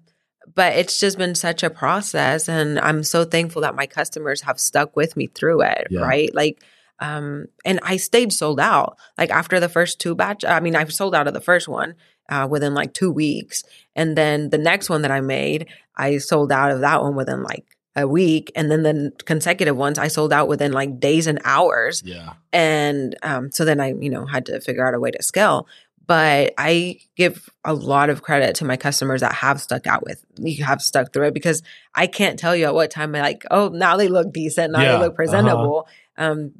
but 0.55 0.75
it's 0.75 0.99
just 0.99 1.17
been 1.17 1.35
such 1.35 1.63
a 1.63 1.69
process, 1.69 2.47
and 2.47 2.79
I'm 2.79 3.03
so 3.03 3.25
thankful 3.25 3.63
that 3.63 3.75
my 3.75 3.85
customers 3.85 4.41
have 4.41 4.59
stuck 4.59 4.95
with 4.95 5.17
me 5.17 5.27
through 5.27 5.63
it. 5.63 5.87
Yeah. 5.89 6.01
Right, 6.01 6.33
like. 6.33 6.63
Um, 7.03 7.47
and 7.65 7.79
I 7.81 7.97
stayed 7.97 8.31
sold 8.31 8.59
out. 8.59 8.95
Like 9.17 9.31
after 9.31 9.59
the 9.59 9.69
first 9.69 9.99
two 9.99 10.13
batch, 10.13 10.45
I 10.45 10.59
mean, 10.59 10.75
I 10.75 10.85
sold 10.85 11.15
out 11.15 11.27
of 11.27 11.33
the 11.33 11.41
first 11.41 11.67
one 11.67 11.95
uh, 12.31 12.47
within 12.49 12.73
like 12.73 12.93
two 12.93 13.11
weeks, 13.11 13.63
and 13.95 14.17
then 14.17 14.49
the 14.49 14.57
next 14.57 14.89
one 14.89 15.03
that 15.03 15.11
I 15.11 15.21
made, 15.21 15.67
I 15.95 16.17
sold 16.17 16.51
out 16.51 16.71
of 16.71 16.79
that 16.81 17.03
one 17.03 17.15
within 17.15 17.43
like 17.43 17.65
a 17.95 18.07
week, 18.07 18.51
and 18.55 18.71
then 18.71 18.83
the 18.83 19.11
consecutive 19.25 19.75
ones 19.75 19.99
I 19.99 20.07
sold 20.07 20.31
out 20.31 20.47
within 20.47 20.71
like 20.71 20.99
days 20.99 21.27
and 21.27 21.39
hours. 21.43 22.01
Yeah. 22.05 22.33
And 22.53 23.15
um, 23.21 23.51
so 23.51 23.65
then 23.65 23.79
I, 23.79 23.93
you 23.93 24.09
know, 24.09 24.25
had 24.25 24.45
to 24.47 24.61
figure 24.61 24.87
out 24.87 24.93
a 24.93 24.99
way 24.99 25.11
to 25.11 25.21
scale. 25.21 25.67
But 26.07 26.53
I 26.57 26.99
give 27.15 27.49
a 27.63 27.73
lot 27.73 28.09
of 28.09 28.21
credit 28.21 28.55
to 28.55 28.65
my 28.65 28.75
customers 28.75 29.21
that 29.21 29.33
have 29.33 29.61
stuck 29.61 29.87
out 29.87 30.03
with, 30.03 30.25
you 30.37 30.63
have 30.63 30.81
stuck 30.81 31.13
through 31.13 31.27
it 31.27 31.33
because 31.33 31.63
I 31.95 32.07
can't 32.07 32.37
tell 32.39 32.55
you 32.55 32.65
at 32.65 32.73
what 32.73 32.91
time 32.91 33.15
I 33.15 33.21
like, 33.21 33.45
oh, 33.49 33.69
now 33.69 33.95
they 33.95 34.09
look 34.09 34.33
decent, 34.33 34.73
now 34.73 34.81
Yeah, 34.81 34.93
they 34.93 34.97
look 34.97 35.09
uh-huh. 35.09 35.15
presentable. 35.15 35.87
Um, 36.17 36.51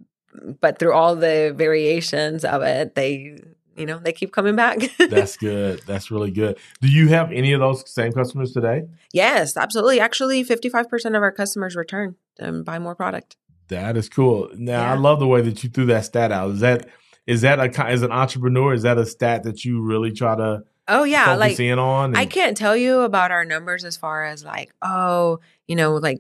but 0.62 0.80
through 0.80 0.94
all 0.94 1.16
the 1.16 1.54
variations 1.56 2.46
of 2.46 2.62
it, 2.62 2.96
they, 2.96 3.40
you 3.82 3.86
know, 3.86 4.00
they 4.00 4.14
keep 4.14 4.32
coming 4.32 4.56
back. 4.56 4.78
That's 5.10 5.36
good. 5.36 5.82
That's 5.86 6.10
really 6.12 6.32
good. 6.32 6.58
Do 6.82 6.88
you 6.88 7.10
have 7.10 7.32
any 7.32 7.52
of 7.52 7.60
those 7.60 7.90
same 7.92 8.14
customers 8.14 8.54
today? 8.54 8.84
yes, 9.12 9.58
absolutely. 9.58 10.00
Actually, 10.00 10.46
55% 10.46 11.18
of 11.18 11.22
our 11.24 11.32
customers 11.34 11.76
return 11.76 12.16
and 12.40 12.64
buy 12.64 12.80
more 12.80 12.96
product. 12.96 13.36
That 13.68 13.98
is 13.98 14.08
cool. 14.08 14.50
Now 14.56 14.90
I 14.94 14.96
love 14.98 15.20
the 15.20 15.28
way 15.28 15.42
that 15.42 15.64
you 15.64 15.70
threw 15.70 15.86
that 15.88 16.06
stat 16.06 16.32
out. 16.32 16.52
Is 16.52 16.60
that 16.62 16.88
is 17.28 17.42
that 17.42 17.60
a 17.60 17.86
as 17.86 18.02
an 18.02 18.12
entrepreneur? 18.12 18.74
Is 18.74 18.84
that 18.84 18.98
a 18.98 19.06
stat 19.06 19.44
that 19.44 19.64
you 19.66 19.82
really 19.82 20.12
try 20.12 20.36
to 20.36 20.64
Oh, 20.88 21.04
yeah. 21.04 21.26
focus 21.26 21.40
Like, 21.40 21.60
in 21.60 21.80
on? 21.80 22.16
I 22.18 22.26
can't 22.26 22.58
tell 22.58 22.76
you 22.76 23.02
about 23.02 23.32
our 23.32 23.46
numbers 23.46 23.86
as 23.86 23.96
far 23.96 24.26
as 24.26 24.44
like, 24.44 24.74
oh, 24.82 25.40
you 25.68 25.76
know, 25.78 25.96
like 25.96 26.20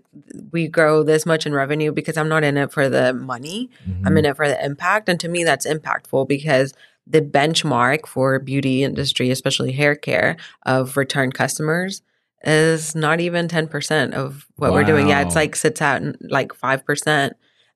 we 0.51 0.69
grow 0.69 1.03
this 1.03 1.25
much 1.25 1.45
in 1.45 1.53
revenue 1.53 1.91
because 1.91 2.15
I'm 2.15 2.29
not 2.29 2.43
in 2.45 2.55
it 2.55 2.71
for 2.71 2.87
the 2.87 3.11
money. 3.13 3.69
Mhm. 3.89 4.03
I'm 4.05 4.17
in 4.17 4.23
it 4.25 4.37
for 4.37 4.47
the 4.47 4.63
impact. 4.63 5.09
And 5.09 5.19
to 5.19 5.27
me, 5.27 5.43
that's 5.43 5.67
impactful 5.67 6.27
because 6.29 6.73
the 7.07 7.21
benchmark 7.21 8.07
for 8.07 8.39
beauty 8.39 8.83
industry, 8.83 9.29
especially 9.31 9.71
hair 9.71 9.95
care, 9.95 10.37
of 10.65 10.97
return 10.97 11.31
customers 11.31 12.01
is 12.43 12.95
not 12.95 13.19
even 13.19 13.47
10% 13.47 14.13
of 14.13 14.47
what 14.55 14.71
we're 14.71 14.83
doing. 14.83 15.09
Yeah, 15.09 15.21
it's 15.21 15.35
like 15.35 15.55
sits 15.55 15.81
at 15.81 16.01
like 16.21 16.53
5% 16.53 17.31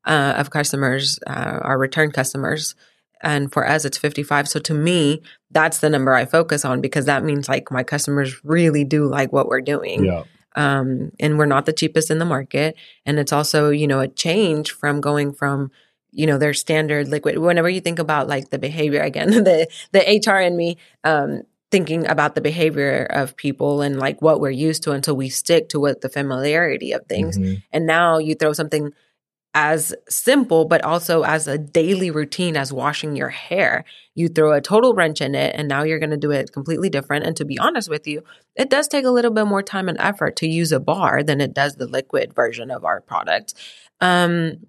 uh, 0.05 0.33
of 0.37 0.49
customers 0.49 1.19
uh, 1.27 1.59
are 1.61 1.77
return 1.77 2.11
customers. 2.11 2.75
And 3.21 3.51
for 3.51 3.67
us, 3.67 3.85
it's 3.85 3.97
55. 3.97 4.47
So 4.47 4.59
to 4.59 4.73
me, 4.73 5.21
that's 5.51 5.79
the 5.79 5.89
number 5.89 6.13
I 6.13 6.25
focus 6.25 6.65
on 6.65 6.81
because 6.81 7.05
that 7.05 7.23
means 7.23 7.47
like 7.47 7.71
my 7.71 7.83
customers 7.83 8.43
really 8.43 8.83
do 8.83 9.07
like 9.07 9.31
what 9.31 9.47
we're 9.47 9.61
doing 9.61 10.05
yeah. 10.05 10.23
um, 10.55 11.11
and 11.19 11.37
we're 11.37 11.45
not 11.45 11.65
the 11.65 11.73
cheapest 11.73 12.11
in 12.11 12.19
the 12.19 12.25
market. 12.25 12.75
And 13.05 13.19
it's 13.19 13.33
also, 13.33 13.69
you 13.69 13.87
know, 13.87 13.99
a 13.99 14.07
change 14.07 14.71
from 14.71 15.01
going 15.01 15.33
from, 15.33 15.71
you 16.15 16.25
know, 16.25 16.37
their 16.37 16.53
standard 16.53 17.07
liquid. 17.07 17.37
Whenever 17.37 17.69
you 17.69 17.81
think 17.81 17.99
about 17.99 18.27
like 18.27 18.49
the 18.49 18.59
behavior 18.59 19.01
again, 19.01 19.29
the 19.43 19.67
the 19.91 20.21
HR 20.25 20.39
in 20.39 20.55
me, 20.55 20.77
um, 21.03 21.43
thinking 21.71 22.07
about 22.07 22.35
the 22.35 22.41
behavior 22.41 23.05
of 23.09 23.35
people 23.35 23.81
and 23.81 23.99
like 23.99 24.21
what 24.21 24.39
we're 24.39 24.49
used 24.49 24.83
to 24.83 24.91
until 24.91 25.15
we 25.15 25.29
stick 25.29 25.69
to 25.69 25.79
what 25.79 26.01
the 26.01 26.09
familiarity 26.09 26.91
of 26.91 27.05
things. 27.07 27.37
Mhm. 27.37 27.63
And 27.71 27.85
now 27.85 28.17
you 28.17 28.35
throw 28.35 28.53
something 28.53 28.91
as 29.55 29.95
simple, 30.09 30.65
but 30.65 30.83
also 30.83 31.23
as 31.23 31.47
a 31.47 31.57
daily 31.57 32.11
routine 32.11 32.57
as 32.57 32.73
washing 32.73 33.15
your 33.15 33.29
hair. 33.29 33.85
You 34.13 34.27
throw 34.27 34.51
a 34.51 34.59
total 34.59 34.93
wrench 34.93 35.21
in 35.21 35.33
it, 35.33 35.55
and 35.57 35.69
now 35.69 35.83
you're 35.83 35.97
going 35.99 36.09
to 36.09 36.17
do 36.17 36.31
it 36.31 36.51
completely 36.51 36.89
different. 36.89 37.25
And 37.25 37.37
to 37.37 37.45
be 37.45 37.57
honest 37.57 37.89
with 37.89 38.05
you, 38.05 38.21
it 38.55 38.69
does 38.69 38.89
take 38.89 39.05
a 39.05 39.11
little 39.11 39.31
bit 39.31 39.47
more 39.47 39.63
time 39.63 39.87
and 39.87 39.97
effort 39.99 40.35
to 40.37 40.47
use 40.47 40.73
a 40.73 40.79
bar 40.79 41.23
than 41.23 41.39
it 41.39 41.53
does 41.53 41.75
the 41.77 41.87
liquid 41.87 42.33
version 42.33 42.69
of 42.69 42.83
our 42.83 42.99
product. 42.99 43.53
Um, 44.01 44.67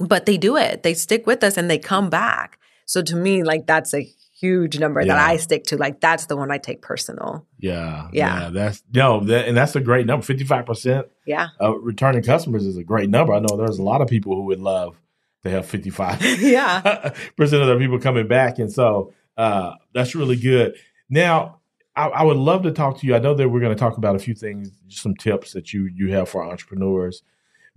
but 0.00 0.26
they 0.26 0.36
do 0.36 0.56
it, 0.56 0.82
they 0.82 0.94
stick 0.94 1.26
with 1.26 1.42
us 1.44 1.56
and 1.56 1.70
they 1.70 1.78
come 1.78 2.10
back. 2.10 2.58
So 2.86 3.02
to 3.02 3.16
me, 3.16 3.42
like 3.42 3.66
that's 3.66 3.92
a 3.94 4.08
huge 4.40 4.78
number 4.78 5.04
that 5.04 5.18
I 5.18 5.36
stick 5.36 5.64
to. 5.64 5.76
Like 5.76 6.00
that's 6.00 6.26
the 6.26 6.36
one 6.36 6.50
I 6.50 6.58
take 6.58 6.80
personal. 6.80 7.46
Yeah. 7.58 8.08
Yeah. 8.12 8.50
That's 8.50 8.82
no, 8.94 9.20
that, 9.24 9.48
and 9.48 9.56
that's 9.56 9.74
a 9.76 9.80
great 9.80 10.06
number. 10.06 10.24
Fifty 10.24 10.44
five 10.44 10.64
percent 10.66 11.06
Yeah. 11.26 11.48
of 11.58 11.76
returning 11.82 12.22
customers 12.22 12.64
is 12.64 12.76
a 12.76 12.84
great 12.84 13.10
number. 13.10 13.34
I 13.34 13.40
know 13.40 13.56
there's 13.56 13.78
a 13.78 13.82
lot 13.82 14.00
of 14.00 14.08
people 14.08 14.34
who 14.34 14.42
would 14.44 14.60
love 14.60 15.00
to 15.42 15.50
have 15.50 15.66
fifty 15.66 15.90
five 15.90 16.22
yeah. 16.40 17.12
percent 17.36 17.62
of 17.62 17.68
their 17.68 17.78
people 17.78 17.98
coming 17.98 18.28
back, 18.28 18.58
and 18.58 18.72
so 18.72 19.12
uh, 19.36 19.74
that's 19.92 20.14
really 20.14 20.36
good. 20.36 20.74
Now, 21.10 21.60
I, 21.94 22.06
I 22.08 22.22
would 22.22 22.36
love 22.36 22.62
to 22.62 22.70
talk 22.72 22.98
to 23.00 23.06
you. 23.06 23.14
I 23.14 23.18
know 23.18 23.34
that 23.34 23.48
we're 23.48 23.60
going 23.60 23.74
to 23.74 23.78
talk 23.78 23.98
about 23.98 24.16
a 24.16 24.18
few 24.18 24.34
things, 24.34 24.70
some 24.88 25.14
tips 25.14 25.52
that 25.52 25.72
you 25.72 25.88
you 25.92 26.12
have 26.12 26.28
for 26.28 26.44
entrepreneurs. 26.44 27.22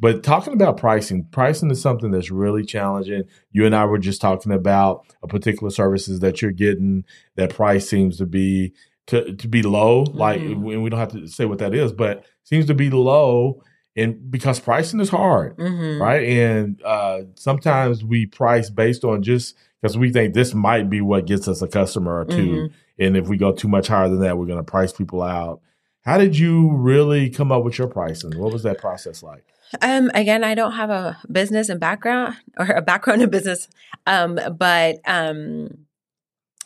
But 0.02 0.24
talking 0.24 0.54
about 0.54 0.78
pricing, 0.78 1.26
pricing 1.32 1.70
is 1.72 1.80
something 1.80 2.10
that's 2.12 2.32
really 2.32 2.66
challenging. 2.66 3.24
You 3.52 3.66
and 3.68 3.76
I 3.76 3.86
were 3.86 4.00
just 4.00 4.20
talking 4.20 4.52
about 4.52 5.06
a 5.24 5.28
particular 5.28 5.70
services 5.70 6.20
that 6.22 6.42
you're 6.42 6.52
getting. 6.52 7.06
That 7.36 7.52
price 7.52 7.88
seems 7.88 8.18
to 8.18 8.26
be 8.26 8.74
to 9.08 9.36
to 9.36 9.48
be 9.48 9.62
low. 9.62 10.04
Like, 10.04 10.42
Mhm. 10.42 10.74
and 10.74 10.84
we 10.84 10.90
don't 10.90 11.00
have 11.00 11.12
to 11.14 11.28
say 11.28 11.46
what 11.46 11.60
that 11.60 11.74
is, 11.76 11.92
but 11.94 12.26
seems 12.44 12.66
to 12.66 12.74
be 12.74 12.90
low, 12.90 13.62
and 13.96 14.30
because 14.32 14.60
pricing 14.60 15.00
is 15.00 15.10
hard 15.10 15.54
hmm 15.58 16.02
right? 16.02 16.28
And 16.28 16.82
uh, 16.84 17.22
sometimes 17.36 18.04
we 18.04 18.26
price 18.26 18.70
based 18.72 19.04
on 19.04 19.22
just 19.22 19.56
because 19.82 19.98
we 19.98 20.12
think 20.12 20.34
this 20.34 20.54
might 20.56 20.90
be 20.90 21.02
what 21.02 21.26
gets 21.28 21.48
us 21.48 21.62
a 21.62 21.68
customer 21.68 22.20
or 22.22 22.26
2 22.26 22.48
Mhm. 22.52 22.72
and 23.00 23.18
if 23.18 23.28
we 23.28 23.38
go 23.38 23.52
too 23.52 23.68
much 23.68 23.88
higher 23.88 24.10
than 24.10 24.22
that, 24.22 24.38
we're 24.38 24.46
going 24.48 24.58
to 24.60 24.64
price 24.64 24.92
people 24.94 25.22
out. 25.22 25.62
How 26.04 26.18
did 26.18 26.38
you 26.38 26.72
really 26.72 27.30
come 27.30 27.52
up 27.52 27.64
with 27.64 27.78
your 27.78 27.88
pricing? 27.88 28.38
What 28.38 28.52
was 28.52 28.64
that 28.64 28.80
process 28.80 29.22
like? 29.22 29.44
Um, 29.82 30.10
again, 30.14 30.44
I 30.44 30.56
don't 30.56 30.74
have 30.74 30.90
a 30.90 31.18
business 31.32 31.70
and 31.70 31.80
background 31.80 32.36
or 32.60 32.66
a 32.66 32.82
background 32.82 33.22
in 33.22 33.30
business. 33.30 33.68
Um, 34.08 34.40
but 34.58 35.00
um, 35.06 35.86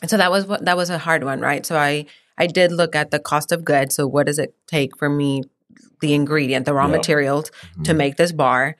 so 0.06 0.16
that 0.16 0.30
was 0.30 0.46
what 0.46 0.64
that 0.64 0.76
was 0.76 0.90
a 0.90 0.98
hard 0.98 1.22
one, 1.22 1.40
right? 1.40 1.64
So 1.66 1.76
I 1.76 2.06
I 2.38 2.46
did 2.46 2.72
look 2.72 2.96
at 2.96 3.10
the 3.10 3.18
cost 3.18 3.52
of 3.52 3.64
goods. 3.64 3.94
So 3.94 4.06
what 4.06 4.26
does 4.26 4.38
it 4.38 4.54
take 4.66 4.96
for 4.96 5.08
me, 5.08 5.42
the 6.00 6.14
ingredient, 6.14 6.66
the 6.66 6.74
raw 6.74 6.86
Yeah. 6.86 6.92
materials 6.96 7.50
to 7.84 7.92
Mhm. 7.92 7.96
make 7.96 8.16
this 8.16 8.32
bar? 8.32 8.76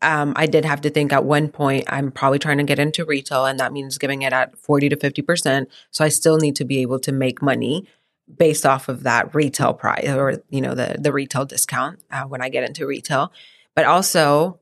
Um, 0.00 0.32
I 0.36 0.46
did 0.46 0.64
have 0.64 0.80
to 0.82 0.90
think 0.90 1.12
at 1.12 1.24
one 1.24 1.48
point 1.48 1.84
I'm 1.88 2.10
probably 2.12 2.38
trying 2.38 2.58
to 2.58 2.64
get 2.64 2.78
into 2.78 3.04
retail, 3.04 3.46
and 3.46 3.58
that 3.60 3.72
means 3.72 3.98
giving 3.98 4.22
it 4.22 4.32
at 4.32 4.56
forty 4.58 4.88
to 4.88 4.96
fifty 4.96 5.22
percent. 5.22 5.68
So 5.90 6.04
I 6.04 6.08
still 6.08 6.38
need 6.38 6.56
to 6.56 6.64
be 6.64 6.78
able 6.82 6.98
to 7.00 7.12
make 7.12 7.42
money 7.42 7.86
based 8.36 8.66
off 8.66 8.88
of 8.88 9.04
that 9.04 9.34
retail 9.34 9.72
price 9.74 10.08
or 10.08 10.42
you 10.50 10.60
know 10.60 10.74
the 10.74 10.96
the 10.98 11.12
retail 11.12 11.44
discount 11.44 12.00
uh, 12.10 12.24
when 12.24 12.42
I 12.42 12.48
get 12.48 12.64
into 12.64 12.86
retail. 12.86 13.32
But 13.74 13.86
also, 13.86 14.60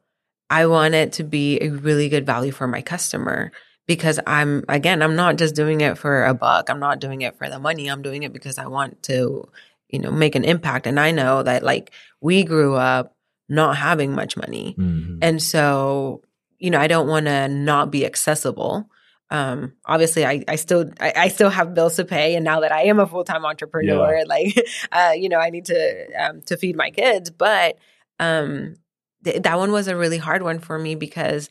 I 0.50 0.66
want 0.66 0.94
it 0.94 1.12
to 1.14 1.24
be 1.24 1.59
a 1.61 1.70
really 1.70 2.09
good 2.09 2.26
value 2.26 2.52
for 2.52 2.66
my 2.66 2.83
customer 2.83 3.52
because 3.87 4.20
I'm 4.26 4.64
again 4.68 5.02
I'm 5.02 5.16
not 5.16 5.37
just 5.37 5.55
doing 5.55 5.81
it 5.81 5.98
for 5.98 6.24
a 6.24 6.35
buck. 6.35 6.70
I'm 6.70 6.81
not 6.81 7.00
doing 7.00 7.22
it 7.22 7.37
for 7.38 7.48
the 7.48 7.59
money. 7.59 7.88
I'm 7.88 8.02
doing 8.02 8.22
it 8.22 8.33
because 8.33 8.59
I 8.59 8.66
want 8.66 9.02
to 9.05 9.48
you 9.88 9.98
know 9.98 10.11
make 10.11 10.35
an 10.35 10.44
impact. 10.44 10.87
And 10.87 11.00
I 11.00 11.11
know 11.11 11.42
that 11.42 11.62
like 11.62 11.90
we 12.20 12.44
grew 12.44 12.74
up 12.74 13.14
not 13.48 13.76
having 13.76 14.12
much 14.12 14.37
money. 14.37 14.74
Mhm. 14.76 15.18
And 15.22 15.40
so, 15.40 16.22
you 16.59 16.68
know, 16.70 16.81
I 16.81 16.88
don't 16.88 17.07
want 17.07 17.26
to 17.26 17.46
not 17.48 17.92
be 17.92 18.05
accessible. 18.05 18.90
Um, 19.31 19.73
obviously 19.85 20.25
I, 20.25 20.45
I 20.47 20.57
still, 20.57 20.91
I, 21.01 21.12
I 21.17 21.29
still 21.29 21.51
have 21.51 21.75
bills 21.75 21.97
to 21.97 22.05
pay. 22.05 22.37
And 22.37 22.45
now 22.45 22.61
that 22.61 22.73
I 22.73 22.83
am 22.85 23.01
a 23.01 23.07
full-time 23.07 23.45
entrepreneur, 23.45 24.25
like, 24.27 24.57
uh, 24.93 25.12
you 25.17 25.29
know, 25.29 25.39
I 25.39 25.51
need 25.51 25.65
to, 25.67 26.07
um, 26.15 26.43
to 26.43 26.57
feed 26.57 26.77
my 26.77 26.91
kids, 26.91 27.31
but, 27.31 27.77
um, 28.21 28.77
th- 29.25 29.43
that 29.43 29.59
one 29.59 29.73
was 29.73 29.89
a 29.89 29.97
really 29.97 30.19
hard 30.19 30.43
one 30.43 30.59
for 30.61 30.79
me 30.79 30.95
because 30.95 31.51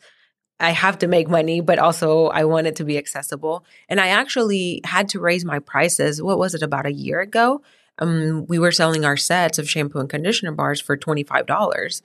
I 0.58 0.70
have 0.70 0.98
to 1.00 1.06
make 1.06 1.28
money, 1.28 1.60
but 1.60 1.78
also 1.78 2.28
I 2.28 2.44
want 2.44 2.66
it 2.66 2.76
to 2.76 2.84
be 2.84 2.96
accessible. 2.96 3.64
And 3.88 4.00
I 4.00 4.08
actually 4.08 4.80
had 4.84 5.10
to 5.10 5.20
raise 5.20 5.44
my 5.44 5.58
prices. 5.58 6.22
What 6.22 6.38
was 6.38 6.54
it 6.54 6.62
about 6.62 6.86
a 6.86 6.92
year 6.92 7.20
ago? 7.20 7.60
Um, 7.98 8.46
we 8.46 8.58
were 8.58 8.72
selling 8.72 9.04
our 9.04 9.16
sets 9.16 9.58
of 9.58 9.68
shampoo 9.68 9.98
and 9.98 10.08
conditioner 10.08 10.52
bars 10.52 10.80
for 10.80 10.96
$25 10.96 12.02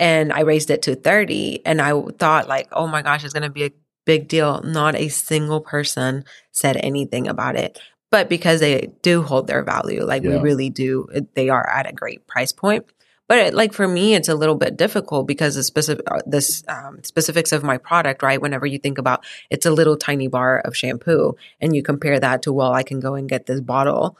and 0.00 0.32
I 0.32 0.40
raised 0.40 0.70
it 0.70 0.82
to 0.82 0.96
30 0.96 1.64
and 1.64 1.80
I 1.80 2.00
thought 2.18 2.48
like, 2.48 2.68
oh 2.72 2.88
my 2.88 3.02
gosh, 3.02 3.22
it's 3.22 3.32
going 3.32 3.44
to 3.44 3.50
be 3.50 3.66
a 3.66 3.70
big 4.04 4.28
deal. 4.28 4.62
Not 4.62 4.94
a 4.94 5.08
single 5.08 5.60
person 5.60 6.24
said 6.50 6.76
anything 6.76 7.28
about 7.28 7.56
it. 7.56 7.78
But 8.10 8.28
because 8.28 8.60
they 8.60 8.92
do 9.00 9.22
hold 9.22 9.46
their 9.46 9.64
value, 9.64 10.04
like 10.04 10.22
we 10.22 10.36
really 10.36 10.68
do, 10.68 11.08
they 11.34 11.48
are 11.48 11.66
at 11.66 11.88
a 11.88 11.94
great 11.94 12.26
price 12.26 12.52
point. 12.52 12.84
But 13.32 13.38
it, 13.38 13.54
like 13.54 13.72
for 13.72 13.88
me, 13.88 14.14
it's 14.14 14.28
a 14.28 14.34
little 14.34 14.56
bit 14.56 14.76
difficult 14.76 15.26
because 15.26 15.54
the 15.54 15.62
specific 15.62 16.04
uh, 16.10 16.20
this 16.26 16.62
um, 16.68 17.02
specifics 17.02 17.52
of 17.52 17.62
my 17.62 17.78
product, 17.78 18.22
right? 18.22 18.38
Whenever 18.38 18.66
you 18.66 18.78
think 18.78 18.98
about 18.98 19.24
it's 19.48 19.64
a 19.64 19.70
little 19.70 19.96
tiny 19.96 20.28
bar 20.28 20.60
of 20.60 20.76
shampoo, 20.76 21.36
and 21.58 21.74
you 21.74 21.82
compare 21.82 22.20
that 22.20 22.42
to 22.42 22.52
well, 22.52 22.74
I 22.74 22.82
can 22.82 23.00
go 23.00 23.14
and 23.14 23.30
get 23.30 23.46
this 23.46 23.62
bottle. 23.62 24.18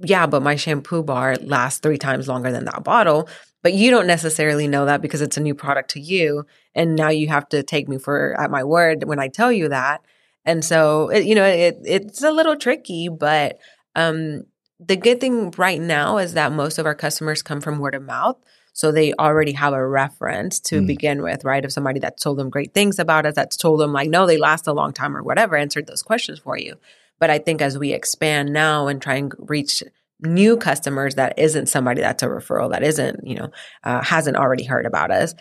Yeah, 0.00 0.26
but 0.26 0.42
my 0.42 0.56
shampoo 0.56 1.02
bar 1.02 1.36
lasts 1.36 1.80
three 1.80 1.98
times 1.98 2.28
longer 2.28 2.52
than 2.52 2.64
that 2.66 2.84
bottle. 2.84 3.28
But 3.62 3.74
you 3.74 3.90
don't 3.90 4.06
necessarily 4.06 4.68
know 4.68 4.86
that 4.86 5.02
because 5.02 5.20
it's 5.20 5.36
a 5.36 5.40
new 5.40 5.54
product 5.54 5.90
to 5.90 6.00
you, 6.00 6.46
and 6.74 6.94
now 6.94 7.08
you 7.08 7.26
have 7.28 7.48
to 7.48 7.62
take 7.64 7.88
me 7.88 7.98
for 7.98 8.38
at 8.40 8.50
my 8.50 8.62
word 8.62 9.04
when 9.04 9.18
I 9.18 9.28
tell 9.28 9.50
you 9.50 9.68
that. 9.70 10.02
And 10.44 10.64
so, 10.64 11.08
it, 11.08 11.24
you 11.26 11.34
know, 11.34 11.44
it 11.44 11.78
it's 11.84 12.22
a 12.22 12.30
little 12.30 12.56
tricky, 12.56 13.08
but 13.08 13.58
um, 13.96 14.44
the 14.78 14.96
good 14.96 15.20
thing 15.20 15.50
right 15.58 15.80
now 15.80 16.18
is 16.18 16.34
that 16.34 16.52
most 16.52 16.78
of 16.78 16.86
our 16.86 16.94
customers 16.94 17.42
come 17.42 17.60
from 17.60 17.80
word 17.80 17.96
of 17.96 18.02
mouth. 18.02 18.36
So 18.72 18.92
they 18.92 19.12
already 19.14 19.52
have 19.52 19.72
a 19.72 19.84
reference 19.84 20.60
to 20.60 20.80
Mm. 20.80 20.86
begin 20.86 21.22
with, 21.22 21.44
right? 21.44 21.64
Of 21.64 21.72
somebody 21.72 21.98
that 21.98 22.20
told 22.20 22.38
them 22.38 22.48
great 22.48 22.74
things 22.74 23.00
about 23.00 23.26
us, 23.26 23.34
that's 23.34 23.56
told 23.56 23.80
them 23.80 23.92
like, 23.92 24.08
no, 24.08 24.24
they 24.24 24.36
last 24.38 24.68
a 24.68 24.72
long 24.72 24.92
time 24.92 25.16
or 25.16 25.22
whatever, 25.24 25.56
answered 25.56 25.88
those 25.88 26.04
questions 26.04 26.38
for 26.38 26.56
you. 26.56 26.76
But 27.18 27.30
I 27.30 27.38
think 27.38 27.60
as 27.62 27.78
we 27.78 27.92
expand 27.92 28.52
now 28.52 28.86
and 28.88 29.00
try 29.02 29.14
and 29.16 29.32
reach 29.38 29.82
new 30.20 30.56
customers 30.56 31.14
that 31.16 31.38
isn't 31.38 31.66
somebody 31.66 32.00
that's 32.00 32.22
a 32.22 32.26
referral, 32.26 32.70
that 32.72 32.82
isn't, 32.82 33.26
you 33.26 33.34
know, 33.36 33.50
uh, 33.84 34.02
hasn't 34.02 34.36
already 34.36 34.64
heard 34.64 34.86
about 34.86 35.10
us, 35.10 35.34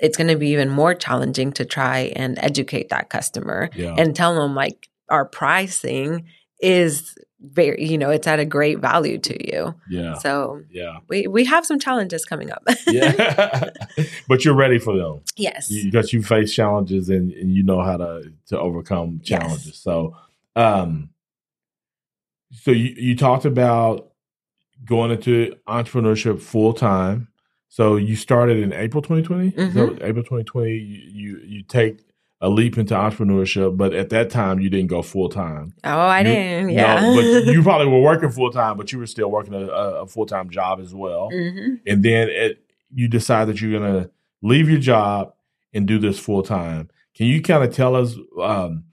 it's 0.00 0.16
going 0.16 0.28
to 0.28 0.36
be 0.36 0.48
even 0.50 0.68
more 0.68 0.94
challenging 0.94 1.52
to 1.52 1.64
try 1.64 2.12
and 2.14 2.38
educate 2.38 2.88
that 2.90 3.08
customer 3.10 3.70
Yeah. 3.74 3.94
and 3.96 4.14
tell 4.14 4.34
them 4.34 4.54
like 4.54 4.88
our 5.08 5.24
pricing 5.24 6.26
is 6.60 7.14
very, 7.40 7.84
you 7.84 7.96
know, 7.96 8.10
it's 8.10 8.26
at 8.26 8.40
a 8.40 8.44
great 8.44 8.80
value 8.80 9.16
to 9.18 9.52
you. 9.52 9.74
yeah. 9.88 10.14
So 10.14 10.60
Yeah. 10.70 10.98
we 11.08 11.26
we 11.28 11.44
have 11.44 11.64
some 11.64 11.78
challenges 11.78 12.24
coming 12.24 12.50
up. 12.50 12.62
Yeah. 12.88 13.70
but 14.28 14.44
you're 14.44 14.54
ready 14.56 14.78
for 14.78 14.96
them. 14.96 15.20
yes. 15.36 15.70
You- 15.70 15.84
because 15.84 16.12
you 16.12 16.22
face 16.22 16.52
challenges 16.52 17.08
and, 17.08 17.32
and 17.32 17.54
you 17.54 17.62
know 17.62 17.80
how 17.80 17.96
to 17.96 18.32
to 18.48 18.58
overcome 18.58 19.20
Yes. 19.22 19.28
challenges. 19.28 19.76
So, 19.78 20.16
um, 20.56 21.10
so 22.52 22.70
you 22.70 22.94
you 22.96 23.16
talked 23.16 23.44
about 23.44 24.10
going 24.84 25.10
into 25.10 25.54
entrepreneurship 25.68 26.40
full 26.40 26.72
time. 26.72 27.28
So 27.68 27.96
you 27.96 28.16
started 28.16 28.58
in 28.58 28.72
April 28.72 29.02
2020. 29.02 29.50
Mm-hmm. 29.50 30.02
April 30.02 30.22
2020, 30.24 30.70
you, 30.72 31.38
you 31.44 31.62
take 31.64 32.00
a 32.40 32.48
leap 32.48 32.78
into 32.78 32.94
entrepreneurship, 32.94 33.76
but 33.76 33.92
at 33.92 34.08
that 34.10 34.30
time 34.30 34.58
you 34.60 34.70
didn't 34.70 34.86
go 34.86 35.02
full 35.02 35.28
time. 35.28 35.74
oh, 35.84 35.90
I 35.90 36.20
You- 36.20 36.24
didn't. 36.24 36.70
Yeah. 36.70 37.00
No, 37.00 37.14
but 37.16 37.52
you 37.52 37.62
probably 37.64 37.88
were 37.88 38.00
working 38.00 38.30
full 38.30 38.50
time, 38.50 38.76
but 38.78 38.90
you 38.92 38.98
were 38.98 39.06
still 39.06 39.30
working 39.30 39.52
a, 39.54 39.66
a 39.66 40.06
full 40.06 40.24
time 40.26 40.48
job 40.48 40.80
as 40.80 40.94
well. 40.94 41.28
hmm 41.30 41.74
And 41.86 42.02
then 42.02 42.28
it, 42.30 42.64
you 42.94 43.08
decide 43.08 43.46
that 43.48 43.60
you're 43.60 43.78
gonna 43.78 44.08
leave 44.42 44.70
your 44.70 44.80
job 44.80 45.34
and 45.74 45.86
do 45.86 45.98
this 45.98 46.18
full 46.18 46.42
time. 46.42 46.88
Can 47.14 47.26
you 47.26 47.42
kind 47.42 47.62
of 47.64 47.74
tell 47.74 47.94
us 47.96 48.16
um, 48.40 48.84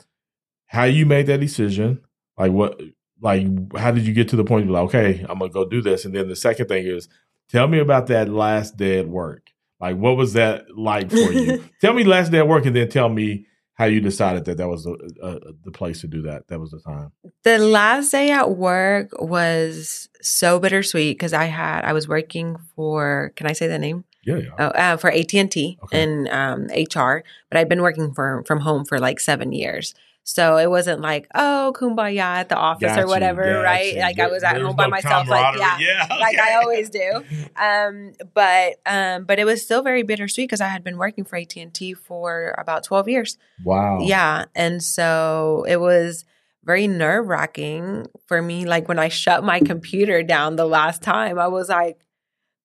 how 0.66 0.84
you 0.84 1.06
made 1.06 1.28
that 1.28 1.40
decision? 1.40 2.02
Like 2.38 2.52
what, 2.52 2.82
like 3.22 3.48
how 3.78 3.92
did 3.92 4.06
you 4.06 4.14
get 4.14 4.30
to 4.30 4.36
the 4.36 4.44
point 4.44 4.66
of 4.66 4.72
like, 4.72 4.84
okay, 4.86 5.26
I'm 5.28 5.40
gonna 5.40 5.52
go 5.52 5.68
do 5.68 5.82
this? 5.82 6.06
And 6.06 6.14
then 6.14 6.28
the 6.28 6.36
second 6.36 6.68
thing 6.68 6.86
is, 6.86 7.08
tell 7.50 7.68
me 7.68 7.80
about 7.80 8.08
that 8.08 8.30
last 8.30 8.78
day 8.78 9.00
at 9.00 9.08
work. 9.08 9.52
Like 9.80 9.98
what 9.98 10.18
was 10.18 10.34
that 10.34 10.66
like 10.76 11.10
for 11.10 11.32
you? 11.32 11.64
tell 11.82 11.94
me 11.94 12.04
last 12.04 12.32
day 12.32 12.40
at 12.40 12.48
work, 12.48 12.66
and 12.66 12.76
then 12.76 12.90
tell 12.90 13.10
me 13.10 13.46
how 13.76 13.86
you 13.86 14.00
decided 14.00 14.46
that 14.46 14.58
that 14.58 14.70
was 14.70 14.86
the, 14.86 14.94
uh, 15.22 15.52
the 15.64 15.72
place 15.72 16.00
to 16.02 16.08
do 16.08 16.22
that. 16.22 16.48
That 16.48 16.60
was 16.60 16.72
the 16.72 16.80
time. 16.80 17.12
The 17.44 17.58
last 17.58 18.10
day 18.12 18.32
at 18.32 18.52
work 18.52 19.10
was 19.20 20.08
so 20.22 20.60
bittersweet 20.60 21.18
because 21.18 21.34
I 21.34 21.46
had 21.46 21.84
I 21.84 21.94
was 21.94 22.08
working 22.08 22.58
for. 22.76 23.34
Can 23.36 23.48
I 23.48 23.54
say 23.54 23.68
the 23.68 23.80
name? 23.80 24.06
Yeah, 24.24 24.38
yeah. 24.38 24.50
Oh, 24.58 24.66
uh, 24.68 24.98
for 24.98 25.12
AT 25.12 25.34
and 25.36 25.52
T 25.52 25.78
Okay. 25.84 26.02
in 26.02 26.28
um, 26.32 26.68
HR, 26.68 27.24
but 27.50 27.58
I'd 27.58 27.70
been 27.70 27.82
working 27.82 28.14
for 28.14 28.44
from 28.48 28.62
home 28.62 28.86
for 28.86 28.98
like 29.00 29.20
seven 29.20 29.52
years. 29.52 29.94
So 30.28 30.58
it 30.58 30.72
wasn't 30.72 31.02
like 31.02 31.28
oh 31.36 31.72
kumbaya 31.76 32.18
at 32.18 32.50
the 32.50 32.56
office 32.56 32.96
Got 32.96 33.04
or 33.04 33.08
whatever, 33.08 33.44
got 33.44 33.62
right? 33.62 33.96
Like 33.96 34.20
I 34.20 34.26
was 34.26 34.42
at 34.42 34.60
home 34.60 34.76
by 34.76 34.86
no 34.86 34.90
myself, 34.90 35.28
like 35.28 35.60
yeah, 35.60 35.78
yeah, 35.78 36.08
like 36.20 36.40
I 36.40 36.56
always 36.56 36.90
do. 36.90 37.24
Um, 37.56 38.12
but 38.34 38.78
um, 38.88 39.26
but 39.26 39.38
it 39.38 39.46
was 39.46 39.62
still 39.62 39.84
very 39.84 40.02
bittersweet 40.02 40.50
because 40.50 40.62
I 40.62 40.68
had 40.68 40.84
been 40.84 40.98
working 40.98 41.26
for 41.26 41.36
AT 41.36 41.56
and 41.58 41.72
T 41.72 41.94
for 41.94 42.56
about 42.58 42.84
twelve 42.84 43.08
years. 43.08 43.38
Wow. 43.64 44.00
Yeah, 44.02 44.46
and 44.56 44.82
so 44.82 45.64
it 45.68 45.78
was 45.78 46.26
very 46.64 46.88
nerve 46.88 47.28
wracking 47.28 48.08
for 48.26 48.42
me. 48.42 48.66
Like 48.66 48.88
when 48.88 48.98
I 48.98 49.10
shut 49.10 49.44
my 49.44 49.60
computer 49.60 50.24
down 50.24 50.56
the 50.56 50.66
last 50.66 51.04
time, 51.04 51.38
I 51.38 51.50
was 51.50 51.70
like, 51.70 52.00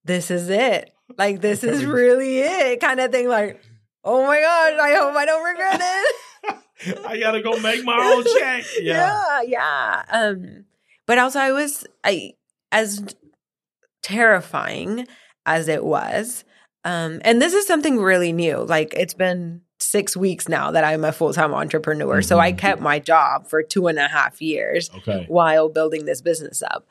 "This 0.05 0.31
is 0.31 0.49
it. 0.49 0.95
Like 1.19 1.43
this 1.43 1.63
is 1.63 1.85
really 2.01 2.39
it." 2.39 2.81
Kind 2.81 3.01
of 3.01 3.13
thing. 3.13 3.29
Like, 3.29 3.63
oh 4.03 4.27
my 4.27 4.41
god, 4.41 4.81
I 4.81 4.95
hope 4.95 5.15
I 5.15 5.27
don't 5.27 5.45
regret 5.45 5.81
it. 5.83 6.17
I 7.07 7.19
gotta 7.19 7.43
go 7.43 7.59
make 7.61 7.85
my 7.85 7.97
own 7.99 8.25
check. 8.39 8.65
Yeah. 8.81 9.23
yeah, 9.43 9.43
yeah. 9.43 10.03
Um, 10.11 10.65
but 11.07 11.19
also 11.19 11.39
I 11.41 11.53
was 11.53 11.87
I 12.05 12.33
as 12.73 13.15
terrifying 14.03 15.07
as 15.47 15.69
it 15.69 15.85
was. 15.85 16.45
Um, 16.85 17.21
and 17.25 17.41
this 17.43 17.53
is 17.53 17.67
something 17.67 17.99
really 17.99 18.33
new. 18.33 18.59
Like 18.59 18.95
it's 18.97 19.15
been 19.15 19.63
six 19.79 20.17
weeks 20.17 20.49
now 20.49 20.71
that 20.71 20.85
I'm 20.85 21.05
a 21.05 21.13
full 21.13 21.33
time 21.33 21.55
entrepreneur. 21.55 22.23
So 22.23 22.39
I 22.39 22.53
Mhm. 22.53 22.59
kept 22.59 22.81
my 22.81 22.99
job 22.99 23.47
for 23.49 23.63
two 23.63 23.87
and 23.87 23.99
a 23.99 24.09
half 24.09 24.41
years 24.41 24.91
Okay. 24.99 25.25
while 25.29 25.69
building 25.69 26.05
this 26.05 26.21
business 26.21 26.63
up. 26.63 26.87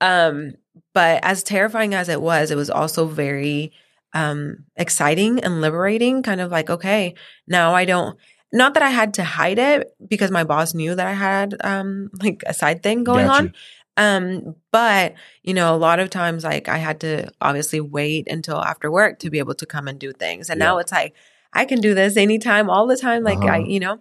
Um, 0.00 0.54
but 0.92 1.20
as 1.24 1.42
terrifying 1.42 1.94
as 1.94 2.08
it 2.08 2.20
was, 2.20 2.50
it 2.50 2.56
was 2.56 2.70
also 2.70 3.06
very 3.06 3.72
um, 4.16 4.64
exciting 4.76 5.40
and 5.42 5.60
liberating. 5.60 6.22
Kind 6.22 6.40
of 6.40 6.52
like, 6.52 6.70
okay, 6.70 7.14
now 7.48 7.74
I 7.74 7.84
don't. 7.84 8.16
Not 8.54 8.74
that 8.74 8.82
I 8.82 8.90
had 8.90 9.14
to 9.14 9.24
hide 9.24 9.58
it 9.58 9.94
because 10.08 10.30
my 10.30 10.44
boss 10.44 10.72
knew 10.74 10.94
that 10.94 11.06
I 11.06 11.12
had 11.12 11.54
um, 11.62 12.10
like 12.22 12.42
a 12.46 12.54
side 12.54 12.82
thing 12.82 13.04
going 13.04 13.26
Got 13.26 13.40
on. 13.40 13.52
Um, 13.96 14.56
but 14.72 15.14
you 15.42 15.54
know, 15.54 15.74
a 15.74 15.78
lot 15.78 16.00
of 16.00 16.08
times, 16.10 16.44
like 16.44 16.68
I 16.68 16.78
had 16.78 17.00
to 17.00 17.30
obviously 17.40 17.80
wait 17.80 18.28
until 18.28 18.58
after 18.62 18.90
work 18.90 19.18
to 19.20 19.30
be 19.30 19.38
able 19.40 19.54
to 19.56 19.66
come 19.66 19.86
and 19.88 19.98
do 19.98 20.12
things. 20.12 20.50
And 20.50 20.58
now 20.58 20.78
it's 20.78 20.92
like 20.92 21.14
I 21.52 21.64
can 21.64 21.80
do 21.80 21.94
this 21.94 22.16
anytime, 22.16 22.70
all 22.70 22.86
the 22.86 22.96
time. 22.96 23.22
Like 23.22 23.44
I, 23.44 23.58
Uh-huh. 23.58 23.66
you 23.66 23.80
know, 23.80 23.98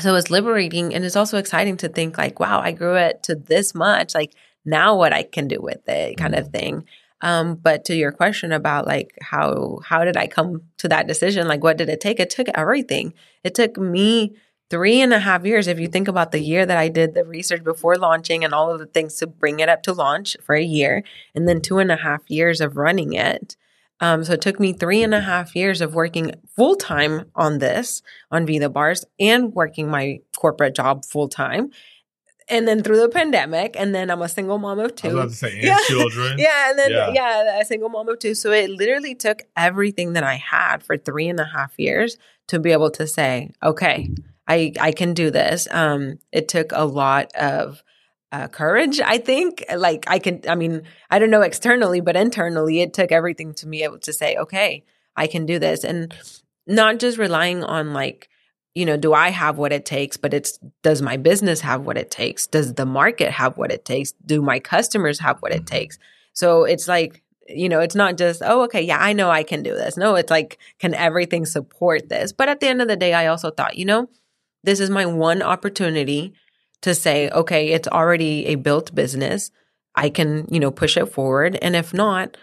so 0.00 0.14
it's 0.14 0.30
liberating 0.30 0.94
and 0.94 1.04
it's 1.04 1.16
also 1.16 1.38
exciting 1.38 1.76
to 1.78 1.88
think 1.88 2.16
like, 2.18 2.38
wow, 2.38 2.60
I 2.60 2.72
grew 2.72 2.94
it 2.96 3.22
to 3.24 3.34
this 3.34 3.74
much. 3.74 4.14
Like 4.14 4.32
now 4.64 4.96
what 4.96 5.12
I 5.12 5.22
can 5.24 5.48
do 5.48 5.60
with 5.60 5.88
it 5.88 6.16
kind 6.16 6.34
Mm-hmm. 6.34 6.46
of 6.46 6.52
thing. 6.52 6.84
Um, 7.22 7.54
but 7.56 7.84
to 7.86 7.94
your 7.94 8.12
question 8.12 8.52
about 8.52 8.86
like 8.86 9.16
how 9.20 9.80
how 9.84 10.04
did 10.04 10.16
I 10.16 10.26
come 10.26 10.62
to 10.78 10.88
that 10.88 11.06
decision? 11.06 11.48
Like 11.48 11.62
what 11.62 11.76
did 11.76 11.88
it 11.88 12.00
take? 12.00 12.20
It 12.20 12.30
took 12.30 12.48
everything. 12.54 13.14
It 13.44 13.54
took 13.54 13.76
me 13.76 14.34
three 14.70 15.00
and 15.00 15.12
a 15.12 15.18
half 15.18 15.44
years. 15.44 15.66
If 15.66 15.80
you 15.80 15.88
think 15.88 16.08
about 16.08 16.32
the 16.32 16.40
year 16.40 16.64
that 16.64 16.76
I 16.78 16.88
did 16.88 17.14
the 17.14 17.24
research 17.24 17.64
before 17.64 17.96
launching 17.96 18.44
and 18.44 18.54
all 18.54 18.70
of 18.70 18.78
the 18.78 18.86
things 18.86 19.16
to 19.16 19.26
bring 19.26 19.60
it 19.60 19.68
up 19.68 19.82
to 19.82 19.92
launch 19.92 20.36
for 20.42 20.54
a 20.54 20.62
year, 20.62 21.02
and 21.34 21.48
then 21.48 21.60
two 21.60 21.78
and 21.78 21.90
a 21.90 21.96
half 21.96 22.22
years 22.28 22.60
of 22.60 22.76
running 22.76 23.12
it. 23.12 23.56
Um, 24.00 24.24
so 24.24 24.32
it 24.32 24.40
took 24.40 24.58
me 24.58 24.72
three 24.72 25.02
and 25.02 25.12
a 25.12 25.20
half 25.20 25.54
years 25.54 25.82
of 25.82 25.94
working 25.94 26.32
full 26.56 26.74
time 26.76 27.30
on 27.34 27.58
this, 27.58 28.00
on 28.30 28.46
Vida 28.46 28.70
Bars, 28.70 29.04
and 29.18 29.52
working 29.52 29.90
my 29.90 30.20
corporate 30.34 30.74
job 30.74 31.04
full 31.04 31.28
time. 31.28 31.70
And 32.50 32.66
then 32.66 32.82
through 32.82 33.00
the 33.00 33.08
pandemic, 33.08 33.76
and 33.78 33.94
then 33.94 34.10
I'm 34.10 34.20
a 34.22 34.28
single 34.28 34.58
mom 34.58 34.78
of 34.80 34.84
I 34.86 34.92
was 34.92 34.92
two. 35.00 35.08
about 35.10 35.28
to 35.30 35.34
say, 35.36 35.52
and 35.54 35.62
Yeah. 35.70 35.78
children. 35.86 36.36
Yeah, 36.38 36.70
and 36.70 36.78
then 36.78 36.90
Yeah. 36.90 37.12
yeah. 37.14 37.60
a 37.60 37.64
single 37.64 37.88
mom 37.88 38.08
of 38.08 38.18
two. 38.18 38.34
So 38.34 38.50
it 38.52 38.70
literally 38.70 39.14
took 39.14 39.42
everything 39.56 40.14
that 40.14 40.24
I 40.24 40.34
had 40.34 40.82
for 40.82 40.96
three 40.96 41.28
and 41.28 41.38
a 41.38 41.44
half 41.44 41.72
years 41.78 42.16
to 42.48 42.58
be 42.58 42.72
able 42.72 42.90
to 42.92 43.06
say, 43.06 43.52
okay, 43.62 44.10
I 44.48 44.72
I 44.80 44.90
can 44.92 45.14
do 45.14 45.30
this. 45.30 45.68
Um, 45.70 46.18
it 46.32 46.48
took 46.48 46.72
a 46.72 46.84
lot 46.84 47.32
of 47.36 47.82
uh, 48.32 48.48
courage. 48.48 49.00
I 49.00 49.18
think, 49.18 49.64
like 49.76 50.04
I 50.08 50.18
can. 50.18 50.40
I 50.48 50.54
mean, 50.56 50.82
I 51.10 51.18
don't 51.18 51.30
know 51.30 51.42
externally, 51.42 52.00
but 52.00 52.16
internally, 52.16 52.80
it 52.80 52.92
took 52.92 53.12
everything 53.12 53.54
to 53.54 53.66
be 53.66 53.82
able 53.84 53.98
to 54.00 54.12
say, 54.12 54.36
okay, 54.36 54.84
I 55.16 55.26
can 55.28 55.46
do 55.46 55.58
this, 55.58 55.84
and 55.84 56.12
not 56.66 56.98
just 56.98 57.18
relying 57.18 57.62
on 57.62 57.92
like 57.92 58.28
you 58.74 58.86
know, 58.86 58.96
do 58.96 59.12
I 59.12 59.30
have 59.30 59.58
what 59.58 59.72
it 59.72 59.84
takes? 59.84 60.16
But 60.16 60.34
it's 60.34 60.58
does 60.82 61.02
my 61.02 61.16
business 61.16 61.60
have 61.60 61.82
what 61.82 61.98
it 61.98 62.10
takes? 62.10 62.46
Does 62.46 62.74
the 62.74 62.86
market 62.86 63.30
have 63.30 63.56
what 63.56 63.72
it 63.72 63.84
takes? 63.84 64.12
Do 64.24 64.42
my 64.42 64.58
customers 64.60 65.18
have 65.20 65.38
what 65.40 65.52
it 65.52 65.62
Mhm. 65.62 65.66
takes? 65.66 65.98
So 66.32 66.64
it's 66.64 66.86
like, 66.86 67.22
you 67.48 67.68
know, 67.68 67.80
it's 67.80 67.96
not 67.96 68.16
just, 68.16 68.42
oh, 68.44 68.62
okay, 68.62 68.80
yeah, 68.80 68.98
I 69.00 69.12
know 69.12 69.28
I 69.30 69.42
can 69.42 69.62
do 69.62 69.74
this. 69.74 69.96
No, 69.96 70.14
it's 70.14 70.30
like, 70.30 70.58
can 70.78 70.94
everything 70.94 71.44
support 71.44 72.08
this? 72.08 72.32
But 72.32 72.48
at 72.48 72.60
the 72.60 72.68
end 72.68 72.80
of 72.80 72.86
the 72.88 72.96
day, 72.96 73.12
I 73.12 73.26
also 73.26 73.50
thought, 73.50 73.76
you 73.76 73.84
know, 73.84 74.08
this 74.62 74.78
is 74.78 74.88
my 74.90 75.04
one 75.06 75.42
opportunity 75.42 76.32
to 76.82 76.94
say, 76.94 77.28
okay, 77.30 77.68
it's 77.70 77.88
already 77.88 78.46
a 78.46 78.54
built 78.54 78.94
business. 78.94 79.50
I 79.96 80.10
can, 80.10 80.46
you 80.50 80.60
know, 80.60 80.70
push 80.70 80.96
it 80.96 81.06
forward. 81.06 81.58
And 81.60 81.74
if 81.74 81.92
not, 81.92 82.36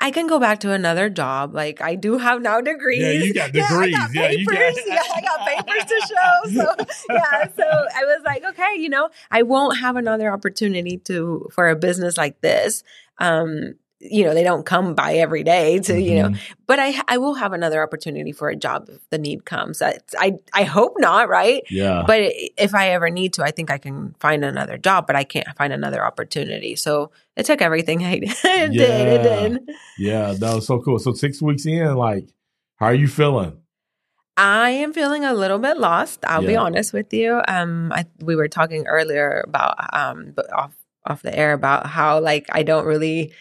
I 0.00 0.12
can 0.12 0.28
go 0.28 0.38
back 0.38 0.60
to 0.60 0.72
another 0.72 1.10
job. 1.10 1.54
Like 1.54 1.80
I 1.80 1.94
do 1.96 2.18
have 2.18 2.40
now 2.40 2.60
degrees. 2.60 3.00
Yeah, 3.02 3.10
you 3.24 3.34
got 3.34 3.52
degrees. 3.52 3.96
Yeah, 3.98 3.98
I 4.04 4.08
got 4.08 4.14
Yeah, 4.14 4.28
you 4.30 4.46
papers. 4.46 4.76
got- 4.76 4.86
yeah, 4.86 5.02
I 5.16 5.20
got 5.20 5.66
papers 5.66 5.84
to 5.86 6.06
show. 6.08 6.50
So 6.62 6.74
yeah, 7.10 7.48
so 7.56 7.62
I 7.64 8.04
was 8.04 8.22
like, 8.24 8.44
okay, 8.44 8.74
you 8.78 8.88
know, 8.88 9.10
I 9.30 9.42
won't 9.42 9.78
have 9.78 9.96
another 9.96 10.30
opportunity 10.32 10.98
to 11.06 11.48
for 11.52 11.68
a 11.68 11.76
business 11.76 12.16
like 12.16 12.40
this. 12.42 12.84
Um, 13.18 13.74
you 14.00 14.22
know, 14.24 14.32
they 14.32 14.44
don't 14.44 14.64
come 14.64 14.94
by 14.94 15.14
every 15.14 15.42
day 15.42 15.80
to, 15.80 16.00
you 16.00 16.14
know, 16.22 16.28
Mhm. 16.28 16.38
but 16.66 16.78
I 16.78 16.94
I 17.08 17.18
will 17.18 17.34
have 17.34 17.52
another 17.52 17.82
opportunity 17.82 18.30
for 18.32 18.48
a 18.48 18.54
job 18.56 18.88
if 18.88 19.00
the 19.10 19.18
need 19.18 19.44
comes. 19.44 19.82
I 19.82 19.98
I, 20.18 20.34
I 20.54 20.62
hope 20.64 20.94
not, 20.98 21.28
right? 21.28 21.64
yeah, 21.70 22.04
But 22.06 22.20
if 22.56 22.74
I 22.74 22.90
ever 22.90 23.10
need 23.10 23.32
to, 23.34 23.42
I 23.42 23.50
think 23.50 23.70
I 23.70 23.78
can 23.78 24.14
find 24.20 24.44
another 24.44 24.78
job, 24.78 25.06
but 25.08 25.16
I 25.16 25.24
can't 25.24 25.48
find 25.56 25.72
another 25.72 26.04
opportunity. 26.04 26.76
So 26.76 27.10
it 27.36 27.44
took 27.46 27.60
everything 27.60 28.04
I 28.04 28.18
did. 28.20 28.30
It 28.44 28.72
did. 28.78 29.08
It 29.08 29.22
Yeah. 29.24 29.48
did. 29.48 29.58
yeah, 29.98 30.34
that 30.38 30.54
was 30.54 30.66
so 30.66 30.80
cool. 30.80 30.98
So 31.00 31.12
six 31.12 31.42
weeks 31.42 31.66
in, 31.66 31.94
like, 31.96 32.28
how 32.76 32.86
are 32.86 32.94
you 32.94 33.08
feeling? 33.08 33.58
I 34.36 34.70
am 34.70 34.92
feeling 34.92 35.24
a 35.24 35.34
little 35.34 35.58
bit 35.58 35.78
lost. 35.78 36.20
I'll 36.24 36.42
be 36.46 36.54
honest 36.54 36.92
with 36.92 37.12
you. 37.12 37.42
Um, 37.48 37.90
I, 37.92 38.06
we 38.20 38.36
were 38.36 38.46
talking 38.46 38.86
earlier 38.86 39.42
about 39.46 39.74
um, 39.92 40.34
off 40.54 40.72
off 41.04 41.22
the 41.22 41.36
air 41.36 41.52
about 41.54 41.86
how 41.86 42.20
like 42.20 42.46
I 42.52 42.62
don't 42.62 42.84
really, 42.86 43.32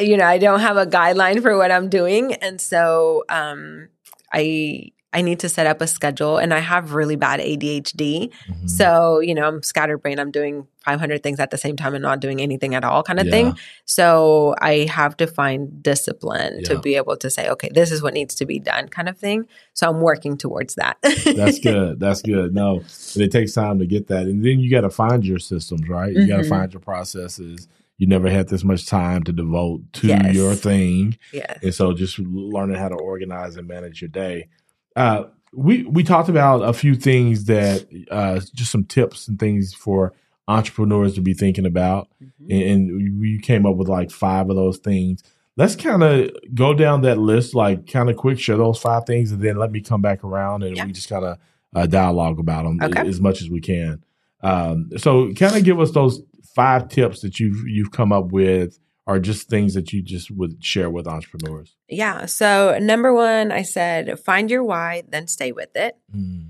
you 0.00 0.16
know, 0.16 0.24
I 0.26 0.38
don't 0.38 0.60
have 0.60 0.76
a 0.76 0.86
guideline 0.86 1.42
for 1.42 1.56
what 1.56 1.70
I'm 1.72 1.88
doing, 1.88 2.34
and 2.34 2.60
so 2.60 3.24
um, 3.28 3.88
I 4.32 4.92
I 5.14 5.20
need 5.20 5.40
to 5.40 5.48
set 5.50 5.66
up 5.66 5.82
a 5.82 5.86
schedule, 5.86 6.38
and 6.38 6.54
I 6.54 6.58
have 6.60 6.94
really 6.94 7.16
bad 7.16 7.38
ADHD. 7.38 8.30
Mhm. 8.50 8.70
So, 8.70 9.20
you 9.20 9.34
know, 9.34 9.46
I'm 9.46 9.62
scatterbrained. 9.62 10.18
I'm 10.18 10.30
doing 10.30 10.66
500 10.86 11.22
things 11.22 11.38
at 11.38 11.50
the 11.50 11.58
same 11.58 11.76
time 11.76 11.94
and 11.94 12.00
not 12.00 12.20
doing 12.20 12.40
anything 12.40 12.74
at 12.74 12.82
all, 12.82 13.02
kind 13.02 13.20
of 13.20 13.26
Yeah. 13.26 13.30
thing. 13.30 13.52
So, 13.84 14.54
I 14.58 14.86
have 14.90 15.14
to 15.18 15.26
find 15.26 15.82
discipline 15.82 16.64
to 16.64 16.78
be 16.78 16.96
able 16.96 17.16
to 17.18 17.28
say, 17.28 17.46
okay, 17.50 17.68
this 17.74 17.92
is 17.92 18.00
what 18.02 18.14
needs 18.14 18.34
to 18.36 18.46
be 18.46 18.58
done, 18.58 18.88
kind 18.88 19.06
of 19.06 19.18
thing. 19.18 19.46
So, 19.74 19.86
I'm 19.90 20.00
working 20.00 20.38
towards 20.38 20.76
that. 20.76 20.96
That's 21.02 21.58
good. 21.70 22.00
That's 22.00 22.22
good. 22.22 22.54
No, 22.54 22.78
but 23.14 23.22
it 23.22 23.30
takes 23.32 23.52
time 23.52 23.80
to 23.80 23.86
get 23.86 24.06
that, 24.08 24.22
and 24.22 24.42
then 24.42 24.60
you 24.60 24.70
got 24.70 24.80
to 24.80 24.90
find 24.90 25.26
your 25.26 25.38
systems, 25.40 25.86
right? 25.90 26.14
You 26.14 26.26
got 26.26 26.38
to 26.38 26.48
find 26.48 26.72
your 26.72 26.80
processes. 26.80 27.68
You 27.98 28.06
never 28.08 28.28
had 28.30 28.48
this 28.48 28.64
much 28.64 28.86
time 28.86 29.22
to 29.24 29.32
devote 29.32 29.82
to 29.94 30.08
Yes. 30.08 30.34
your 30.34 30.54
thing, 30.54 31.16
yes. 31.32 31.58
and 31.62 31.74
so 31.74 31.92
just 31.92 32.18
learning 32.18 32.76
how 32.76 32.88
to 32.88 32.96
organize 32.96 33.56
and 33.56 33.68
manage 33.68 34.00
your 34.02 34.08
day. 34.08 34.48
Uh, 34.96 35.24
we 35.54 35.84
we 35.84 36.02
talked 36.02 36.28
about 36.28 36.62
a 36.62 36.72
few 36.72 36.94
things 36.94 37.44
that 37.44 37.86
uh, 38.10 38.40
just 38.54 38.72
some 38.72 38.84
tips 38.84 39.28
and 39.28 39.38
things 39.38 39.72
for 39.74 40.12
entrepreneurs 40.48 41.14
to 41.14 41.20
be 41.20 41.34
thinking 41.34 41.66
about, 41.66 42.08
Mhm. 42.22 42.28
and, 42.50 42.90
and 42.90 43.20
we 43.20 43.38
came 43.38 43.66
up 43.66 43.76
with 43.76 43.88
like 43.88 44.10
five 44.10 44.50
of 44.50 44.56
those 44.56 44.78
things. 44.78 45.22
Let's 45.56 45.76
kind 45.76 46.02
of 46.02 46.30
go 46.54 46.72
down 46.74 47.02
that 47.02 47.18
list, 47.18 47.54
like 47.54 47.86
kind 47.86 48.08
of 48.10 48.16
quick, 48.16 48.40
share 48.40 48.56
those 48.56 48.78
five 48.78 49.04
things, 49.06 49.30
and 49.30 49.40
then 49.42 49.56
let 49.56 49.70
me 49.70 49.80
come 49.82 50.00
back 50.00 50.24
around 50.24 50.62
and 50.64 50.76
Yeah. 50.76 50.86
we 50.86 50.92
just 50.92 51.08
kind 51.10 51.24
of 51.24 51.38
uh, 51.76 51.86
dialogue 51.86 52.38
about 52.40 52.64
them 52.64 52.78
Okay. 52.82 53.06
as 53.06 53.20
much 53.20 53.40
as 53.42 53.48
we 53.50 53.60
can. 53.60 54.02
Um, 54.42 54.90
so, 54.96 55.32
kind 55.34 55.56
of 55.56 55.64
give 55.64 55.78
us 55.80 55.90
those 55.92 56.20
five 56.54 56.88
tips 56.88 57.20
that 57.22 57.38
you've 57.40 57.66
you've 57.66 57.90
come 57.92 58.12
up 58.12 58.32
with, 58.32 58.78
or 59.06 59.18
just 59.18 59.48
things 59.48 59.74
that 59.74 59.92
you 59.92 60.02
just 60.02 60.30
would 60.30 60.64
share 60.64 60.90
with 60.90 61.06
entrepreneurs. 61.06 61.76
Yeah. 61.88 62.26
So, 62.26 62.78
number 62.80 63.12
one, 63.12 63.52
I 63.52 63.62
said, 63.62 64.18
find 64.20 64.50
your 64.50 64.64
why, 64.64 65.02
then 65.08 65.26
stay 65.28 65.52
with 65.52 65.74
it. 65.76 65.96
Mm, 66.14 66.48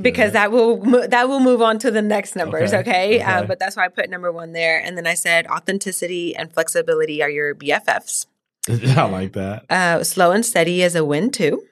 because 0.00 0.32
that 0.32 0.52
will 0.52 0.78
that 1.08 1.28
will 1.28 1.40
move 1.40 1.62
on 1.62 1.78
to 1.80 1.90
the 1.90 2.02
next 2.02 2.36
numbers 2.36 2.72
Okay, 2.74 3.16
okay, 3.16 3.20
Uh, 3.22 3.44
but 3.44 3.58
that's 3.58 3.74
why 3.76 3.86
i 3.86 3.88
put 3.88 4.10
number 4.10 4.30
one 4.30 4.52
there 4.52 4.78
and 4.78 4.98
then 4.98 5.06
i 5.06 5.14
said 5.14 5.46
authenticity 5.46 6.36
and 6.36 6.52
flexibility 6.52 7.22
are 7.22 7.30
your 7.30 7.54
bffs 7.54 8.26
I 8.68 9.04
like 9.04 9.32
that. 9.32 9.64
uh, 9.70 10.04
slow 10.04 10.30
and 10.30 10.44
steady 10.44 10.82
is 10.82 10.94
a 10.94 11.04
win 11.04 11.30
too 11.30 11.64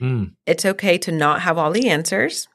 Mm, 0.00 0.32
it's 0.46 0.64
okay 0.64 0.96
to 0.98 1.12
not 1.12 1.42
have 1.42 1.56
all 1.58 1.70
the 1.70 1.88
answers 1.88 2.48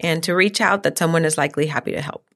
and 0.00 0.22
to 0.22 0.34
reach 0.34 0.60
out 0.60 0.82
that 0.82 0.98
someone 0.98 1.24
is 1.24 1.38
likely 1.38 1.66
happy 1.66 1.92
to 1.92 2.00
help 2.00 2.28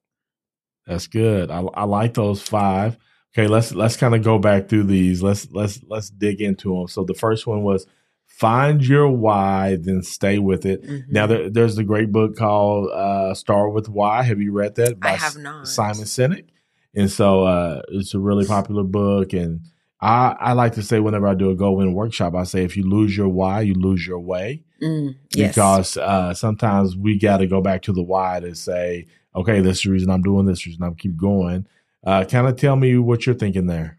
that's 0.86 1.06
good. 1.06 1.50
I, 1.50 1.60
I 1.74 1.84
like 1.84 2.14
those 2.14 2.42
five. 2.42 2.98
Okay, 3.34 3.46
let's 3.46 3.72
let's 3.72 3.96
kind 3.96 4.14
of 4.14 4.22
go 4.22 4.38
back 4.38 4.68
through 4.68 4.84
these. 4.84 5.22
Let's 5.22 5.50
let's 5.52 5.80
let's 5.88 6.10
dig 6.10 6.40
into 6.40 6.74
them. 6.76 6.88
So 6.88 7.04
the 7.04 7.14
first 7.14 7.46
one 7.46 7.62
was 7.62 7.86
find 8.26 8.86
your 8.86 9.08
why, 9.08 9.76
then 9.80 10.02
stay 10.02 10.38
with 10.38 10.66
it. 10.66 10.82
Mhm. 10.82 11.04
Now 11.08 11.26
there, 11.26 11.48
there's 11.48 11.78
a 11.78 11.84
great 11.84 12.12
book 12.12 12.36
called 12.36 12.90
uh, 12.90 13.34
"Start 13.34 13.72
with 13.72 13.88
Why." 13.88 14.22
Have 14.22 14.40
you 14.40 14.52
read 14.52 14.74
that? 14.74 14.98
I 15.02 15.12
have 15.12 15.36
not. 15.36 15.68
Simon 15.68 16.04
Sinek, 16.04 16.48
and 16.94 17.10
so 17.10 17.44
uh, 17.44 17.82
it's 17.88 18.14
a 18.14 18.18
really 18.18 18.46
popular 18.46 18.84
book. 18.84 19.32
And 19.32 19.60
I 20.00 20.36
I 20.38 20.52
like 20.52 20.74
to 20.74 20.82
say 20.82 21.00
whenever 21.00 21.28
I 21.28 21.34
do 21.34 21.50
a 21.50 21.54
go 21.54 21.80
in 21.80 21.94
workshop, 21.94 22.34
I 22.34 22.42
say 22.44 22.64
if 22.64 22.76
you 22.76 22.82
lose 22.82 23.16
your 23.16 23.28
why, 23.28 23.62
you 23.62 23.74
lose 23.74 24.06
your 24.06 24.20
way 24.20 24.64
Mm, 24.82 25.16
yes 25.34 25.54
because 25.54 25.96
uh, 25.96 26.34
sometimes 26.34 26.96
we 26.96 27.18
got 27.18 27.38
to 27.38 27.46
go 27.46 27.60
back 27.60 27.82
to 27.82 27.92
the 27.92 28.02
why 28.02 28.40
to 28.40 28.54
say, 28.54 29.06
okay, 29.34 29.60
this 29.60 29.78
is 29.78 29.82
the 29.84 29.90
reason 29.90 30.10
I'm 30.10 30.22
doing 30.22 30.46
this, 30.46 30.66
reason 30.66 30.82
I'm 30.82 30.96
keep 30.96 31.16
going. 31.16 31.66
Uh, 32.04 32.24
kind 32.24 32.48
of 32.48 32.56
tell 32.56 32.74
me 32.74 32.98
what 32.98 33.24
you're 33.24 33.34
thinking 33.34 33.66
there. 33.66 33.96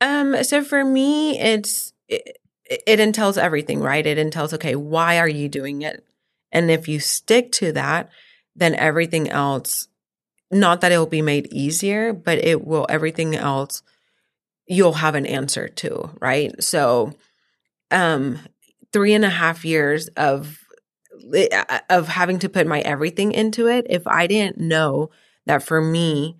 Um, 0.00 0.44
so 0.44 0.62
for 0.62 0.84
me, 0.84 1.38
it's 1.38 1.92
it, 2.08 2.38
it 2.86 3.00
entails 3.00 3.38
everything, 3.38 3.80
right? 3.80 4.06
It 4.06 4.18
entails 4.18 4.52
okay, 4.52 4.76
why 4.76 5.18
are 5.18 5.28
you 5.28 5.48
doing 5.48 5.82
it? 5.82 6.04
And 6.52 6.70
if 6.70 6.86
you 6.86 7.00
stick 7.00 7.52
to 7.52 7.72
that, 7.72 8.10
then 8.54 8.74
everything 8.74 9.30
else, 9.30 9.88
not 10.50 10.80
that 10.82 10.92
it 10.92 10.98
will 10.98 11.06
be 11.06 11.22
made 11.22 11.46
easier, 11.50 12.12
but 12.12 12.38
it 12.38 12.66
will 12.66 12.86
everything 12.88 13.34
else 13.34 13.82
you'll 14.66 14.94
have 14.94 15.14
an 15.14 15.26
answer 15.26 15.68
to, 15.68 16.10
right? 16.20 16.62
So 16.62 17.14
um 17.90 18.40
three 18.92 19.14
and 19.14 19.24
a 19.24 19.30
half 19.30 19.64
years 19.64 20.08
of 20.08 20.62
of 21.90 22.08
having 22.08 22.38
to 22.38 22.48
put 22.48 22.66
my 22.66 22.80
everything 22.80 23.32
into 23.32 23.68
it, 23.68 23.86
if 23.88 24.06
I 24.06 24.26
didn't 24.26 24.58
know 24.58 25.10
that 25.46 25.62
for 25.62 25.80
me 25.80 26.36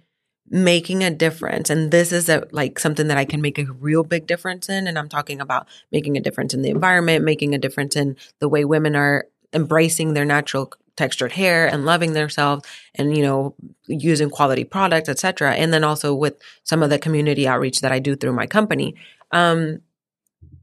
making 0.48 1.02
a 1.02 1.11
difference 1.11 1.70
and 1.70 1.90
this 1.90 2.12
is 2.12 2.28
a 2.28 2.46
like 2.52 2.78
something 2.78 3.09
that 3.09 3.18
I 3.18 3.24
can 3.24 3.40
make 3.40 3.59
a 3.59 3.64
real 3.64 4.04
big 4.04 4.26
difference 4.26 4.68
in 4.68 4.87
and 4.87 4.96
I'm 4.96 5.09
talking 5.09 5.40
about 5.40 5.66
making 5.90 6.16
a 6.16 6.20
difference 6.20 6.54
in 6.54 6.62
the 6.62 6.70
environment, 6.70 7.24
making 7.24 7.54
a 7.54 7.59
difference 7.59 7.96
in 7.96 8.16
the 8.38 8.48
way 8.48 8.64
women 8.64 8.94
are 8.94 9.26
embracing 9.52 10.14
their 10.14 10.24
natural 10.24 10.72
textured 10.96 11.32
hair 11.32 11.66
and 11.66 11.85
loving 11.85 12.12
themselves 12.12 12.64
and 12.94 13.16
you 13.16 13.22
know 13.22 13.54
using 13.87 14.30
quality 14.30 14.64
products 14.64 15.09
etc 15.09 15.52
and 15.54 15.72
then 15.72 15.85
also 15.85 16.14
with 16.14 16.38
some 16.62 16.82
of 16.82 16.90
the 16.90 16.98
community 16.98 17.46
outreach 17.46 17.80
that 17.80 17.92
I 17.92 17.98
do 17.98 18.14
through 18.14 18.32
my 18.32 18.46
company. 18.46 18.94
Um 19.32 19.80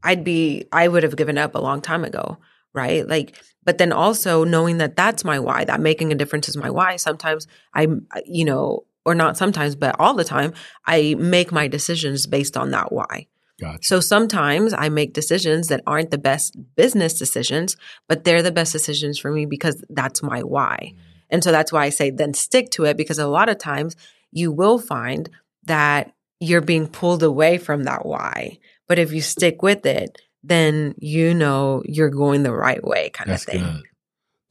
I'd 0.04 0.22
be 0.22 0.66
I 0.70 0.86
would 0.86 1.02
have 1.02 1.16
given 1.16 1.38
up 1.38 1.54
a 1.54 1.60
long 1.60 1.80
time 1.80 2.04
ago 2.04 2.38
right? 2.74 3.08
Like 3.08 3.40
but 3.64 3.78
then 3.78 3.92
also 3.92 4.44
knowing 4.44 4.76
that 4.78 4.96
that's 4.96 5.24
my 5.24 5.38
why 5.38 5.64
that 5.64 5.80
making 5.80 6.12
a 6.12 6.14
difference 6.14 6.48
is 6.48 6.56
my 6.56 6.68
why. 6.68 6.96
Sometimes 6.96 7.46
i 7.74 7.86
you 8.26 8.44
know 8.44 8.84
or 9.06 9.14
not 9.14 9.36
sometimes 9.36 9.74
but 9.74 9.94
all 9.98 10.14
the 10.14 10.24
time 10.24 10.52
i 10.86 11.14
make 11.18 11.52
my 11.52 11.68
decisions 11.68 12.26
based 12.26 12.56
on 12.56 12.70
that 12.72 12.92
why. 12.92 13.26
Gotcha. 13.60 13.84
so 13.84 14.00
sometimes 14.00 14.74
i 14.74 14.88
make 14.88 15.12
decisions 15.12 15.68
that 15.68 15.80
aren't 15.86 16.10
the 16.10 16.18
best 16.18 16.56
business 16.74 17.16
decisions 17.16 17.76
but 18.08 18.24
they're 18.24 18.42
the 18.42 18.50
best 18.50 18.72
decisions 18.72 19.16
for 19.16 19.30
me 19.30 19.46
because 19.46 19.82
that's 19.88 20.22
my 20.22 20.42
why. 20.42 20.78
Mm. 20.92 20.98
And 21.30 21.44
so 21.44 21.52
that's 21.52 21.72
why 21.72 21.84
i 21.84 21.90
say 21.90 22.10
then 22.10 22.34
stick 22.34 22.70
to 22.70 22.84
it 22.84 22.96
because 22.96 23.18
a 23.18 23.28
lot 23.28 23.48
of 23.48 23.58
times 23.58 23.94
you 24.32 24.50
will 24.50 24.78
find 24.78 25.30
that 25.64 26.12
you're 26.40 26.60
being 26.60 26.88
pulled 26.88 27.22
away 27.22 27.58
from 27.58 27.84
that 27.84 28.04
why 28.04 28.58
but 28.88 28.98
if 28.98 29.12
you 29.12 29.20
stick 29.20 29.62
with 29.62 29.84
it 29.86 30.18
then 30.42 30.94
you 30.98 31.34
know 31.34 31.82
you're 31.86 32.10
going 32.10 32.42
the 32.42 32.52
right 32.52 32.84
way 32.84 33.10
kind 33.10 33.30
That's 33.30 33.44
of 33.44 33.52
thing 33.52 33.62
good. 33.62 33.82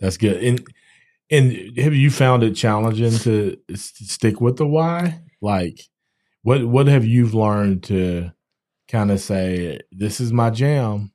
That's 0.03 0.17
good. 0.17 0.43
And 0.43 0.67
and 1.31 1.77
have 1.77 1.95
you 1.95 2.11
found 2.11 2.43
it 2.43 2.55
challenging 2.55 3.17
to 3.19 3.57
stick 3.73 4.41
with 4.41 4.57
the 4.57 4.67
why? 4.67 5.21
Like, 5.41 5.79
what 6.41 6.65
what 6.65 6.87
have 6.87 7.05
you 7.05 7.27
learned 7.27 7.83
to 7.83 8.31
kind 8.89 9.11
of 9.11 9.21
say 9.21 9.79
this 9.91 10.19
is 10.19 10.33
my 10.33 10.49
jam? 10.49 11.13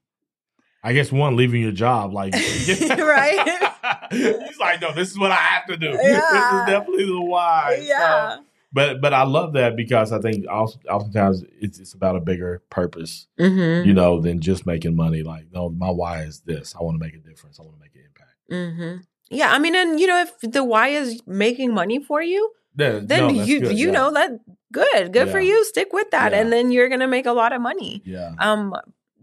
I 0.83 0.94
guess 0.94 1.12
one 1.12 1.37
leaving 1.37 1.61
your 1.61 1.72
job, 1.72 2.14
like 2.14 2.33
Right? 2.81 3.68
He's 4.11 4.59
like, 4.59 4.81
no, 4.81 4.94
this 4.94 5.11
is 5.11 5.18
what 5.18 5.33
I 5.33 5.35
have 5.35 5.66
to 5.66 5.76
do. 5.76 5.92
This 5.92 6.00
is 6.00 6.66
definitely 6.66 7.04
the 7.04 7.20
why. 7.20 7.76
So- 7.76 7.83
yeah 7.83 8.37
but 8.72 9.00
but 9.00 9.12
I 9.14 9.24
love 9.24 9.54
that 9.54 9.77
because 9.77 10.12
I 10.12 10.21
think 10.21 10.46
oftentimes 10.46 11.44
it's 11.60 11.79
it's 11.79 11.94
about 11.94 12.16
a 12.16 12.21
bigger 12.21 12.62
purpose, 12.71 13.27
mm-hmm. 13.38 13.87
you 13.88 13.94
know, 13.94 14.21
than 14.21 14.40
just 14.40 14.66
making 14.66 14.94
money. 14.96 15.23
Like, 15.23 15.46
no, 15.52 15.71
my 15.71 15.90
why 15.90 16.23
is 16.23 16.40
this. 16.40 16.75
I 16.79 16.83
want 16.83 17.00
to 17.00 17.04
make 17.04 17.14
a 17.14 17.19
difference. 17.19 17.58
I 17.58 17.62
want 17.62 17.77
to 17.77 17.81
make 17.81 17.94
an 17.94 18.02
impact. 18.04 18.37
Mm-hmm. 18.50 19.02
Yeah, 19.31 19.52
I 19.52 19.58
mean, 19.58 19.75
and 19.75 19.98
you 20.00 20.06
know, 20.06 20.21
if 20.21 20.33
the 20.40 20.64
why 20.64 20.88
is 20.88 21.23
making 21.27 21.73
money 21.75 22.02
for 22.02 22.23
you, 22.23 22.50
Yeah, 22.77 23.00
then 23.02 23.37
no, 23.37 23.42
you 23.44 23.60
good, 23.60 23.79
you 23.79 23.87
yeah. 23.88 23.92
know 23.92 24.12
that 24.12 24.31
good, 24.73 25.12
good 25.12 25.31
for 25.31 25.40
you. 25.40 25.64
Stick 25.64 25.92
with 25.92 26.10
that, 26.10 26.33
Yeah. 26.33 26.40
and 26.40 26.52
then 26.52 26.71
you're 26.71 26.88
gonna 26.88 27.08
make 27.08 27.27
a 27.27 27.33
lot 27.33 27.52
of 27.52 27.60
money. 27.60 28.02
Yeah, 28.04 28.33
Um, 28.38 28.75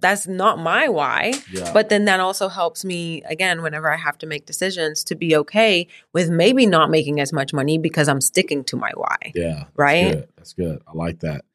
that's 0.05 0.27
not 0.27 0.59
my 0.59 0.87
why, 0.87 1.33
yeah. 1.51 1.73
but 1.73 1.89
then 1.89 2.05
that 2.05 2.19
also 2.19 2.47
helps 2.47 2.85
me 2.85 3.23
again 3.23 3.63
whenever 3.63 3.91
I 3.91 3.97
have 3.97 4.19
to 4.19 4.27
make 4.27 4.45
decisions 4.45 5.03
to 5.05 5.15
be 5.15 5.35
okay 5.35 5.87
with 6.13 6.29
maybe 6.29 6.67
not 6.67 6.91
making 6.91 7.19
as 7.19 7.33
much 7.33 7.53
money 7.53 7.79
because 7.79 8.07
I'm 8.07 8.21
sticking 8.21 8.63
to 8.65 8.75
my 8.75 8.91
why. 8.93 9.17
yeah, 9.33 9.53
that's 9.53 9.71
Right? 9.75 10.11
good. 10.11 10.27
That's 10.37 10.53
good. 10.53 10.81
I 10.87 10.91
like 10.93 11.21
that. 11.21 11.45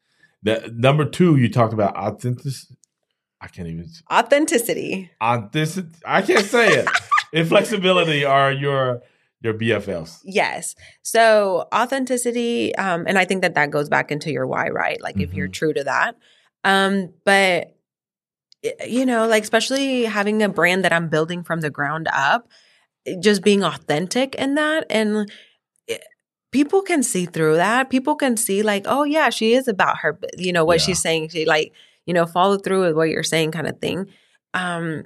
That 0.43 0.75
number 0.75 1.05
two, 1.05 1.37
you 1.37 1.49
talked 1.49 1.71
about 1.71 1.95
authenticity. 1.95 2.75
I 3.39 3.47
can't 3.47 3.69
even 3.69 3.89
authenticity. 4.11 5.09
Authenticity. 5.23 5.95
I 6.05 6.21
can't 6.21 6.45
say 6.45 6.73
it. 6.79 6.89
Inflexibility 7.33 8.25
are 8.25 8.51
your 8.51 9.01
your 9.41 9.53
BFFs. 9.53 10.19
Yes. 10.25 10.75
So 11.03 11.67
authenticity, 11.73 12.75
um, 12.75 13.05
and 13.07 13.17
I 13.17 13.23
think 13.23 13.43
that 13.43 13.55
that 13.55 13.71
goes 13.71 13.87
back 13.87 14.11
into 14.11 14.29
your 14.29 14.45
why, 14.45 14.67
right? 14.67 15.01
Like 15.01 15.15
mm-hmm. 15.15 15.23
if 15.23 15.33
you're 15.33 15.47
mm-hmm. 15.47 15.53
true 15.53 15.73
to 15.73 15.85
that. 15.85 16.17
Um, 16.63 17.13
but 17.25 17.75
Eh, 18.63 18.85
you 18.85 19.05
know, 19.05 19.27
like 19.27 19.43
especially 19.43 20.05
having 20.05 20.41
a 20.43 20.49
brand 20.49 20.83
that 20.83 20.93
I'm 20.93 21.09
building 21.09 21.43
from 21.43 21.61
the 21.61 21.69
ground 21.69 22.07
up, 22.13 22.47
eh, 23.05 23.15
just 23.19 23.43
being 23.43 23.63
authentic 23.63 24.35
in 24.35 24.55
that 24.55 24.85
and 24.89 25.29
eh, 25.87 25.97
people 26.51 26.81
can 26.81 27.03
see 27.03 27.25
through 27.25 27.55
that. 27.55 27.89
People 27.89 28.15
can 28.15 28.37
see 28.37 28.63
like, 28.63 28.85
oh 28.87 29.03
yeah, 29.03 29.29
she 29.29 29.53
is 29.53 29.67
about 29.67 29.99
her, 29.99 30.19
you 30.37 30.53
know, 30.53 30.65
what 30.65 30.79
yeah. 30.79 30.85
she's 30.85 31.01
saying. 31.01 31.29
She 31.29 31.45
like, 31.45 31.73
you 32.05 32.13
know, 32.13 32.25
follow 32.25 32.57
through 32.57 32.85
with 32.85 32.95
what 32.95 33.09
you're 33.09 33.23
saying 33.23 33.51
kind 33.51 33.67
of 33.67 33.79
thing. 33.79 34.07
Um, 34.53 35.05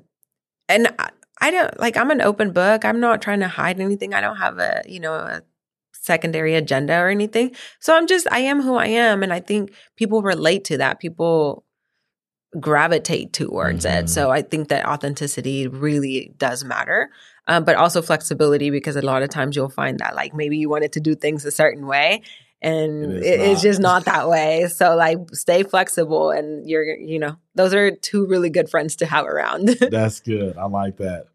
and 0.68 0.94
I, 1.00 1.10
I 1.42 1.52
don't 1.52 1.80
like, 1.80 1.98
I'm 1.98 2.12
an 2.12 2.22
open 2.22 2.52
book. 2.52 2.86
I'm 2.86 3.00
not 3.00 3.22
trying 3.22 3.42
to 3.42 3.48
hide 3.48 3.80
anything. 3.80 4.14
I 4.14 4.22
don't 4.22 4.38
have 4.38 4.58
a, 4.58 4.82
you 4.88 5.00
know, 5.00 5.14
a 5.14 5.42
secondary 5.92 6.56
agenda 6.56 6.98
or 6.98 7.10
anything. 7.10 7.54
So 7.80 7.96
I'm 7.96 8.08
just, 8.08 8.28
I 8.32 8.40
am 8.40 8.62
who 8.62 8.76
I 8.76 8.88
am. 8.88 9.22
And 9.22 9.34
I 9.34 9.42
think 9.42 9.74
people 9.98 10.22
relate 10.22 10.64
to 10.66 10.78
that. 10.78 11.00
People 11.00 11.65
gravitate 12.60 13.34
towards 13.34 13.86
mm-hmm. 13.86 14.06
it. 14.06 14.10
So 14.10 14.32
I 14.32 14.42
think 14.42 14.70
that 14.70 14.86
authenticity 14.86 15.68
really 15.68 16.34
does 16.38 16.64
matter 16.64 17.10
um, 17.48 17.64
but 17.64 17.76
also 17.76 18.02
flexibility 18.02 18.70
because 18.70 18.96
a 18.96 19.02
lot 19.02 19.22
of 19.22 19.30
times 19.30 19.56
you'll 19.56 19.70
find 19.70 20.00
that 20.00 20.16
like 20.16 20.34
maybe 20.34 20.58
you 20.58 20.70
wanted 20.70 20.92
to 20.94 21.00
do 21.00 21.16
things 21.16 21.46
a 21.46 21.52
certain 21.52 21.86
way 21.86 22.22
and 22.62 23.12
it 23.12 23.40
it's 23.40 23.62
just 23.62 23.80
not 23.80 24.06
that 24.06 24.28
way. 24.28 24.68
So 24.76 24.96
like 24.96 25.18
stay 25.34 25.64
flexible 25.64 26.32
and 26.32 26.68
you're 26.68 26.98
you 26.98 27.20
know 27.20 27.38
those 27.54 27.74
are 27.74 27.96
two 27.96 28.26
really 28.26 28.50
good 28.50 28.70
friends 28.70 28.96
to 28.98 29.06
have 29.06 29.26
around. 29.26 29.68
That's 29.92 30.20
good. 30.20 30.58
I 30.58 30.66
like 30.66 30.98
that. 30.98 31.26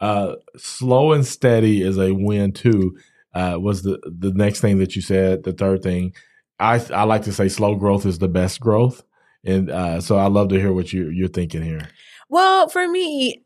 Uh, 0.00 0.36
slow 0.56 1.12
and 1.12 1.26
steady 1.26 1.82
is 1.82 1.98
a 1.98 2.12
win 2.12 2.52
too. 2.52 2.96
Uh, 3.34 3.58
was 3.60 3.82
the 3.82 4.00
the 4.04 4.32
next 4.32 4.60
thing 4.60 4.78
that 4.78 4.96
you 4.96 5.02
said. 5.02 5.44
The 5.44 5.52
third 5.52 5.82
thing, 5.82 6.14
I 6.58 6.82
I 6.92 7.04
like 7.04 7.22
to 7.24 7.32
say 7.32 7.48
slow 7.48 7.74
growth 7.74 8.06
is 8.06 8.18
the 8.18 8.28
best 8.28 8.60
growth, 8.60 9.02
and 9.44 9.70
uh, 9.70 10.00
so 10.00 10.16
I 10.16 10.26
love 10.26 10.48
to 10.48 10.58
hear 10.58 10.72
what 10.72 10.92
you 10.92 11.08
you're 11.08 11.28
thinking 11.28 11.62
here. 11.62 11.88
Well, 12.28 12.68
for 12.68 12.86
me, 12.86 13.44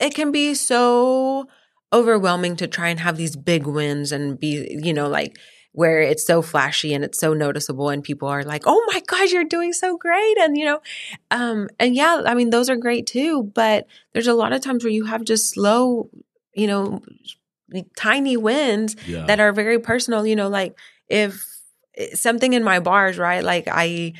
it 0.00 0.14
can 0.14 0.32
be 0.32 0.54
so 0.54 1.46
overwhelming 1.92 2.56
to 2.56 2.66
try 2.66 2.88
and 2.88 3.00
have 3.00 3.16
these 3.16 3.36
big 3.36 3.66
wins 3.66 4.12
and 4.12 4.38
be, 4.38 4.78
you 4.82 4.92
know, 4.92 5.08
like 5.08 5.38
where 5.72 6.00
it's 6.02 6.26
so 6.26 6.42
flashy 6.42 6.92
and 6.92 7.02
it's 7.02 7.18
so 7.18 7.32
noticeable 7.32 7.88
and 7.88 8.04
people 8.04 8.28
are 8.28 8.44
like, 8.44 8.64
"Oh 8.66 8.84
my 8.92 9.00
gosh, 9.06 9.32
you're 9.32 9.44
doing 9.44 9.72
so 9.72 9.96
great." 9.96 10.38
And 10.38 10.56
you 10.56 10.64
know, 10.64 10.80
um 11.30 11.68
and 11.78 11.94
yeah, 11.94 12.22
I 12.26 12.34
mean 12.34 12.50
those 12.50 12.68
are 12.68 12.76
great 12.76 13.06
too, 13.06 13.44
but 13.54 13.86
there's 14.12 14.26
a 14.26 14.34
lot 14.34 14.52
of 14.52 14.60
times 14.60 14.84
where 14.84 14.92
you 14.92 15.04
have 15.04 15.24
just 15.24 15.50
slow, 15.50 16.10
you 16.54 16.66
know, 16.66 17.00
tiny 17.96 18.36
wins 18.36 18.96
yeah. 19.06 19.24
that 19.26 19.40
are 19.40 19.52
very 19.52 19.78
personal, 19.78 20.26
you 20.26 20.36
know, 20.36 20.48
like 20.48 20.76
if 21.08 21.42
eh, 21.96 22.14
something 22.14 22.52
in 22.52 22.64
my 22.64 22.80
bars, 22.80 23.16
right? 23.18 23.42
Like 23.42 23.66
I 23.70 24.12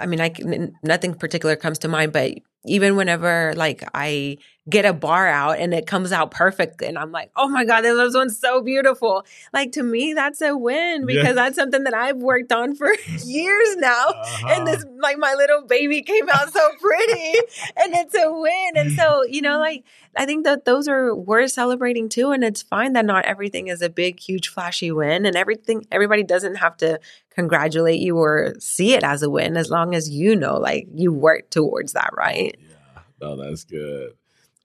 I 0.00 0.06
mean, 0.06 0.20
I 0.20 0.28
can, 0.28 0.76
nothing 0.82 1.14
particular 1.14 1.56
comes 1.56 1.78
to 1.80 1.88
mind, 1.88 2.12
but 2.12 2.38
even 2.66 2.96
whenever 2.96 3.54
like 3.56 3.82
I 3.94 4.36
get 4.68 4.84
a 4.84 4.92
bar 4.92 5.26
out 5.26 5.58
and 5.58 5.72
it 5.72 5.86
comes 5.86 6.12
out 6.12 6.30
perfect 6.30 6.82
and 6.82 6.98
I'm 6.98 7.10
like, 7.10 7.30
oh 7.34 7.48
my 7.48 7.64
God, 7.64 7.80
this 7.80 8.14
one's 8.14 8.38
so 8.38 8.60
beautiful. 8.60 9.24
Like 9.52 9.72
to 9.72 9.82
me, 9.82 10.12
that's 10.12 10.42
a 10.42 10.56
win 10.56 11.06
because 11.06 11.24
yeah. 11.24 11.32
that's 11.32 11.56
something 11.56 11.84
that 11.84 11.94
I've 11.94 12.18
worked 12.18 12.52
on 12.52 12.76
for 12.76 12.92
years 13.24 13.76
now. 13.76 14.08
Uh-huh. 14.08 14.48
And 14.50 14.66
this 14.66 14.84
like 15.00 15.16
my 15.16 15.34
little 15.34 15.62
baby 15.62 16.02
came 16.02 16.28
out 16.30 16.52
so 16.52 16.70
pretty 16.80 17.38
and 17.76 17.94
it's 17.94 18.14
a 18.14 18.30
win. 18.30 18.72
And 18.76 18.92
so, 18.92 19.24
you 19.24 19.40
know, 19.40 19.58
like 19.58 19.84
I 20.16 20.26
think 20.26 20.44
that 20.44 20.66
those 20.66 20.86
are 20.86 21.14
worth 21.14 21.52
celebrating 21.52 22.08
too. 22.10 22.30
And 22.30 22.44
it's 22.44 22.62
fine 22.62 22.92
that 22.92 23.06
not 23.06 23.24
everything 23.24 23.68
is 23.68 23.80
a 23.80 23.88
big, 23.88 24.20
huge, 24.20 24.48
flashy 24.48 24.92
win. 24.92 25.24
And 25.24 25.34
everything 25.34 25.86
everybody 25.90 26.22
doesn't 26.22 26.56
have 26.56 26.76
to 26.78 27.00
congratulate 27.40 28.00
you 28.00 28.16
or 28.16 28.54
see 28.58 28.92
it 28.94 29.02
as 29.02 29.22
a 29.22 29.30
win 29.30 29.56
as 29.56 29.70
long 29.70 29.94
as 29.94 30.10
you 30.10 30.36
know 30.36 30.58
like 30.58 30.86
you 30.94 31.12
work 31.12 31.50
towards 31.50 31.92
that, 31.92 32.10
right? 32.16 32.56
Yeah. 32.58 33.02
No, 33.20 33.36
that's 33.36 33.64
good. 33.64 34.14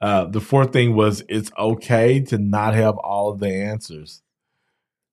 Uh, 0.02 0.26
the 0.26 0.42
fourth 0.42 0.74
thing 0.74 0.96
was 0.96 1.24
it's 1.30 1.52
okay 1.58 2.20
to 2.20 2.38
not 2.38 2.74
have 2.74 2.98
all 2.98 3.30
of 3.30 3.40
the 3.40 3.50
answers. 3.50 4.22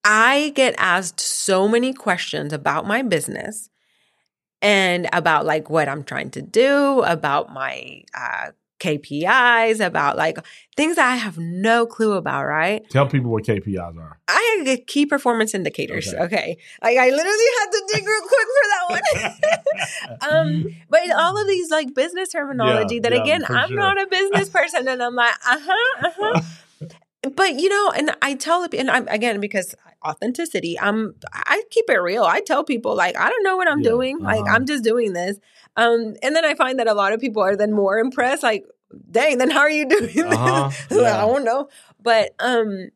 I 0.04 0.52
get 0.56 0.74
asked 0.78 1.20
so 1.20 1.68
many 1.68 1.92
questions 1.92 2.52
about 2.52 2.86
my 2.86 3.02
business 3.02 3.70
and 4.60 5.08
about 5.12 5.46
like 5.46 5.70
what 5.70 5.88
I'm 5.88 6.02
trying 6.02 6.30
to 6.32 6.42
do, 6.42 7.02
about 7.02 7.52
my 7.52 8.02
uh, 8.14 8.50
KPIs, 8.82 9.84
about 9.84 10.16
like 10.16 10.38
things 10.76 10.96
that 10.96 11.10
I 11.10 11.16
have 11.16 11.38
no 11.38 11.86
clue 11.86 12.14
about, 12.14 12.44
right? 12.44 12.88
Tell 12.90 13.06
people 13.06 13.30
what 13.30 13.44
KPIs 13.44 13.96
are. 13.96 14.18
I 14.26 14.64
have 14.66 14.86
key 14.86 15.06
performance 15.06 15.54
indicators. 15.54 16.12
Okay. 16.12 16.24
okay. 16.24 16.56
Like 16.82 16.98
I 16.98 17.10
literally 17.10 17.50
had 17.60 17.70
to 17.70 17.84
dig 17.92 18.06
real 18.06 18.20
quick 18.20 18.48
for 18.58 18.66
that 18.68 18.84
one. 20.20 20.30
um, 20.30 20.76
but 20.88 21.10
all 21.12 21.40
of 21.40 21.46
these 21.46 21.70
like 21.70 21.94
business 21.94 22.30
terminology 22.30 22.96
yeah, 22.96 23.02
that 23.02 23.12
yeah, 23.12 23.22
again, 23.22 23.44
I'm 23.48 23.68
sure. 23.68 23.76
not 23.76 24.02
a 24.02 24.06
business 24.06 24.48
person 24.48 24.88
and 24.88 25.02
I'm 25.02 25.14
like, 25.14 25.34
uh-huh, 25.46 26.06
uh-huh. 26.06 26.88
but 27.36 27.60
you 27.60 27.68
know, 27.68 27.92
and 27.96 28.10
I 28.20 28.34
tell 28.34 28.66
and 28.72 28.90
I'm 28.90 29.06
again 29.08 29.40
because 29.40 29.74
authenticity, 30.04 30.78
I'm 30.80 31.14
I 31.32 31.62
keep 31.70 31.88
it 31.88 31.98
real. 31.98 32.24
I 32.24 32.40
tell 32.40 32.64
people 32.64 32.96
like 32.96 33.16
I 33.16 33.28
don't 33.28 33.44
know 33.44 33.56
what 33.56 33.70
I'm 33.70 33.80
yeah, 33.80 33.90
doing. 33.90 34.16
Uh-huh. 34.16 34.36
Like 34.36 34.50
I'm 34.50 34.66
just 34.66 34.82
doing 34.82 35.12
this. 35.12 35.38
Um, 35.76 36.14
and 36.22 36.36
then 36.36 36.44
I 36.44 36.54
find 36.54 36.78
that 36.78 36.86
a 36.86 36.94
lot 36.94 37.12
of 37.12 37.20
people 37.20 37.42
are 37.42 37.56
then 37.56 37.72
more 37.72 37.98
impressed, 37.98 38.42
like, 38.42 38.64
dang, 39.10 39.38
then 39.38 39.50
how 39.50 39.60
are 39.60 39.70
you 39.70 39.86
doing 39.88 40.32
uh-huh. 40.32 40.70
this? 40.88 41.02
Yeah. 41.02 41.16
I 41.16 41.26
don't 41.26 41.44
know. 41.44 41.68
But 42.02 42.34
um, 42.38 42.90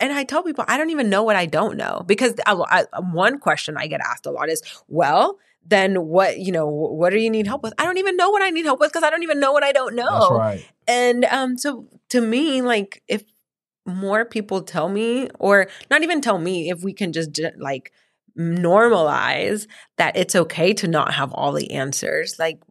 and 0.00 0.12
I 0.12 0.24
tell 0.24 0.42
people 0.42 0.64
I 0.66 0.78
don't 0.78 0.90
even 0.90 1.10
know 1.10 1.22
what 1.22 1.36
I 1.36 1.46
don't 1.46 1.76
know 1.76 2.02
because 2.06 2.34
I, 2.46 2.84
I, 2.92 3.00
one 3.00 3.38
question 3.38 3.76
I 3.76 3.86
get 3.86 4.00
asked 4.00 4.26
a 4.26 4.30
lot 4.30 4.48
is, 4.48 4.62
well, 4.88 5.38
then 5.68 6.06
what 6.06 6.38
you 6.38 6.50
know 6.50 6.66
what 6.66 7.10
do 7.10 7.18
you 7.18 7.28
need 7.28 7.46
help 7.46 7.62
with 7.62 7.74
i 7.78 7.84
don't 7.84 7.98
even 7.98 8.16
know 8.16 8.30
what 8.30 8.42
i 8.42 8.48
need 8.48 8.64
help 8.64 8.80
with 8.80 8.90
because 8.90 9.02
i 9.02 9.10
don't 9.10 9.22
even 9.22 9.38
know 9.38 9.52
what 9.52 9.62
i 9.62 9.72
don't 9.72 9.94
know 9.94 10.20
That's 10.20 10.30
right. 10.30 10.66
and 10.86 11.24
um 11.26 11.58
so 11.58 11.86
to 12.08 12.20
me 12.20 12.62
like 12.62 13.02
if 13.06 13.24
more 13.84 14.24
people 14.24 14.62
tell 14.62 14.88
me 14.88 15.28
or 15.38 15.68
not 15.90 16.02
even 16.02 16.20
tell 16.20 16.38
me 16.38 16.70
if 16.70 16.82
we 16.82 16.92
can 16.92 17.12
just 17.12 17.38
like 17.58 17.92
normalize 18.38 19.66
that 19.96 20.16
it's 20.16 20.36
okay 20.36 20.72
to 20.74 20.88
not 20.88 21.12
have 21.14 21.32
all 21.32 21.52
the 21.52 21.72
answers. 21.72 22.36
Like 22.38 22.62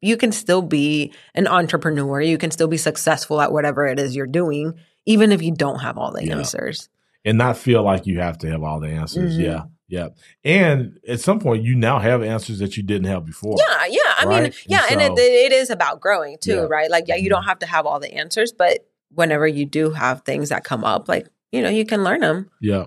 you 0.00 0.16
can 0.16 0.32
still 0.32 0.62
be 0.62 1.12
an 1.34 1.46
entrepreneur, 1.46 2.20
you 2.20 2.38
can 2.38 2.50
still 2.50 2.68
be 2.68 2.76
successful 2.76 3.40
at 3.40 3.52
whatever 3.52 3.86
it 3.86 3.98
is 3.98 4.16
you're 4.16 4.26
doing, 4.26 4.74
even 5.06 5.32
if 5.32 5.42
you 5.42 5.54
don't 5.54 5.78
have 5.78 5.96
all 5.96 6.12
the 6.12 6.26
yeah. 6.26 6.36
answers. 6.36 6.88
And 7.24 7.38
not 7.38 7.56
feel 7.56 7.82
like 7.84 8.06
you 8.06 8.18
have 8.18 8.38
to 8.38 8.50
have 8.50 8.64
all 8.64 8.80
the 8.80 8.88
answers. 8.88 9.34
Mm-hmm. 9.34 9.42
Yeah. 9.42 9.62
Yeah. 9.88 10.08
And 10.42 10.98
at 11.06 11.20
some 11.20 11.38
point, 11.38 11.62
you 11.62 11.76
now 11.76 11.98
have 11.98 12.22
answers 12.22 12.58
that 12.60 12.76
you 12.76 12.82
didn't 12.82 13.08
have 13.08 13.24
before. 13.24 13.56
Yeah. 13.58 13.86
Yeah. 13.86 14.00
I 14.18 14.24
right? 14.24 14.42
mean, 14.44 14.52
yeah. 14.66 14.86
And, 14.90 15.00
so, 15.00 15.06
and 15.06 15.18
it, 15.18 15.22
it 15.22 15.52
is 15.52 15.70
about 15.70 16.00
growing 16.00 16.38
too, 16.40 16.54
yeah. 16.54 16.60
right? 16.62 16.90
Like, 16.90 17.04
yeah, 17.06 17.14
you 17.14 17.28
don't 17.28 17.42
mm-hmm. 17.42 17.48
have 17.50 17.58
to 17.60 17.66
have 17.66 17.86
all 17.86 18.00
the 18.00 18.12
answers, 18.14 18.52
but 18.52 18.88
whenever 19.10 19.46
you 19.46 19.66
do 19.66 19.90
have 19.90 20.22
things 20.22 20.48
that 20.48 20.64
come 20.64 20.82
up, 20.82 21.08
like, 21.08 21.28
you 21.52 21.60
know, 21.60 21.68
you 21.68 21.84
can 21.84 22.02
learn 22.02 22.20
them. 22.20 22.50
Yeah 22.60 22.86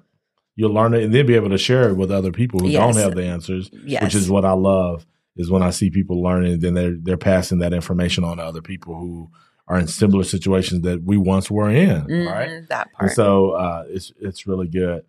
you'll 0.55 0.73
learn 0.73 0.93
it 0.93 1.03
and 1.03 1.13
then 1.13 1.25
be 1.25 1.35
able 1.35 1.49
to 1.49 1.57
share 1.57 1.89
it 1.89 1.95
with 1.95 2.11
other 2.11 2.31
people 2.31 2.59
who 2.59 2.69
yes. 2.69 2.81
don't 2.81 3.03
have 3.03 3.15
the 3.15 3.25
answers, 3.25 3.69
yes. 3.85 4.03
which 4.03 4.15
is 4.15 4.29
what 4.29 4.45
I 4.45 4.53
love 4.53 5.05
is 5.37 5.51
when 5.51 5.61
I 5.61 5.69
see 5.69 5.89
people 5.89 6.23
learning, 6.23 6.59
then 6.59 6.73
they're, 6.73 6.95
they're 7.01 7.17
passing 7.17 7.59
that 7.59 7.73
information 7.73 8.23
on 8.23 8.37
to 8.37 8.43
other 8.43 8.61
people 8.61 8.95
who 8.95 9.29
are 9.67 9.77
in 9.77 9.87
similar 9.87 10.23
situations 10.23 10.81
that 10.81 11.03
we 11.03 11.17
once 11.17 11.51
were 11.51 11.69
in. 11.69 12.03
Mm, 12.03 12.31
right. 12.31 12.69
That 12.69 12.91
part. 12.93 13.09
And 13.09 13.11
so, 13.11 13.51
uh, 13.51 13.83
it's, 13.89 14.13
it's 14.19 14.47
really 14.47 14.67
good. 14.67 15.03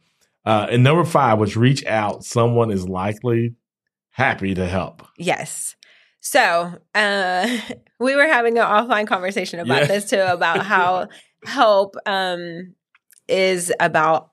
Uh, 0.44 0.66
and 0.70 0.82
number 0.82 1.05
five 1.05 1.38
was 1.38 1.57
reach 1.57 1.84
out. 1.86 2.24
Someone 2.24 2.70
is 2.70 2.88
likely 2.88 3.55
happy 4.11 4.55
to 4.55 4.66
help. 4.66 5.07
Yes. 5.18 5.76
So, 6.20 6.72
uh, 6.94 7.59
we 8.01 8.16
were 8.16 8.26
having 8.26 8.59
an 8.59 8.64
offline 8.64 9.07
conversation 9.07 9.61
about 9.61 9.82
yeah. 9.82 9.86
this 9.86 10.11
too, 10.11 10.20
about 10.20 10.64
how 10.64 11.09
help, 11.44 11.97
um, 12.07 12.74
is 13.28 13.72
about 13.80 14.30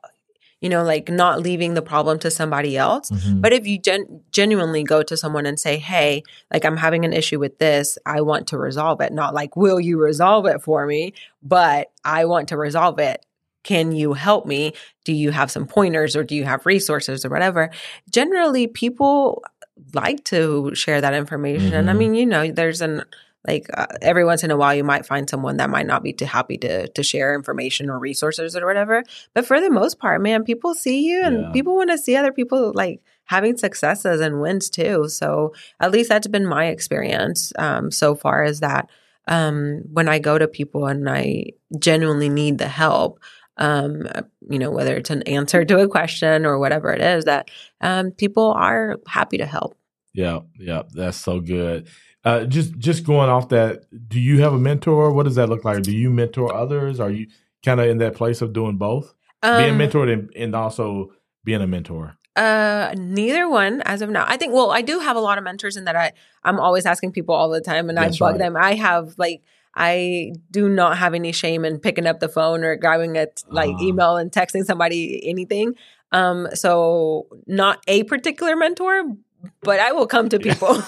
you 0.63 0.69
know, 0.69 0.81
like 0.81 1.09
not 1.09 1.41
leaving 1.41 1.73
the 1.73 1.81
problem 1.81 2.17
to 2.19 2.31
somebody 2.31 2.77
else. 2.77 3.11
Mm-hmm. 3.11 3.41
But 3.41 3.51
if 3.51 3.67
you 3.67 3.77
gen- 3.77 4.21
genuinely 4.31 4.81
go 4.83 5.03
to 5.03 5.17
someone 5.17 5.45
and 5.45 5.59
say, 5.59 5.77
Hey, 5.77 6.23
like 6.53 6.63
I'm 6.63 6.77
having 6.77 7.03
an 7.03 7.11
issue 7.11 7.37
with 7.37 7.59
this, 7.59 7.97
I 8.05 8.21
want 8.21 8.47
to 8.47 8.57
resolve 8.57 9.01
it, 9.01 9.11
not 9.11 9.33
like, 9.33 9.57
will 9.57 9.81
you 9.81 10.01
resolve 10.01 10.45
it 10.45 10.61
for 10.61 10.87
me? 10.87 11.15
But 11.43 11.91
I 12.05 12.23
want 12.23 12.47
to 12.47 12.57
resolve 12.57 12.97
it. 12.97 13.25
Can 13.63 13.91
you 13.91 14.13
help 14.13 14.45
me? 14.45 14.71
Do 15.03 15.11
you 15.11 15.31
have 15.31 15.51
some 15.51 15.67
pointers 15.67 16.15
or 16.15 16.23
do 16.23 16.33
you 16.33 16.45
have 16.45 16.65
resources 16.65 17.25
or 17.25 17.29
whatever? 17.29 17.69
Generally, 18.09 18.67
people 18.67 19.43
like 19.93 20.23
to 20.25 20.73
share 20.75 21.01
that 21.01 21.13
information. 21.13 21.71
Mm-hmm. 21.71 21.89
I 21.89 21.93
mean, 21.93 22.13
you 22.13 22.25
know, 22.25 22.49
there's 22.49 22.79
an 22.79 23.03
like 23.47 23.67
uh, 23.73 23.87
every 24.01 24.23
once 24.23 24.43
in 24.43 24.51
a 24.51 24.57
while 24.57 24.73
you 24.73 24.83
might 24.83 25.05
find 25.05 25.29
someone 25.29 25.57
that 25.57 25.69
might 25.69 25.87
not 25.87 26.03
be 26.03 26.13
too 26.13 26.25
happy 26.25 26.57
to 26.57 26.87
to 26.87 27.03
share 27.03 27.35
information 27.35 27.89
or 27.89 27.99
resources 27.99 28.55
or 28.55 28.65
whatever 28.65 29.03
but 29.33 29.45
for 29.45 29.59
the 29.59 29.69
most 29.69 29.99
part 29.99 30.21
man 30.21 30.43
people 30.43 30.73
see 30.73 31.07
you 31.07 31.21
and 31.23 31.41
yeah. 31.41 31.51
people 31.51 31.75
want 31.75 31.89
to 31.89 31.97
see 31.97 32.15
other 32.15 32.31
people 32.31 32.71
like 32.73 33.01
having 33.25 33.57
successes 33.57 34.21
and 34.21 34.41
wins 34.41 34.69
too. 34.69 35.07
So 35.07 35.53
at 35.79 35.91
least 35.91 36.09
that's 36.09 36.27
been 36.27 36.45
my 36.45 36.65
experience 36.67 37.53
um, 37.57 37.91
so 37.91 38.15
far 38.15 38.43
is 38.43 38.59
that 38.59 38.89
um, 39.27 39.83
when 39.91 40.09
I 40.09 40.19
go 40.19 40.37
to 40.37 40.47
people 40.47 40.87
and 40.87 41.09
I 41.09 41.51
genuinely 41.79 42.29
need 42.29 42.57
the 42.57 42.67
help, 42.67 43.19
um, 43.57 44.07
you 44.49 44.59
know, 44.59 44.71
whether 44.71 44.95
it's 44.95 45.09
an 45.09 45.23
answer 45.23 45.63
to 45.63 45.79
a 45.79 45.87
question 45.87 46.45
or 46.45 46.59
whatever 46.59 46.91
it 46.91 47.01
is, 47.01 47.25
that 47.25 47.49
um, 47.79 48.11
people 48.11 48.51
are 48.51 48.97
happy 49.07 49.37
to 49.37 49.45
help. 49.45 49.77
Yeah, 50.13 50.39
yeah, 50.59 50.83
that's 50.93 51.17
so 51.17 51.39
good. 51.39 51.87
Uh, 52.25 52.45
just 52.45 52.77
just 52.77 53.03
going 53.03 53.29
off 53.29 53.49
that, 53.49 53.83
do 54.07 54.19
you 54.19 54.41
have 54.41 54.53
a 54.53 54.57
mentor? 54.59 55.11
What 55.11 55.23
does 55.23 55.35
that 55.35 55.49
look 55.49 55.65
like? 55.65 55.83
Do 55.83 55.91
you 55.91 56.09
mentor 56.09 56.53
others? 56.53 56.99
Are 56.99 57.09
you 57.11 57.27
kind 57.65 57.79
of 57.81 57.87
in 57.87 57.97
that 57.97 58.15
place 58.15 58.41
of 58.41 58.53
doing 58.53 58.77
both, 58.77 59.13
being 59.41 59.71
Um, 59.71 59.77
mentored 59.79 60.11
and, 60.11 60.29
and 60.35 60.55
also 60.55 61.11
being 61.43 61.61
a 61.61 61.67
mentor? 61.67 62.15
Uh, 62.35 62.93
neither 62.97 63.47
one 63.49 63.81
as 63.85 64.01
of 64.01 64.09
now. 64.09 64.25
I 64.27 64.37
think. 64.37 64.53
Well, 64.53 64.71
I 64.71 64.81
do 64.81 64.99
have 64.99 65.15
a 65.17 65.19
lot 65.19 65.37
of 65.37 65.43
mentors 65.43 65.75
in 65.77 65.83
that 65.85 65.95
I 65.95 66.13
I'm 66.43 66.59
always 66.59 66.85
asking 66.85 67.11
people 67.11 67.35
all 67.35 67.49
the 67.49 67.61
time, 67.61 67.89
and 67.89 67.97
That's 67.97 68.19
I 68.21 68.25
bug 68.25 68.31
right. 68.33 68.39
them. 68.39 68.55
I 68.57 68.73
have 68.75 69.15
like 69.17 69.43
I 69.75 70.31
do 70.49 70.69
not 70.69 70.97
have 70.97 71.13
any 71.13 71.31
shame 71.31 71.65
in 71.65 71.79
picking 71.79 72.07
up 72.07 72.19
the 72.21 72.29
phone 72.29 72.63
or 72.63 72.75
grabbing 72.77 73.15
it 73.17 73.43
like 73.49 73.71
Ah. 73.77 73.83
email 73.83 74.15
and 74.17 74.31
texting 74.31 74.63
somebody 74.63 75.21
anything. 75.27 75.73
Um, 76.11 76.47
so 76.53 77.25
not 77.47 77.83
a 77.87 78.03
particular 78.03 78.55
mentor, 78.55 79.03
but 79.61 79.79
I 79.79 79.91
will 79.91 80.07
come 80.07 80.29
to 80.29 80.39
people. 80.39 80.69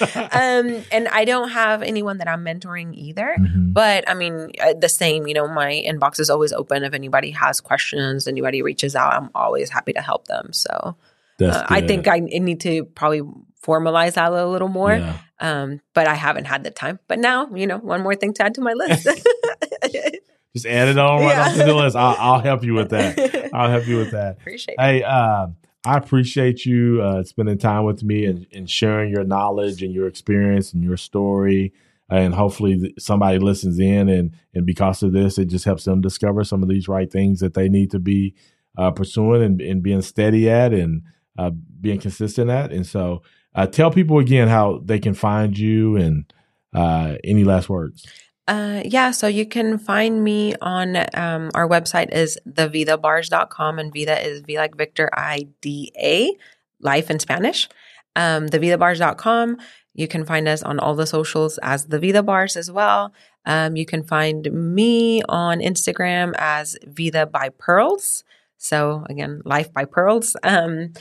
um, 0.32 0.82
and 0.90 1.08
I 1.12 1.24
don't 1.24 1.50
have 1.50 1.82
anyone 1.82 2.18
that 2.18 2.28
I'm 2.28 2.44
mentoring 2.44 2.94
either. 2.94 3.36
Mhm. 3.38 3.72
But 3.72 4.08
I 4.08 4.14
mean, 4.14 4.50
uh, 4.62 4.74
the 4.78 4.88
same, 4.88 5.26
you 5.26 5.34
know, 5.34 5.48
my 5.48 5.82
inbox 5.86 6.18
is 6.20 6.30
always 6.30 6.52
open. 6.52 6.82
If 6.84 6.94
anybody 6.94 7.30
has 7.32 7.60
questions, 7.60 8.26
anybody 8.26 8.62
reaches 8.62 8.94
out, 8.96 9.12
I'm 9.12 9.30
always 9.34 9.70
happy 9.70 9.92
to 9.94 10.00
help 10.00 10.26
them. 10.28 10.52
So 10.52 10.96
uh, 11.42 11.66
I 11.68 11.80
think 11.82 12.08
I 12.08 12.18
need 12.20 12.60
to 12.62 12.84
probably 12.84 13.22
formalize 13.64 14.14
that 14.14 14.32
a 14.32 14.46
little 14.46 14.68
more. 14.68 14.94
Yeah. 14.94 15.16
Um, 15.40 15.80
but 15.94 16.06
I 16.06 16.14
haven't 16.14 16.44
had 16.46 16.64
the 16.64 16.70
time. 16.70 16.98
But 17.08 17.18
now, 17.18 17.48
you 17.54 17.66
know, 17.66 17.78
one 17.78 18.00
more 18.02 18.14
thing 18.14 18.32
to 18.34 18.44
add 18.44 18.54
to 18.54 18.60
my 18.60 18.72
list. 18.72 19.06
Just 20.54 20.66
add 20.66 20.88
it 20.88 20.98
on 20.98 21.20
right 21.20 21.28
Yeah. 21.30 21.46
off 21.48 21.52
to 21.56 21.64
the 21.64 21.74
list. 21.74 21.96
I'll, 21.96 22.16
I'll 22.18 22.40
help 22.40 22.62
you 22.62 22.74
with 22.74 22.90
that. 22.90 23.50
I'll 23.54 23.70
help 23.70 23.86
you 23.86 23.96
with 23.96 24.10
that. 24.10 24.36
Appreciate 24.38 24.74
it. 24.74 24.80
Hey, 24.80 25.02
uh, 25.02 25.46
I 25.84 25.96
appreciate 25.96 26.64
you 26.64 27.02
uh, 27.02 27.24
spending 27.24 27.58
time 27.58 27.84
with 27.84 28.04
me 28.04 28.24
and, 28.24 28.46
and 28.52 28.70
sharing 28.70 29.10
your 29.10 29.24
knowledge 29.24 29.82
and 29.82 29.92
your 29.92 30.06
experience 30.06 30.72
and 30.72 30.82
your 30.82 30.96
story. 30.96 31.72
And 32.08 32.34
hopefully, 32.34 32.94
somebody 32.98 33.38
listens 33.38 33.78
in, 33.78 34.08
and 34.08 34.32
and 34.54 34.66
because 34.66 35.02
of 35.02 35.12
this, 35.12 35.38
it 35.38 35.46
just 35.46 35.64
helps 35.64 35.84
them 35.84 36.02
discover 36.02 36.44
some 36.44 36.62
of 36.62 36.68
these 36.68 36.86
right 36.86 37.10
things 37.10 37.40
that 37.40 37.54
they 37.54 37.70
need 37.70 37.90
to 37.92 37.98
be 37.98 38.34
uh, 38.76 38.90
pursuing 38.90 39.42
and, 39.42 39.60
and 39.62 39.82
being 39.82 40.02
steady 40.02 40.50
at 40.50 40.74
and 40.74 41.02
uh, 41.38 41.50
being 41.80 41.98
consistent 41.98 42.50
at. 42.50 42.70
And 42.70 42.86
so, 42.86 43.22
uh, 43.54 43.66
tell 43.66 43.90
people 43.90 44.18
again 44.18 44.48
how 44.48 44.82
they 44.84 44.98
can 44.98 45.14
find 45.14 45.56
you 45.56 45.96
and 45.96 46.30
uh, 46.74 47.14
any 47.24 47.44
last 47.44 47.70
words. 47.70 48.06
Uh, 48.48 48.82
yeah, 48.84 49.12
so 49.12 49.26
you 49.26 49.46
can 49.46 49.78
find 49.78 50.24
me 50.24 50.54
on 50.60 50.96
um, 51.14 51.50
our 51.54 51.68
website 51.68 52.12
is 52.12 52.38
thevidabars.com 52.48 53.78
and 53.78 53.92
Vida 53.92 54.20
is 54.26 54.40
V 54.42 54.56
like 54.56 54.76
Victor 54.76 55.08
I 55.12 55.46
D 55.60 55.92
A, 56.00 56.36
life 56.80 57.10
in 57.10 57.18
Spanish. 57.18 57.68
Um, 58.16 58.46
thevidabars.com. 58.48 59.58
You 59.94 60.08
can 60.08 60.24
find 60.24 60.48
us 60.48 60.62
on 60.62 60.78
all 60.78 60.94
the 60.94 61.06
socials 61.06 61.58
as 61.62 61.86
the 61.86 61.98
Vida 61.98 62.22
Bars 62.22 62.56
as 62.56 62.70
well. 62.70 63.12
Um, 63.44 63.76
you 63.76 63.86
can 63.86 64.02
find 64.02 64.50
me 64.52 65.22
on 65.28 65.60
Instagram 65.60 66.32
as 66.38 66.76
Vida 66.86 67.26
by 67.26 67.50
Pearls. 67.50 68.24
So 68.58 69.04
again, 69.08 69.42
life 69.44 69.72
by 69.72 69.84
Pearls. 69.84 70.36
Um, 70.42 70.92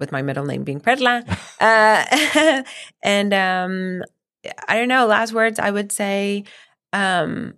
with 0.00 0.10
my 0.10 0.22
middle 0.22 0.46
name 0.46 0.64
being 0.64 0.80
Perla. 0.80 1.24
Uh, 1.60 2.62
and 3.02 3.34
um, 3.34 4.02
I 4.68 4.76
don't 4.76 4.88
know, 4.88 5.06
last 5.06 5.32
words, 5.32 5.58
I 5.58 5.70
would 5.70 5.92
say 5.92 6.44
um, 6.92 7.54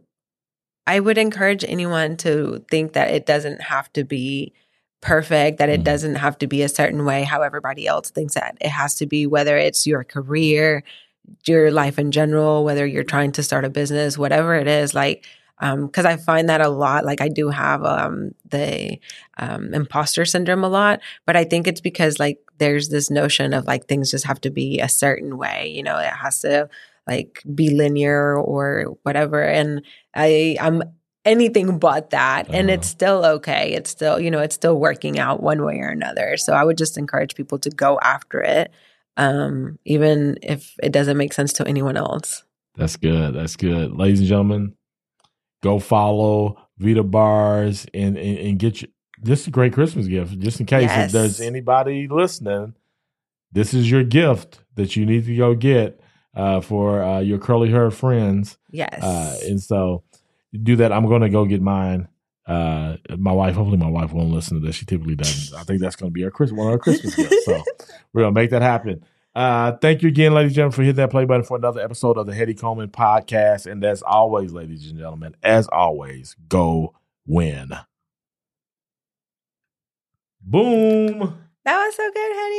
I 0.87 1.01
would 1.01 1.19
encourage 1.19 1.65
anyone 1.65 2.17
to 2.19 2.65
think 2.71 2.93
that 2.95 3.11
it 3.11 3.27
doesn't 3.27 3.61
have 3.63 3.93
to 3.95 4.05
be 4.05 4.53
perfect, 5.01 5.59
that 5.59 5.69
it 5.69 5.81
Mhm. 5.81 5.85
doesn't 5.85 6.15
have 6.17 6.39
to 6.39 6.47
be 6.47 6.63
a 6.63 6.69
certain 6.69 7.05
way, 7.05 7.23
how 7.25 7.43
everybody 7.43 7.87
else 7.87 8.11
thinks 8.11 8.35
that 8.35 8.57
it 8.61 8.69
has 8.69 8.95
to 8.97 9.07
be, 9.07 9.27
whether 9.27 9.57
it's 9.57 9.87
your 9.87 10.05
career, 10.05 10.83
your 11.47 11.71
life 11.71 11.99
in 11.99 12.11
general, 12.13 12.65
whether 12.65 12.87
you're 12.87 13.05
trying 13.05 13.33
to 13.33 13.43
start 13.43 13.65
a 13.65 13.71
business, 13.71 14.19
whatever 14.19 14.55
it 14.55 14.69
is, 14.69 14.95
like, 14.95 15.25
because 15.61 16.05
I 16.05 16.17
find 16.17 16.49
that 16.49 16.61
a 16.61 16.69
lot. 16.69 17.05
Like 17.05 17.21
I 17.21 17.29
do 17.29 17.49
have 17.51 17.85
um, 17.85 18.33
the 18.51 18.99
um, 19.39 19.73
imposter 19.75 20.25
syndrome 20.25 20.65
a 20.65 20.69
lot, 20.69 21.01
but 21.27 21.37
I 21.37 21.45
think 21.45 21.69
it's 21.69 21.81
because 21.81 22.19
like 22.19 22.39
there's 22.63 22.89
this 22.89 23.11
notion 23.11 23.53
of 23.53 23.67
like 23.67 23.87
things 23.87 24.11
just 24.11 24.27
have 24.27 24.41
to 24.43 24.51
be 24.51 24.79
a 24.81 24.89
certain 24.89 25.37
way. 25.37 25.69
You 25.77 25.83
know, 25.83 25.99
it 25.99 26.15
has 26.25 26.41
to 26.43 26.69
like 27.09 27.43
be 27.53 27.71
linear 27.71 28.37
or 28.39 28.97
whatever. 29.03 29.43
And 29.43 29.83
I 30.15 30.57
I'm 30.61 30.83
anything 31.25 31.79
but 31.79 32.11
that, 32.11 32.47
and 32.49 32.69
Uh-huh. 32.69 32.75
it's 32.75 32.89
still 32.89 33.25
okay. 33.37 33.73
It's 33.75 33.91
still 33.91 34.21
you 34.21 34.31
know 34.31 34.39
it's 34.47 34.55
still 34.55 34.79
working 34.79 35.19
out 35.19 35.43
one 35.43 35.65
way 35.65 35.79
or 35.81 35.89
another. 35.89 36.37
So 36.37 36.53
I 36.53 36.63
would 36.65 36.79
just 36.79 36.97
encourage 36.99 37.35
people 37.35 37.59
to 37.61 37.71
go 37.71 37.99
after 38.03 38.41
it, 38.41 38.71
um, 39.17 39.79
even 39.85 40.39
if 40.43 40.75
it 40.83 40.93
doesn't 40.93 41.17
make 41.17 41.33
sense 41.33 41.53
to 41.55 41.67
anyone 41.67 41.97
else. 41.97 42.45
That's 42.77 42.97
good. 42.97 43.35
That's 43.35 43.57
good. 43.57 43.93
Ladies 43.93 44.21
and 44.21 44.29
gentlemen, 44.29 44.75
go 45.63 45.79
follow 45.79 46.57
Vida 46.79 47.03
Bars 47.05 47.87
and, 47.95 48.17
and, 48.17 48.39
and 48.39 48.59
get 48.59 48.81
you 48.83 48.89
this 49.23 49.43
is 49.43 49.47
a 49.49 49.51
great 49.51 49.73
Christmas 49.73 50.07
gift. 50.07 50.39
Just 50.39 50.61
in 50.61 50.67
case 50.67 50.83
Yes. 50.83 51.07
if 51.07 51.13
there's 51.13 51.41
anybody 51.41 52.09
listening, 52.09 52.75
this 53.53 53.75
is 53.75 53.91
your 53.91 54.05
gift 54.05 54.61
that 54.77 54.97
you 54.97 55.07
need 55.07 55.25
to 55.27 55.37
go 55.37 55.55
get 55.55 56.01
uh, 56.35 56.61
for 56.61 57.03
uh, 57.03 57.21
your 57.21 57.39
curly 57.39 57.71
haired 57.71 57.95
friends. 57.95 58.59
Yes. 58.71 59.03
Uh, 59.03 59.39
and 59.47 59.63
so 59.63 60.03
do 60.63 60.77
that. 60.77 60.93
I'm 60.93 61.07
going 61.07 61.23
to 61.23 61.29
go 61.29 61.45
get 61.45 61.61
mine. 61.63 62.09
Uh, 62.47 62.97
my 63.19 63.33
wife, 63.33 63.55
hopefully 63.55 63.77
my 63.77 63.89
wife 63.89 64.13
won't 64.13 64.31
listen 64.33 64.61
to 64.61 64.67
this. 64.67 64.77
She 64.77 64.85
typically 64.85 65.15
doesn't. 65.15 65.57
I 65.59 65.63
think 65.63 65.81
that's 65.81 65.97
going 65.97 66.11
to 66.11 66.15
be 66.15 66.25
our 66.25 66.31
Christmas, 66.31 66.59
one 66.59 66.67
of 66.69 66.73
our 66.73 66.79
Christmas 66.79 67.15
gifts. 67.15 67.45
So 67.45 67.63
we're 68.13 68.23
going 68.23 68.35
to 68.35 68.41
make 68.41 68.51
that 68.51 68.63
happen. 68.63 69.05
Uh, 69.35 69.73
thank 69.81 70.03
you 70.03 70.09
again, 70.09 70.35
ladies 70.35 70.51
and 70.51 70.57
gentlemen, 70.57 70.73
for 70.75 70.83
hitting 70.83 70.97
that 70.97 71.11
play 71.11 71.25
button 71.25 71.45
for 71.45 71.57
another 71.57 71.81
episode 71.81 72.19
of 72.19 72.27
the 72.27 72.35
Hetty 72.35 72.55
Coleman 72.55 72.89
podcast. 72.91 73.71
And 73.71 73.83
as 73.85 74.03
always, 74.03 74.53
ladies 74.53 74.89
and 74.91 74.99
gentlemen, 74.99 75.37
as 75.43 75.69
always, 75.69 76.37
go 76.49 76.95
win. 77.27 77.73
Boom. 80.45 81.39
that 81.65 81.77
was 81.85 81.95
so 81.97 82.11
good, 82.13 82.33
honey. 82.35 82.53